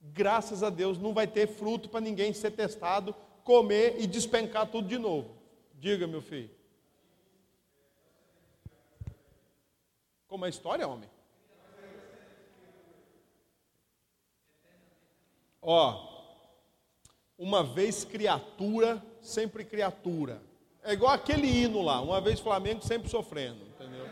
Graças 0.01 0.63
a 0.63 0.71
Deus 0.71 0.99
não 0.99 1.15
vai 1.15 1.27
ter 1.27 1.47
fruto 1.47 1.89
para 1.89 2.01
ninguém 2.01 2.33
ser 2.33 2.51
testado, 2.51 3.15
comer 3.45 3.97
e 3.99 4.07
despencar 4.07 4.67
tudo 4.67 4.89
de 4.89 4.99
novo. 4.99 5.31
Diga, 5.75 6.07
meu 6.07 6.21
filho. 6.21 6.51
Como 10.29 10.45
é 10.45 10.49
a 10.49 10.51
história, 10.51 10.89
homem? 10.89 11.09
Ó, 15.63 16.11
uma 17.39 17.63
vez 17.63 18.05
criatura, 18.05 19.01
sempre 19.21 19.65
criatura. 19.65 20.43
É 20.83 20.93
igual 20.93 21.13
aquele 21.13 21.47
hino 21.47 21.81
lá, 21.81 22.01
uma 22.01 22.21
vez 22.21 22.41
Flamengo, 22.41 22.85
sempre 22.85 23.09
sofrendo, 23.09 23.65
entendeu? 23.67 24.09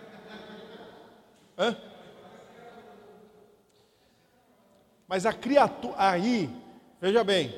Hã? 1.58 1.76
Mas 5.08 5.26
a 5.26 5.32
criatura, 5.32 5.94
aí, 5.98 6.48
veja 7.00 7.24
bem, 7.24 7.52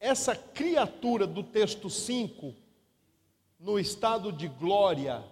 essa 0.00 0.34
criatura 0.34 1.24
do 1.24 1.44
texto 1.44 1.88
5, 1.88 2.52
no 3.60 3.78
estado 3.78 4.32
de 4.32 4.48
glória, 4.48 5.24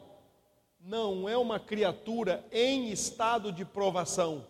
não 0.80 1.28
é 1.28 1.36
uma 1.36 1.58
criatura 1.58 2.44
em 2.52 2.90
estado 2.90 3.50
de 3.50 3.64
provação, 3.64 4.46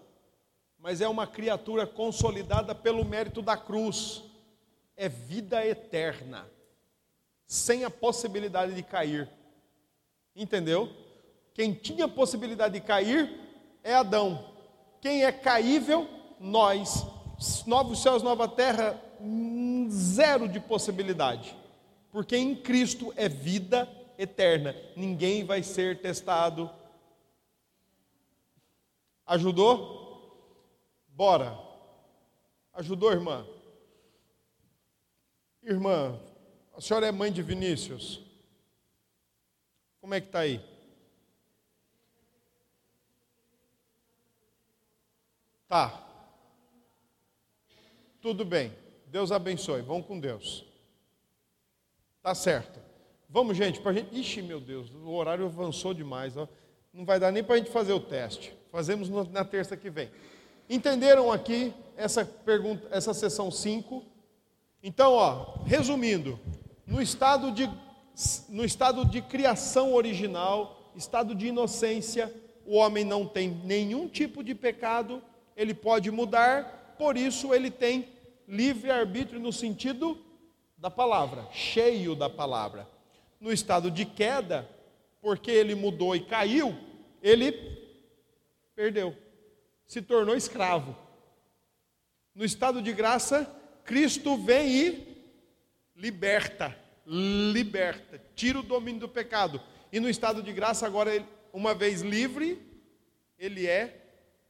mas 0.85 1.01
é 1.01 1.09
uma 1.09 1.27
criatura 1.27 1.87
consolidada 1.87 2.75
pelo 2.75 3.07
mérito 3.07 3.41
da 3.41 3.57
cruz 3.57 4.23
é 4.95 5.09
vida 5.09 5.67
eterna, 5.67 6.47
sem 7.47 7.85
a 7.85 7.91
possibilidade 7.91 8.75
de 8.75 8.83
cair. 8.83 9.27
Entendeu? 10.37 10.95
Quem 11.55 11.73
tinha 11.73 12.07
possibilidade 12.07 12.75
de 12.75 12.83
cair 12.83 13.33
é 13.83 13.95
Adão. 13.95 14.53
Quem 15.01 15.25
é 15.25 15.33
caível, 15.33 16.07
nós. 16.39 17.07
Novos 17.67 18.03
céus, 18.03 18.23
nova 18.23 18.47
terra, 18.47 19.03
zero 19.89 20.47
de 20.47 20.61
possibilidade. 20.61 21.57
Porque 22.11 22.37
em 22.37 22.55
Cristo 22.55 23.11
é 23.17 23.27
vida 23.27 23.89
eterna. 24.19 24.77
Ninguém 24.95 25.45
vai 25.45 25.63
ser 25.63 26.03
testado. 26.03 26.71
Ajudou? 29.27 30.04
Bora. 31.15 31.57
Ajudou, 32.73 33.13
irmã? 33.13 33.47
Irmã, 35.63 36.21
a 36.77 36.81
senhora 36.81 37.07
é 37.07 37.13
mãe 37.13 37.33
de 37.33 37.41
Vinícius? 37.41 38.21
Como 40.01 40.13
é 40.13 40.21
que 40.21 40.27
está 40.27 40.41
aí? 40.41 40.61
Tá. 45.69 46.03
Tudo 48.21 48.45
bem. 48.45 48.77
Deus 49.07 49.31
abençoe. 49.31 49.83
Vão 49.83 50.03
com 50.03 50.19
Deus. 50.19 50.65
Tá 52.21 52.35
certo. 52.35 52.81
Vamos, 53.29 53.57
gente, 53.57 53.81
para 53.81 53.93
gente. 53.93 54.15
Ixi, 54.19 54.43
meu 54.43 54.61
Deus, 54.61 54.91
o 54.91 55.11
horário 55.11 55.47
avançou 55.47 55.95
demais. 55.95 56.37
Ó. 56.37 56.49
Não 56.93 57.05
vai 57.05 57.21
dar 57.21 57.31
nem 57.31 57.43
para 57.43 57.55
a 57.55 57.59
gente 57.59 57.71
fazer 57.71 57.93
o 57.93 58.01
teste. 58.01 58.53
Fazemos 58.71 59.09
na 59.31 59.45
terça 59.45 59.77
que 59.77 59.89
vem. 59.89 60.11
Entenderam 60.69 61.31
aqui 61.31 61.73
essa 61.97 62.25
pergunta, 62.25 62.89
essa 62.91 63.13
sessão 63.13 63.51
5? 63.51 64.05
Então, 64.83 65.13
ó, 65.13 65.59
resumindo, 65.65 66.39
no 66.87 67.01
estado 67.01 67.51
de 67.51 67.71
no 68.49 68.65
estado 68.65 69.05
de 69.05 69.21
criação 69.21 69.93
original, 69.93 70.93
estado 70.95 71.35
de 71.35 71.49
inocência, 71.49 72.33
o 72.65 72.77
homem 72.77 73.05
não 73.05 73.27
tem 73.27 73.49
nenhum 73.65 74.09
tipo 74.09 74.43
de 74.43 74.55
pecado, 74.55 75.21
ele 75.57 75.75
pode 75.75 76.11
mudar, 76.11 76.95
por 76.97 77.17
isso 77.17 77.53
ele 77.53 77.71
tem 77.71 78.09
livre 78.47 78.91
arbítrio 78.91 79.41
no 79.41 79.53
sentido 79.53 80.17
da 80.79 80.91
palavra, 80.91 81.49
cheio 81.51 82.15
da 82.15 82.31
palavra. 82.31 82.89
No 83.41 83.53
estado 83.53 83.91
de 83.91 84.05
queda, 84.05 84.69
porque 85.21 85.51
ele 85.51 85.75
mudou 85.75 86.15
e 86.15 86.21
caiu, 86.21 86.77
ele 87.21 87.53
perdeu, 88.77 89.17
se 89.87 90.03
tornou 90.03 90.37
escravo. 90.37 90.97
No 92.35 92.45
estado 92.45 92.83
de 92.83 92.93
graça, 92.93 93.51
Cristo 93.85 94.37
vem 94.37 94.69
e 94.69 95.15
liberta, 95.95 96.77
liberta, 97.07 98.21
tira 98.35 98.59
o 98.59 98.63
domínio 98.63 99.01
do 99.01 99.09
pecado. 99.09 99.61
E 99.93 100.01
no 100.01 100.09
estado 100.09 100.43
de 100.43 100.53
graça, 100.53 100.87
agora, 100.87 101.25
uma 101.53 101.75
vez 101.75 102.01
livre, 102.01 102.61
ele 103.39 103.67
é 103.67 104.03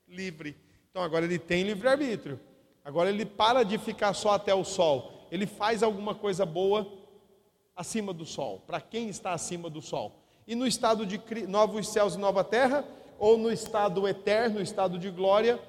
livre. 0.08 0.56
Então 0.90 1.02
agora 1.02 1.24
ele 1.24 1.38
tem 1.38 1.64
livre-arbítrio. 1.64 2.40
Agora 2.84 3.10
ele 3.10 3.26
para 3.26 3.64
de 3.64 3.76
ficar 3.78 4.14
só 4.14 4.30
até 4.30 4.54
o 4.54 4.64
sol. 4.64 5.26
Ele 5.30 5.46
faz 5.46 5.82
alguma 5.82 6.14
coisa 6.14 6.46
boa 6.46 6.86
acima 7.74 8.12
do 8.12 8.24
sol. 8.24 8.60
Para 8.66 8.80
quem 8.80 9.08
está 9.08 9.32
acima 9.32 9.68
do 9.68 9.82
sol? 9.82 10.22
E 10.46 10.54
no 10.54 10.66
estado 10.66 11.04
de 11.04 11.20
novos 11.48 11.88
céus 11.88 12.14
e 12.14 12.18
nova 12.18 12.44
terra, 12.44 12.86
ou 13.18 13.38
no 13.38 13.50
estado 13.50 14.06
eterno, 14.06 14.60
estado 14.60 14.98
de 14.98 15.10
glória, 15.10 15.60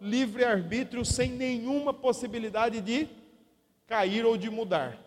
livre-arbítrio 0.00 1.04
sem 1.04 1.30
nenhuma 1.30 1.94
possibilidade 1.94 2.80
de 2.80 3.08
cair 3.86 4.24
ou 4.24 4.36
de 4.36 4.50
mudar. 4.50 4.98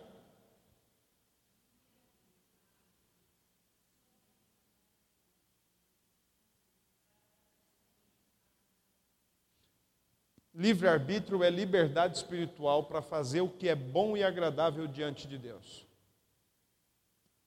Livre-arbítrio 10.54 11.44
é 11.44 11.50
liberdade 11.50 12.16
espiritual 12.16 12.84
para 12.84 13.02
fazer 13.02 13.42
o 13.42 13.50
que 13.50 13.68
é 13.68 13.74
bom 13.74 14.16
e 14.16 14.24
agradável 14.24 14.86
diante 14.86 15.28
de 15.28 15.36
Deus. 15.36 15.84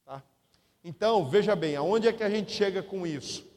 Tá? 0.04 0.22
Então, 0.84 1.28
veja 1.28 1.56
bem, 1.56 1.74
aonde 1.74 2.06
é 2.06 2.12
que 2.12 2.22
a 2.22 2.30
gente 2.30 2.52
chega 2.52 2.84
com 2.84 3.04
isso? 3.04 3.49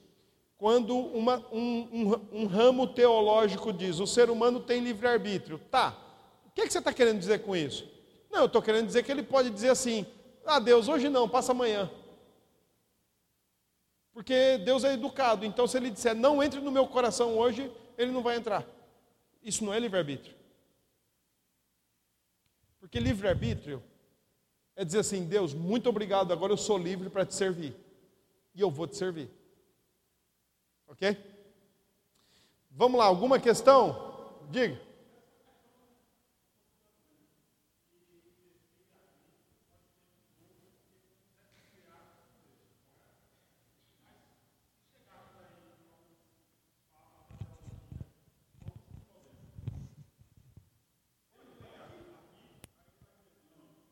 Quando 0.64 0.98
uma, 0.98 1.46
um, 1.52 1.90
um, 1.92 2.44
um, 2.44 2.46
ramo 2.46 2.88
teológico 2.88 3.74
diz 3.74 4.00
o 4.00 4.08
ser 4.08 4.30
humano 4.30 4.62
tem 4.62 4.80
livre-arbítrio, 4.80 5.60
tá, 5.60 5.90
o 6.48 6.52
que, 6.52 6.62
é 6.62 6.66
que 6.66 6.72
você 6.72 6.80
está 6.80 6.94
querendo 6.94 7.20
dizer 7.20 7.40
com 7.40 7.54
isso? 7.54 7.86
Não, 8.32 8.40
eu 8.40 8.46
estou 8.46 8.62
querendo 8.62 8.86
dizer 8.86 9.04
que 9.04 9.12
ele 9.12 9.24
pode 9.24 9.50
dizer 9.50 9.72
assim: 9.72 10.06
ah, 10.46 10.62
Deus, 10.62 10.88
hoje 10.88 11.10
não, 11.10 11.28
passa 11.28 11.52
amanhã. 11.52 11.92
Porque 14.14 14.58
Deus 14.60 14.86
é 14.86 14.94
educado, 14.94 15.46
então 15.46 15.68
se 15.68 15.76
ele 15.76 15.90
disser 15.90 16.16
não 16.16 16.42
entre 16.42 16.62
no 16.62 16.72
meu 16.72 16.88
coração 16.88 17.38
hoje, 17.38 17.70
ele 17.98 18.14
não 18.14 18.24
vai 18.24 18.38
entrar. 18.38 18.66
Isso 19.44 19.66
não 19.66 19.74
é 19.74 19.80
livre-arbítrio. 19.80 20.34
Porque 22.80 23.02
livre-arbítrio 23.02 23.84
é 24.78 24.86
dizer 24.86 25.00
assim: 25.00 25.26
Deus, 25.26 25.54
muito 25.54 25.90
obrigado, 25.90 26.32
agora 26.32 26.54
eu 26.54 26.58
sou 26.58 26.78
livre 26.78 27.10
para 27.10 27.26
te 27.26 27.36
servir. 27.36 27.76
E 28.56 28.62
eu 28.62 28.72
vou 28.72 28.88
te 28.88 28.96
servir. 28.96 29.43
Ok? 30.94 31.18
Vamos 32.70 33.00
lá, 33.00 33.06
alguma 33.06 33.40
questão? 33.40 34.40
Diga. 34.52 34.80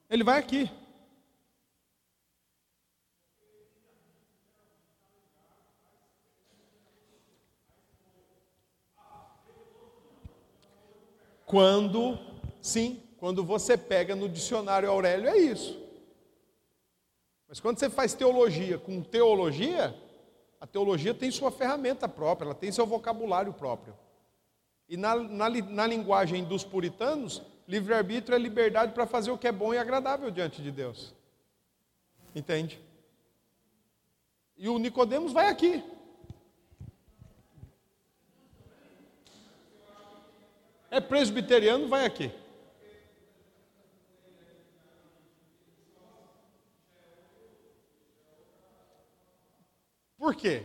Ele 0.08 0.24
vai 0.24 0.38
aqui. 0.38 0.70
Quando, 11.52 12.18
sim, 12.62 13.04
quando 13.18 13.44
você 13.44 13.78
pega 13.78 14.16
no 14.16 14.28
dicionário 14.28 14.90
Aurélio, 14.90 15.30
é 15.30 15.38
isso. 15.38 15.80
Mas 17.48 17.60
quando 17.60 17.78
você 17.78 17.90
faz 17.90 18.14
teologia 18.14 18.78
com 18.78 19.04
teologia, 19.04 19.94
a 20.60 20.66
teologia 20.66 21.14
tem 21.14 21.30
sua 21.30 21.52
ferramenta 21.52 22.08
própria, 22.08 22.46
ela 22.46 22.56
tem 22.56 22.72
seu 22.72 22.88
vocabulário 22.88 23.52
próprio. 23.52 23.94
E 24.88 24.96
na, 24.96 25.16
na, 25.16 25.50
na 25.50 25.86
linguagem 25.86 26.46
dos 26.46 26.64
puritanos, 26.64 27.42
Livre-arbítrio 27.68 28.36
é 28.36 28.40
liberdade 28.40 28.92
para 28.92 29.06
fazer 29.06 29.32
o 29.32 29.38
que 29.38 29.48
é 29.48 29.52
bom 29.52 29.74
e 29.74 29.78
agradável 29.78 30.30
diante 30.32 30.62
de 30.62 30.72
Deus. 30.72 31.14
Entende? 32.36 32.82
E 34.58 34.68
o 34.68 34.78
Nicodemos 34.78 35.32
vai 35.32 35.48
aqui. 35.48 35.84
É 40.92 41.00
presbiteriano, 41.00 41.88
vai 41.88 42.06
aqui. 42.06 42.30
Por 50.18 50.36
quê? 50.36 50.64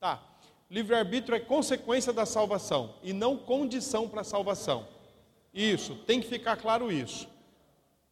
Tá. 0.00 0.22
Livre-arbítrio 0.70 1.36
é 1.36 1.40
consequência 1.40 2.12
da 2.12 2.24
salvação 2.24 2.94
e 3.02 3.12
não 3.12 3.36
condição 3.36 4.08
para 4.08 4.22
a 4.22 4.24
salvação. 4.24 4.88
Isso, 5.52 5.94
tem 6.06 6.20
que 6.20 6.28
ficar 6.28 6.56
claro 6.56 6.90
isso. 6.90 7.28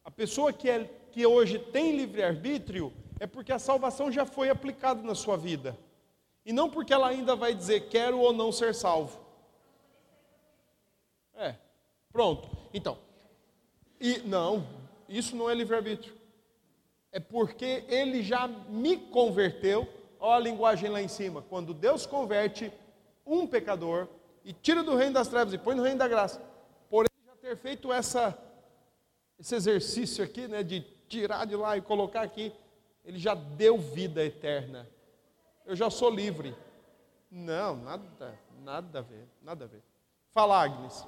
A 0.05 0.11
pessoa 0.11 0.53
que, 0.53 0.69
é, 0.69 0.85
que 1.11 1.27
hoje 1.27 1.59
tem 1.59 1.97
livre-arbítrio 1.97 2.93
é 3.19 3.27
porque 3.27 3.51
a 3.51 3.59
salvação 3.59 4.13
já 4.13 4.27
foi 4.27 4.51
aplicada 4.51 5.03
na 5.03 5.15
sua 5.15 5.39
vida. 5.39 5.77
E 6.45 6.53
não 6.53 6.69
porque 6.71 6.93
ela 6.93 7.09
ainda 7.09 7.35
vai 7.35 7.55
dizer 7.55 7.89
quero 7.89 8.19
ou 8.19 8.33
não 8.33 8.53
ser 8.53 8.75
salvo. 8.75 9.19
É, 11.35 11.55
pronto. 12.13 12.49
Então, 12.73 12.99
e 14.01 14.19
não, 14.19 14.67
isso 15.09 15.35
não 15.35 15.49
é 15.49 15.55
livre-arbítrio. 15.55 16.15
É 17.11 17.21
porque 17.21 17.85
ele 17.89 18.23
já 18.23 18.47
me 18.47 18.97
converteu 18.97 19.89
Olha 20.27 20.37
a 20.37 20.41
linguagem 20.41 20.89
lá 20.89 21.03
em 21.03 21.09
cima. 21.09 21.43
Quando 21.43 21.75
Deus 21.75 22.07
converte 22.07 22.73
um 23.27 23.47
pecador 23.47 24.09
e 24.43 24.55
tira 24.55 24.83
do 24.83 24.97
reino 24.97 25.13
das 25.13 25.29
trevas 25.29 25.53
e 25.53 25.59
põe 25.59 25.75
no 25.75 25.83
reino 25.83 25.99
da 25.99 26.09
graça, 26.09 26.41
por 26.89 27.05
ele 27.05 27.27
já 27.27 27.37
ter 27.37 27.55
feito 27.59 27.93
essa, 27.93 28.35
esse 29.39 29.55
exercício 29.55 30.25
aqui, 30.25 30.49
né, 30.49 30.63
de 30.63 30.81
tirar 31.11 31.45
de 31.45 31.55
lá 31.55 31.77
e 31.77 31.83
colocar 31.83 32.23
aqui, 32.23 32.55
ele 33.05 33.19
já 33.19 33.35
deu 33.35 33.77
vida 33.77 34.25
eterna. 34.25 34.89
Eu 35.65 35.75
já 35.75 35.89
sou 35.91 36.11
livre. 36.11 36.55
Não, 37.31 37.77
nada, 37.77 38.39
nada 38.63 38.99
a 38.99 39.03
ver, 39.03 39.27
nada 39.43 39.65
a 39.65 39.69
ver. 39.69 39.83
Fala, 40.33 40.63
Agnes. 40.63 41.07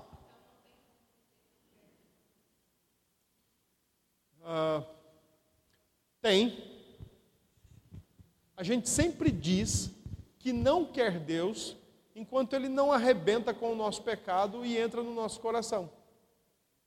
Uh, 4.42 4.84
tem, 6.22 6.56
a 8.56 8.62
gente 8.62 8.88
sempre 8.88 9.30
diz 9.30 9.90
que 10.38 10.52
não 10.52 10.84
quer 10.84 11.18
Deus 11.18 11.76
enquanto 12.14 12.54
Ele 12.54 12.68
não 12.68 12.90
arrebenta 12.90 13.52
com 13.52 13.72
o 13.72 13.76
nosso 13.76 14.02
pecado 14.02 14.64
e 14.64 14.78
entra 14.78 15.02
no 15.02 15.12
nosso 15.12 15.40
coração. 15.40 15.90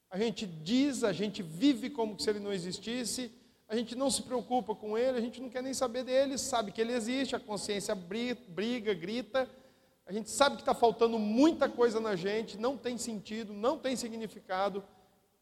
A 0.09 0.17
gente 0.17 0.47
diz, 0.47 1.03
a 1.03 1.13
gente 1.13 1.43
vive 1.43 1.89
como 1.89 2.19
se 2.19 2.29
Ele 2.29 2.39
não 2.39 2.51
existisse, 2.51 3.31
a 3.69 3.75
gente 3.75 3.95
não 3.95 4.09
se 4.09 4.23
preocupa 4.23 4.73
com 4.73 4.97
Ele, 4.97 5.17
a 5.17 5.21
gente 5.21 5.39
não 5.39 5.49
quer 5.49 5.61
nem 5.61 5.75
saber 5.75 6.03
dele, 6.03 6.39
sabe 6.39 6.71
que 6.71 6.81
Ele 6.81 6.91
existe, 6.91 7.35
a 7.35 7.39
consciência 7.39 7.93
briga, 7.93 8.95
grita, 8.95 9.47
a 10.07 10.11
gente 10.11 10.31
sabe 10.31 10.55
que 10.55 10.63
está 10.63 10.73
faltando 10.73 11.19
muita 11.19 11.69
coisa 11.69 11.99
na 11.99 12.15
gente, 12.15 12.57
não 12.57 12.75
tem 12.75 12.97
sentido, 12.97 13.53
não 13.53 13.77
tem 13.77 13.95
significado, 13.95 14.83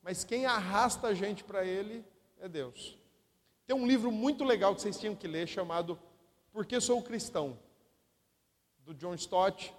mas 0.04 0.26
quem 0.26 0.46
arrasta 0.46 1.08
a 1.08 1.14
gente 1.14 1.42
para 1.42 1.66
Ele 1.66 2.04
é 2.42 2.50
Deus. 2.50 2.98
Tem 3.66 3.74
um 3.74 3.88
livro 3.88 4.12
muito 4.12 4.44
legal 4.44 4.76
que 4.76 4.82
vocês 4.82 5.00
tinham 5.00 5.16
que 5.16 5.28
ler 5.28 5.48
chamado 5.48 5.98
porque 6.52 6.82
sou 6.82 7.02
cristão, 7.02 7.58
do 8.88 8.94
John 8.94 9.14
Stott. 9.14 9.74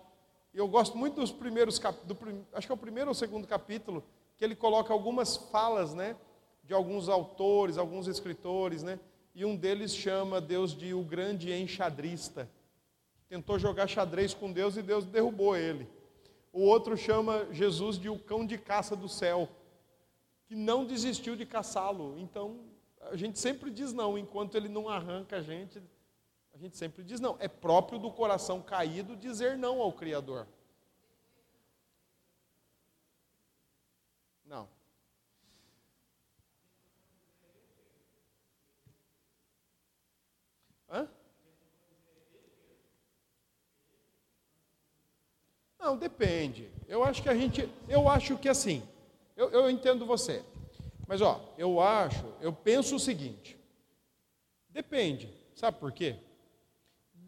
E 0.55 0.59
eu 0.59 0.69
gosto 0.69 0.97
muito 0.97 1.21
dos 1.21 1.33
primeiros 1.33 1.79
capítulos, 1.79 2.45
acho 2.53 2.67
que 2.67 2.73
é 2.73 2.75
o 2.75 2.79
primeiro 2.79 3.11
ou 3.11 3.15
segundo 3.15 3.47
capítulo, 3.47 4.03
que 4.37 4.45
ele 4.45 4.55
coloca 4.55 4.93
algumas 4.93 5.37
falas, 5.37 5.93
né, 5.93 6.17
de 6.69 6.75
alguns 6.75 7.09
autores, 7.09 7.79
alguns 7.79 8.07
escritores, 8.07 8.83
né, 8.83 9.01
e 9.35 9.43
um 9.43 9.57
deles 9.57 9.97
chama 9.97 10.39
Deus 10.39 10.77
de 10.77 10.93
o 10.93 11.03
grande 11.03 11.51
enxadrista. 11.51 12.47
Tentou 13.27 13.59
jogar 13.59 13.89
xadrez 13.89 14.35
com 14.35 14.53
Deus 14.53 14.77
e 14.77 14.83
Deus 14.83 15.07
derrubou 15.07 15.57
ele. 15.57 15.89
O 16.53 16.61
outro 16.61 16.95
chama 16.95 17.47
Jesus 17.51 17.99
de 17.99 18.11
o 18.11 18.19
cão 18.19 18.45
de 18.45 18.59
caça 18.59 18.95
do 18.95 19.09
céu, 19.09 19.49
que 20.45 20.55
não 20.55 20.85
desistiu 20.85 21.35
de 21.35 21.47
caçá-lo. 21.47 22.19
Então, 22.19 22.61
a 23.01 23.17
gente 23.17 23.39
sempre 23.39 23.71
diz 23.71 23.95
não, 23.95 24.19
enquanto 24.19 24.55
ele 24.55 24.69
não 24.69 24.91
arranca 24.91 25.37
a 25.37 25.43
gente, 25.43 25.83
a 26.53 26.59
gente 26.59 26.77
sempre 26.77 27.03
diz 27.03 27.19
não. 27.19 27.35
É 27.41 27.49
próprio 27.49 27.99
do 27.99 28.11
coração 28.11 28.61
caído 28.61 29.17
dizer 29.17 29.57
não 29.57 29.81
ao 29.81 29.91
Criador. 29.91 30.47
Não. 34.45 34.69
Hã? 40.91 41.07
Não, 45.89 45.97
depende. 45.97 46.71
Eu 46.87 47.03
acho 47.03 47.23
que 47.23 47.29
a 47.29 47.35
gente, 47.35 47.69
eu 47.89 48.09
acho 48.09 48.37
que 48.37 48.49
assim, 48.49 48.83
eu, 49.37 49.51
eu 49.51 49.71
entendo 49.71 50.05
você. 50.05 50.45
Mas 51.07 51.23
ó, 51.23 51.41
eu 51.57 51.81
acho, 51.81 52.27
eu 52.41 52.53
penso 52.53 52.97
o 52.97 53.01
seguinte. 53.01 53.59
Depende. 54.71 55.33
Sabe 55.55 55.79
por 55.79 55.91
quê? 55.93 56.17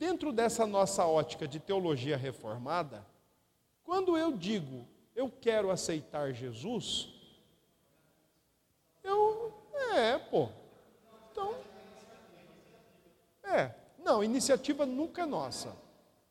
dentro 0.00 0.32
dessa 0.32 0.66
nossa 0.66 1.04
ótica 1.06 1.46
de 1.46 1.60
teologia 1.60 2.16
reformada, 2.16 3.06
quando 3.84 4.16
eu 4.16 4.32
digo 4.32 4.88
eu 5.14 5.30
quero 5.30 5.70
aceitar 5.70 6.32
Jesus, 6.32 7.08
eu. 9.04 9.52
É, 9.94 10.16
pô. 10.16 10.48
Então. 11.30 11.54
É. 13.42 13.74
Não, 13.98 14.24
iniciativa 14.24 14.86
nunca 14.86 15.22
é 15.22 15.26
nossa. 15.26 15.76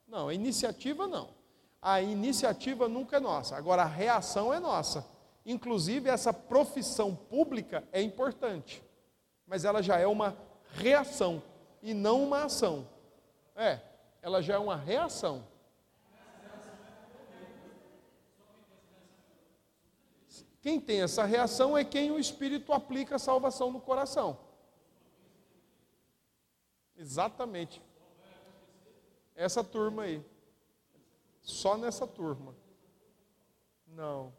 Não, 0.08 0.32
iniciativa 0.32 1.06
não. 1.06 1.39
A 1.82 2.02
iniciativa 2.02 2.88
nunca 2.90 3.18
é 3.18 3.20
nossa. 3.20 3.56
Agora, 3.56 3.84
a 3.84 3.88
reação 3.88 4.54
é 4.54 4.60
nossa. 4.60 5.06
Inclusive, 5.46 6.10
essa 6.10 6.34
profissão 6.34 7.16
pública 7.16 7.88
é 7.92 8.02
importante. 8.02 8.84
Mas 9.48 9.66
ela 9.66 9.82
já 9.82 9.98
é 9.98 10.06
uma 10.06 10.38
reação 10.74 11.42
e 11.82 11.94
não 11.94 12.24
uma 12.24 12.44
ação. 12.44 12.88
É, 13.56 13.80
ela 14.22 14.42
já 14.42 14.56
é 14.56 14.58
uma 14.58 14.76
reação. 14.76 15.44
Quem 20.62 20.80
tem 20.80 21.02
essa 21.02 21.24
reação 21.24 21.78
é 21.78 21.86
quem 21.86 22.12
o 22.12 22.20
Espírito 22.20 22.74
aplica 22.74 23.16
a 23.16 23.20
salvação 23.20 23.72
no 23.72 23.80
coração. 23.80 24.38
Exatamente. 26.98 27.82
Essa 29.36 29.64
turma 29.64 30.04
aí. 30.04 30.24
Só 31.50 31.76
nessa 31.76 32.06
turma. 32.06 32.56
Não. 33.88 34.32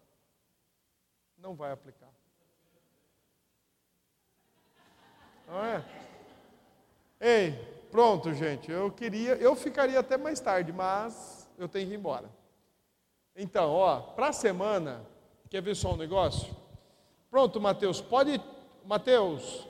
Não 1.36 1.56
vai 1.56 1.72
aplicar. 1.72 2.08
Não 5.46 5.64
é? 5.64 5.84
Ei, 7.20 7.52
pronto, 7.90 8.32
gente. 8.32 8.70
Eu 8.70 8.92
queria, 8.92 9.34
eu 9.34 9.56
ficaria 9.56 9.98
até 9.98 10.16
mais 10.16 10.38
tarde, 10.38 10.72
mas 10.72 11.50
eu 11.58 11.68
tenho 11.68 11.88
que 11.88 11.94
ir 11.94 11.98
embora. 11.98 12.30
Então, 13.34 13.72
ó, 13.72 14.00
para 14.00 14.28
a 14.28 14.32
semana, 14.32 15.04
quer 15.48 15.60
ver 15.60 15.74
só 15.74 15.94
um 15.94 15.96
negócio? 15.96 16.54
Pronto, 17.28 17.60
Mateus, 17.60 18.00
pode, 18.00 18.40
Mateus, 18.84 19.66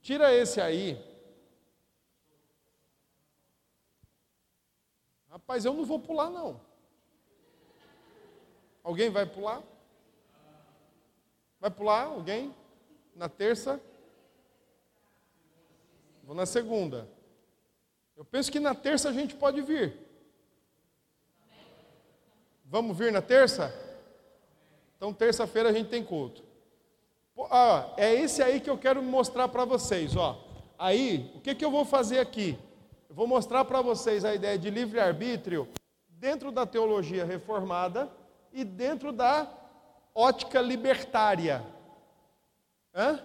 tira 0.00 0.32
esse 0.32 0.58
aí. 0.60 0.98
Rapaz, 5.30 5.64
eu 5.64 5.72
não 5.72 5.84
vou 5.84 6.00
pular, 6.00 6.28
não. 6.28 6.60
Alguém 8.82 9.10
vai 9.10 9.24
pular? 9.24 9.62
Vai 11.60 11.70
pular 11.70 12.06
alguém? 12.06 12.52
Na 13.14 13.28
terça? 13.28 13.80
Vou 16.24 16.34
na 16.34 16.46
segunda. 16.46 17.08
Eu 18.16 18.24
penso 18.24 18.50
que 18.50 18.58
na 18.58 18.74
terça 18.74 19.08
a 19.08 19.12
gente 19.12 19.36
pode 19.36 19.62
vir. 19.62 19.96
Vamos 22.64 22.96
vir 22.96 23.12
na 23.12 23.22
terça? 23.22 23.72
Então, 24.96 25.14
terça-feira 25.14 25.68
a 25.68 25.72
gente 25.72 25.88
tem 25.88 26.04
culto. 26.04 26.42
Ah, 27.50 27.94
é 27.96 28.12
esse 28.14 28.42
aí 28.42 28.60
que 28.60 28.68
eu 28.68 28.76
quero 28.76 29.02
mostrar 29.02 29.48
para 29.48 29.64
vocês. 29.64 30.16
Ó. 30.16 30.44
Aí, 30.78 31.32
o 31.34 31.40
que, 31.40 31.54
que 31.54 31.64
eu 31.64 31.70
vou 31.70 31.84
fazer 31.84 32.18
aqui? 32.18 32.58
Eu 33.10 33.16
vou 33.16 33.26
mostrar 33.26 33.64
para 33.64 33.82
vocês 33.82 34.24
a 34.24 34.32
ideia 34.32 34.56
de 34.56 34.70
livre-arbítrio 34.70 35.68
dentro 36.10 36.52
da 36.52 36.64
teologia 36.64 37.24
reformada 37.24 38.08
e 38.52 38.62
dentro 38.62 39.10
da 39.10 39.52
ótica 40.14 40.60
libertária. 40.60 41.66
Hã? 42.94 43.20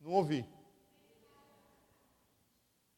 Não 0.00 0.12
ouvi. 0.12 0.48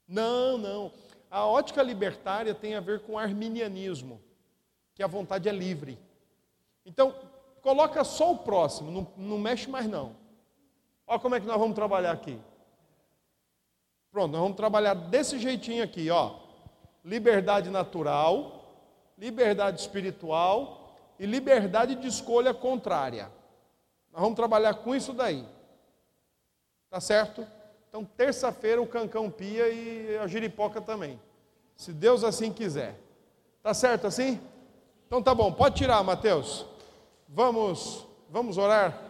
Não, 0.07 0.57
não. 0.57 0.93
A 1.29 1.45
ótica 1.45 1.83
libertária 1.83 2.55
tem 2.55 2.77
a 2.77 2.81
ver 2.81 3.01
com 3.01 3.19
arminianismo, 3.19 4.23
que 4.95 5.03
a 5.03 5.09
vontade 5.09 5.49
é 5.49 5.53
livre. 5.53 5.99
Então, 6.87 7.13
coloca 7.61 8.05
só 8.05 8.31
o 8.31 8.39
próximo, 8.39 8.93
não, 8.93 9.13
não 9.17 9.37
mexe 9.37 9.69
mais 9.69 9.89
não. 9.89 10.20
Olha 11.11 11.19
como 11.19 11.35
é 11.35 11.41
que 11.41 11.47
nós 11.47 11.59
vamos 11.59 11.75
trabalhar 11.75 12.13
aqui. 12.13 12.39
Pronto, 14.13 14.31
nós 14.31 14.41
vamos 14.41 14.57
trabalhar 14.57 14.95
desse 14.95 15.41
jeitinho 15.41 15.83
aqui, 15.83 16.09
ó. 16.09 16.37
Liberdade 17.05 17.69
natural, 17.69 18.65
liberdade 19.19 19.81
espiritual 19.81 20.95
e 21.19 21.27
liberdade 21.27 21.97
de 21.97 22.07
escolha 22.07 22.55
contrária. 22.55 23.25
Nós 24.13 24.23
vamos 24.23 24.37
trabalhar 24.37 24.73
com 24.75 24.95
isso 24.95 25.13
daí. 25.13 25.45
Tá 26.89 27.01
certo? 27.01 27.45
Então, 27.89 28.05
terça-feira 28.05 28.81
o 28.81 28.87
cancão 28.87 29.29
pia 29.29 29.69
e 29.69 30.17
a 30.17 30.29
giripoca 30.29 30.81
também. 30.81 31.21
Se 31.75 31.93
Deus 31.93 32.23
assim 32.23 32.53
quiser. 32.53 32.95
Tá 33.65 33.75
certo 33.75 34.07
assim? 34.07 34.41
Então 35.09 35.21
tá 35.21 35.35
bom, 35.35 35.53
pode 35.53 35.75
tirar, 35.75 36.05
Mateus. 36.05 36.65
Vamos, 37.29 38.07
vamos 38.29 38.57
orar. 38.59 39.10